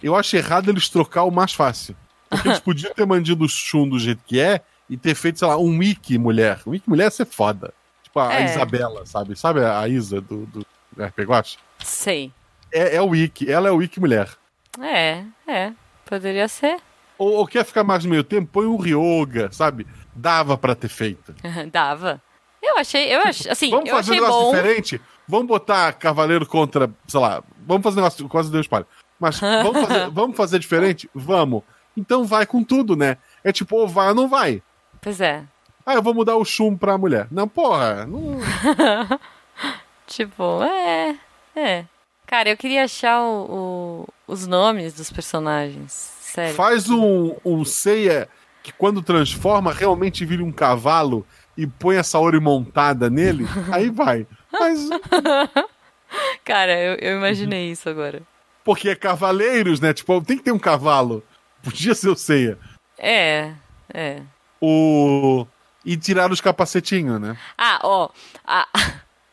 Eu 0.02 0.16
acho 0.16 0.36
errado 0.38 0.70
eles 0.70 0.88
trocar 0.90 1.24
o 1.24 1.32
mais 1.32 1.54
fácil. 1.54 1.96
Porque 2.30 2.48
eles 2.48 2.60
podiam 2.62 2.94
ter 2.94 3.06
mantido 3.06 3.44
o 3.44 3.50
Shun 3.50 3.88
do 3.90 4.00
jeito 4.00 4.22
que 4.26 4.40
é 4.40 4.62
e 4.90 4.96
ter 4.98 5.16
feito, 5.16 5.40
sei 5.40 5.48
lá, 5.50 5.58
um 5.58 5.78
Wiki 5.80 6.18
mulher. 6.18 6.60
Um 6.66 6.72
Wiki 6.72 6.90
mulher 6.90 7.06
ia 7.06 7.12
ser 7.12 7.26
foda. 7.26 7.74
Tipo 8.04 8.20
a, 8.20 8.30
a 8.30 8.42
É. 8.42 8.46
Isabela, 8.46 9.06
sabe? 9.06 9.36
Sabe 9.38 9.66
a 9.66 9.86
Isa 9.88 10.22
do, 10.22 10.46
do 10.46 10.66
RPG 10.98 11.26
Watch? 11.30 11.58
Sei. 11.84 12.32
É, 12.74 12.96
é 12.96 13.02
o 13.02 13.10
Wiki, 13.10 13.50
ela 13.50 13.70
é 13.70 13.72
o 13.72 13.78
Wiki 13.78 14.00
mulher. 14.00 14.28
É, 14.82 15.24
é. 15.48 15.72
Poderia 16.06 16.48
ser. 16.48 16.78
Ou, 17.18 17.34
ou 17.34 17.48
quer 17.48 17.64
ficar 17.64 17.84
mais 17.84 18.04
no 18.04 18.10
meio 18.10 18.24
tempo, 18.24 18.50
põe 18.52 18.66
um 18.66 18.78
Ryoga, 18.78 19.52
sabe? 19.52 19.86
Dava 20.16 20.58
pra 20.58 20.76
ter 20.76 20.90
feito. 20.90 21.34
Dava. 21.72 22.22
Eu 22.62 22.78
achei, 22.78 23.14
eu 23.14 23.22
achei, 23.22 23.52
assim, 23.52 23.70
Vamos 23.70 23.90
eu 23.90 23.96
fazer 23.96 24.12
um 24.12 24.14
achei 24.16 24.24
negócio 24.24 24.46
bom. 24.46 24.56
diferente? 24.56 25.02
Vamos 25.28 25.48
botar 25.48 25.94
Cavaleiro 25.94 26.46
contra, 26.46 26.90
sei 27.08 27.20
lá, 27.20 27.44
vamos 27.66 27.84
fazer 27.84 28.00
um 28.00 28.04
negócio, 28.04 28.30
quase 28.30 28.52
deu 28.52 28.62
spoiler. 28.62 28.88
Mas 29.20 29.40
vamos 29.40 29.82
fazer, 29.82 30.10
vamos 30.10 30.38
fazer 30.38 30.60
diferente? 30.60 31.10
Vamos. 31.14 31.64
Então 31.96 32.26
vai 32.26 32.46
com 32.46 32.64
tudo, 32.64 32.96
né? 32.96 33.18
É 33.44 33.52
tipo, 33.52 33.76
ou 33.76 33.88
vai 33.88 34.10
ou 34.10 34.16
não 34.16 34.28
vai. 34.28 34.64
Pois 35.02 35.22
é. 35.22 35.44
Ah, 35.86 35.96
eu 35.96 36.02
vou 36.02 36.14
mudar 36.14 36.38
o 36.38 36.46
chum 36.46 36.76
pra 36.76 36.98
mulher. 36.98 37.28
Não, 37.30 37.48
porra. 37.48 38.06
Não... 38.06 38.40
Tipo, 40.08 40.62
é, 40.64 41.18
é. 41.56 41.86
Cara, 42.34 42.50
eu 42.50 42.58
queria 42.58 42.86
achar 42.86 43.22
o, 43.22 44.08
o- 44.28 44.34
os 44.34 44.48
nomes 44.48 44.96
dos 44.96 45.12
personagens. 45.12 45.92
Sério. 46.20 46.56
Faz 46.56 46.90
um, 46.90 47.36
um 47.46 47.64
ceia 47.64 48.28
que 48.64 48.72
quando 48.72 49.04
transforma 49.04 49.72
realmente 49.72 50.26
vira 50.26 50.44
um 50.44 50.52
cavalo 50.52 51.24
e 51.56 51.68
põe 51.68 51.96
a 51.96 52.04
Saori 52.04 52.40
montada 52.40 53.08
nele, 53.08 53.46
aí 53.72 53.92
vai. 53.92 54.26
Mas 54.52 54.90
Cara, 56.44 56.76
eu, 56.76 56.96
eu 56.96 57.18
imaginei 57.18 57.70
isso 57.70 57.88
agora. 57.88 58.24
porque 58.64 58.90
é 58.90 58.96
cavaleiros, 58.96 59.80
né? 59.80 59.94
Tipo, 59.94 60.20
tem 60.20 60.36
que 60.40 60.44
ter 60.44 60.52
um 60.52 60.58
cavalo. 60.58 61.24
Podia 61.62 61.94
ser 61.94 62.10
o 62.10 62.16
ceia. 62.16 62.58
É, 62.98 63.52
é. 63.94 64.24
O 64.60 65.46
e 65.86 65.96
tirar 65.96 66.32
os 66.32 66.42
capacetinhos, 66.42 67.22
né? 67.22 67.38
Ah, 67.56 67.80
ó. 67.84 68.10
ah, 68.44 68.68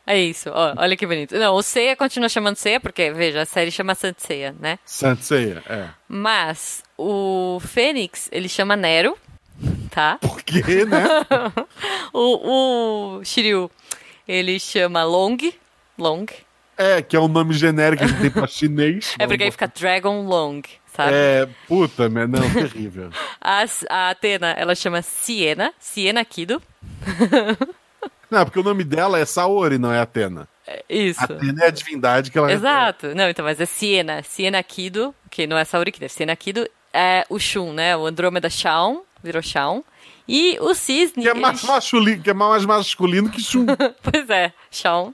é 0.05 0.19
isso, 0.19 0.49
ó. 0.51 0.73
Olha 0.77 0.97
que 0.97 1.05
bonito. 1.05 1.35
Não, 1.37 1.55
o 1.55 1.61
Seiya 1.61 1.95
continua 1.95 2.29
chamando 2.29 2.55
Seiya, 2.55 2.79
porque, 2.79 3.11
veja, 3.11 3.41
a 3.41 3.45
série 3.45 3.71
chama 3.71 3.95
Seiya, 3.95 4.55
né? 4.59 4.79
Saint 4.85 5.19
Seiya, 5.21 5.63
é. 5.69 5.89
Mas 6.07 6.83
o 6.97 7.59
Fênix, 7.61 8.27
ele 8.31 8.49
chama 8.49 8.75
Nero, 8.75 9.17
tá? 9.89 10.17
Porque, 10.21 10.85
né? 10.85 11.03
O, 12.13 13.19
o 13.19 13.23
Shiryu, 13.23 13.71
ele 14.27 14.59
chama 14.59 15.03
Long. 15.03 15.37
Long. 15.97 16.25
É, 16.77 17.01
que 17.01 17.15
é 17.15 17.19
um 17.19 17.27
nome 17.27 17.53
genérico 17.53 18.05
que 18.05 18.13
tem 18.19 18.29
pra 18.29 18.47
chinês. 18.47 19.15
É 19.17 19.25
porque 19.25 19.43
aí 19.43 19.51
fica 19.51 19.67
Dragon 19.67 20.23
Long, 20.23 20.61
sabe? 20.93 21.11
É, 21.13 21.47
puta, 21.67 22.09
mas 22.09 22.29
não, 22.29 22.41
terrível. 22.51 23.11
A, 23.39 23.63
a 23.89 24.09
Atena, 24.09 24.51
ela 24.57 24.75
chama 24.75 25.01
Siena, 25.01 25.73
Siena 25.79 26.25
Kido. 26.25 26.61
Não, 28.31 28.45
porque 28.45 28.59
o 28.59 28.63
nome 28.63 28.83
dela 28.85 29.19
é 29.19 29.25
Saori, 29.25 29.77
não 29.77 29.91
é 29.93 29.99
Atena. 29.99 30.47
Isso. 30.89 31.21
Atena 31.21 31.65
é 31.65 31.67
a 31.67 31.71
divindade 31.71 32.31
que 32.31 32.37
ela 32.37 32.51
Exato. 32.51 33.13
Não, 33.13 33.29
então, 33.29 33.43
mas 33.43 33.59
é 33.59 33.65
Siena. 33.65 34.23
Siena 34.23 34.63
Kido, 34.63 35.13
que 35.29 35.45
não 35.45 35.57
é 35.57 35.65
Saori 35.65 35.91
Kido, 35.91 36.05
é 36.05 36.07
Siena 36.07 36.33
Kido. 36.35 36.67
É 36.93 37.25
o 37.29 37.37
Shun, 37.37 37.73
né? 37.73 37.95
O 37.97 38.05
Andrômeda 38.05 38.49
Shawn, 38.49 39.01
virou 39.21 39.41
Shawn. 39.41 39.83
E 40.27 40.57
o 40.61 40.73
Cisne... 40.73 41.23
Que 41.23 41.29
é 41.29 41.31
ele- 41.31 41.39
mais 41.41 41.61
masculino, 41.63 42.23
que 42.23 42.29
é 42.29 42.33
mais 42.33 42.65
masculino 42.65 43.29
que 43.29 43.41
Shun. 43.41 43.65
pois 44.01 44.29
é, 44.29 44.53
Shawn. 44.69 45.13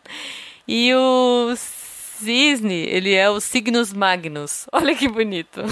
E 0.68 0.93
o 0.93 1.53
Cisne, 1.55 2.86
ele 2.88 3.13
é 3.13 3.30
o 3.30 3.39
Cygnus 3.39 3.93
Magnus. 3.93 4.68
Olha 4.72 4.93
que 4.95 5.07
bonito. 5.07 5.61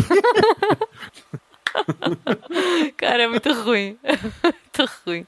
Cara, 2.97 3.23
é 3.23 3.27
muito 3.27 3.51
ruim. 3.53 3.97
muito 4.43 4.91
ruim. 5.05 5.27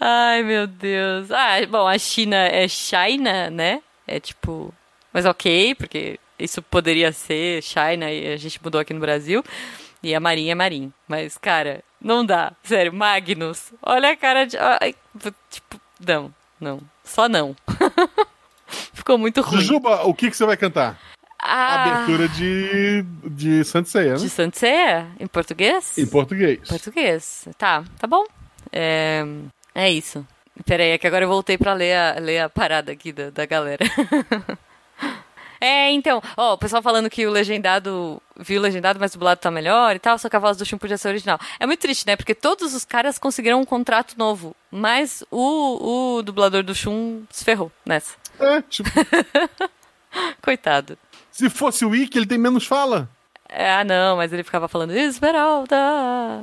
Ai, 0.00 0.42
meu 0.42 0.66
Deus. 0.66 1.30
Ah, 1.30 1.56
bom, 1.68 1.86
a 1.86 1.98
China 1.98 2.36
é 2.36 2.66
China, 2.66 3.50
né? 3.50 3.82
É 4.06 4.18
tipo. 4.18 4.72
Mas 5.12 5.26
ok, 5.26 5.74
porque 5.74 6.18
isso 6.38 6.62
poderia 6.62 7.12
ser 7.12 7.62
China 7.62 8.10
e 8.10 8.32
a 8.32 8.36
gente 8.36 8.58
mudou 8.64 8.80
aqui 8.80 8.94
no 8.94 9.00
Brasil. 9.00 9.44
E 10.02 10.14
a 10.14 10.20
Marinha 10.20 10.52
é 10.52 10.54
Marim. 10.54 10.90
Mas, 11.06 11.36
cara, 11.36 11.84
não 12.00 12.24
dá. 12.24 12.52
Sério, 12.62 12.92
Magnus. 12.92 13.72
Olha 13.82 14.10
a 14.12 14.16
cara 14.16 14.46
de. 14.46 14.56
Ai, 14.56 14.94
tipo, 15.50 15.78
não, 16.04 16.32
não. 16.58 16.80
Só 17.04 17.28
não. 17.28 17.54
Ficou 18.94 19.18
muito 19.18 19.42
ruim. 19.42 19.60
Jujuba, 19.60 20.02
o 20.06 20.14
que, 20.14 20.30
que 20.30 20.36
você 20.36 20.46
vai 20.46 20.56
cantar? 20.56 20.98
A 21.38 21.52
Ah, 21.52 21.82
abertura 21.84 22.28
de, 22.28 23.02
de 23.24 23.64
Saint 23.64 23.86
Seiya, 23.86 24.14
de 24.16 24.24
né? 24.24 24.28
Sanseia? 24.28 25.08
Em 25.18 25.26
português? 25.26 25.96
Em 25.98 26.06
português. 26.06 26.68
Português. 26.68 27.48
Tá, 27.58 27.82
tá 27.98 28.06
bom. 28.06 28.24
É, 28.70 29.24
é 29.74 29.90
isso. 29.90 30.26
Peraí, 30.64 30.90
é 30.90 30.98
que 30.98 31.06
agora 31.06 31.24
eu 31.24 31.28
voltei 31.28 31.56
pra 31.56 31.72
ler 31.72 31.96
a, 31.96 32.20
ler 32.20 32.40
a 32.40 32.48
parada 32.48 32.92
aqui 32.92 33.12
da, 33.12 33.30
da 33.30 33.46
galera. 33.46 33.84
é, 35.60 35.90
então, 35.90 36.22
ó, 36.36 36.54
o 36.54 36.58
pessoal 36.58 36.82
falando 36.82 37.08
que 37.08 37.26
o 37.26 37.30
legendado, 37.30 38.20
viu 38.36 38.60
o 38.60 38.62
legendado, 38.62 38.98
mas 39.00 39.12
o 39.12 39.14
dublado 39.14 39.40
tá 39.40 39.50
melhor 39.50 39.96
e 39.96 39.98
tal, 39.98 40.18
só 40.18 40.28
que 40.28 40.36
a 40.36 40.40
voz 40.40 40.56
do 40.56 40.66
Shun 40.66 40.76
podia 40.78 40.98
ser 40.98 41.08
original. 41.08 41.38
É 41.58 41.66
muito 41.66 41.80
triste, 41.80 42.06
né? 42.06 42.16
Porque 42.16 42.34
todos 42.34 42.74
os 42.74 42.84
caras 42.84 43.18
conseguiram 43.18 43.60
um 43.60 43.64
contrato 43.64 44.14
novo, 44.18 44.54
mas 44.70 45.24
o, 45.30 46.16
o 46.18 46.22
dublador 46.22 46.62
do 46.62 46.74
Shun 46.74 47.22
se 47.30 47.44
ferrou 47.44 47.72
nessa. 47.86 48.14
É, 48.38 48.60
tipo, 48.62 48.90
Coitado. 50.42 50.98
se 51.30 51.48
fosse 51.48 51.84
o 51.84 51.90
Wiki, 51.90 52.18
ele 52.18 52.26
tem 52.26 52.38
menos 52.38 52.66
fala. 52.66 53.08
É, 53.52 53.72
ah, 53.72 53.84
não, 53.84 54.16
mas 54.16 54.32
ele 54.32 54.44
ficava 54.44 54.68
falando 54.68 54.92
Esmeralda. 54.92 55.76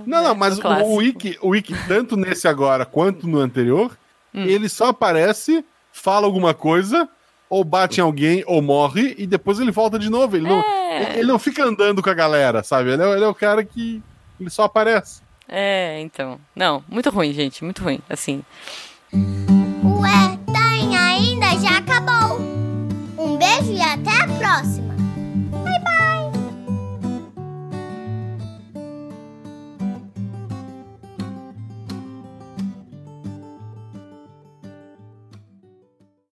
Não, 0.06 0.18
né? 0.18 0.24
não, 0.24 0.32
é, 0.32 0.34
mas 0.34 0.60
o 0.60 0.96
Wiki, 0.96 1.38
o 1.42 1.50
Wiki, 1.50 1.74
tanto 1.88 2.18
nesse 2.18 2.48
agora 2.48 2.86
quanto 2.86 3.28
no 3.28 3.40
anterior, 3.40 3.98
hum. 4.34 4.44
ele 4.44 4.68
só 4.68 4.88
aparece, 4.88 5.64
fala 5.92 6.26
alguma 6.26 6.54
coisa, 6.54 7.08
ou 7.50 7.64
bate 7.64 8.00
em 8.00 8.04
alguém, 8.04 8.44
ou 8.46 8.62
morre, 8.62 9.16
e 9.18 9.26
depois 9.26 9.60
ele 9.60 9.72
volta 9.72 9.98
de 9.98 10.10
novo. 10.10 10.36
Ele, 10.36 10.46
é. 10.46 10.50
não, 10.50 10.64
ele 11.16 11.28
não 11.28 11.40
fica 11.40 11.64
andando 11.64 12.04
com 12.04 12.10
a 12.10 12.14
galera, 12.14 12.62
sabe? 12.62 12.92
Ele 12.92 13.02
é, 13.02 13.12
ele 13.14 13.24
é 13.24 13.28
o 13.28 13.36
cara 13.36 13.64
que. 13.64 14.04
Ele 14.40 14.50
só 14.50 14.64
aparece. 14.64 15.22
É, 15.48 16.02
então. 16.02 16.40
Não, 16.54 16.84
muito 16.90 17.10
ruim, 17.10 17.32
gente, 17.32 17.64
muito 17.64 17.82
ruim. 17.84 18.00
Assim. 18.10 18.44
Ué, 19.14 20.38
tá 20.54 20.68
tem 20.78 20.98
ainda, 20.98 21.48
já 21.60 21.78
acabou. 21.78 22.40
Um 23.18 23.38
beijo 23.38 23.72
e 23.72 23.82
até 23.82 24.12
a 24.12 24.28
próxima. 24.38 24.87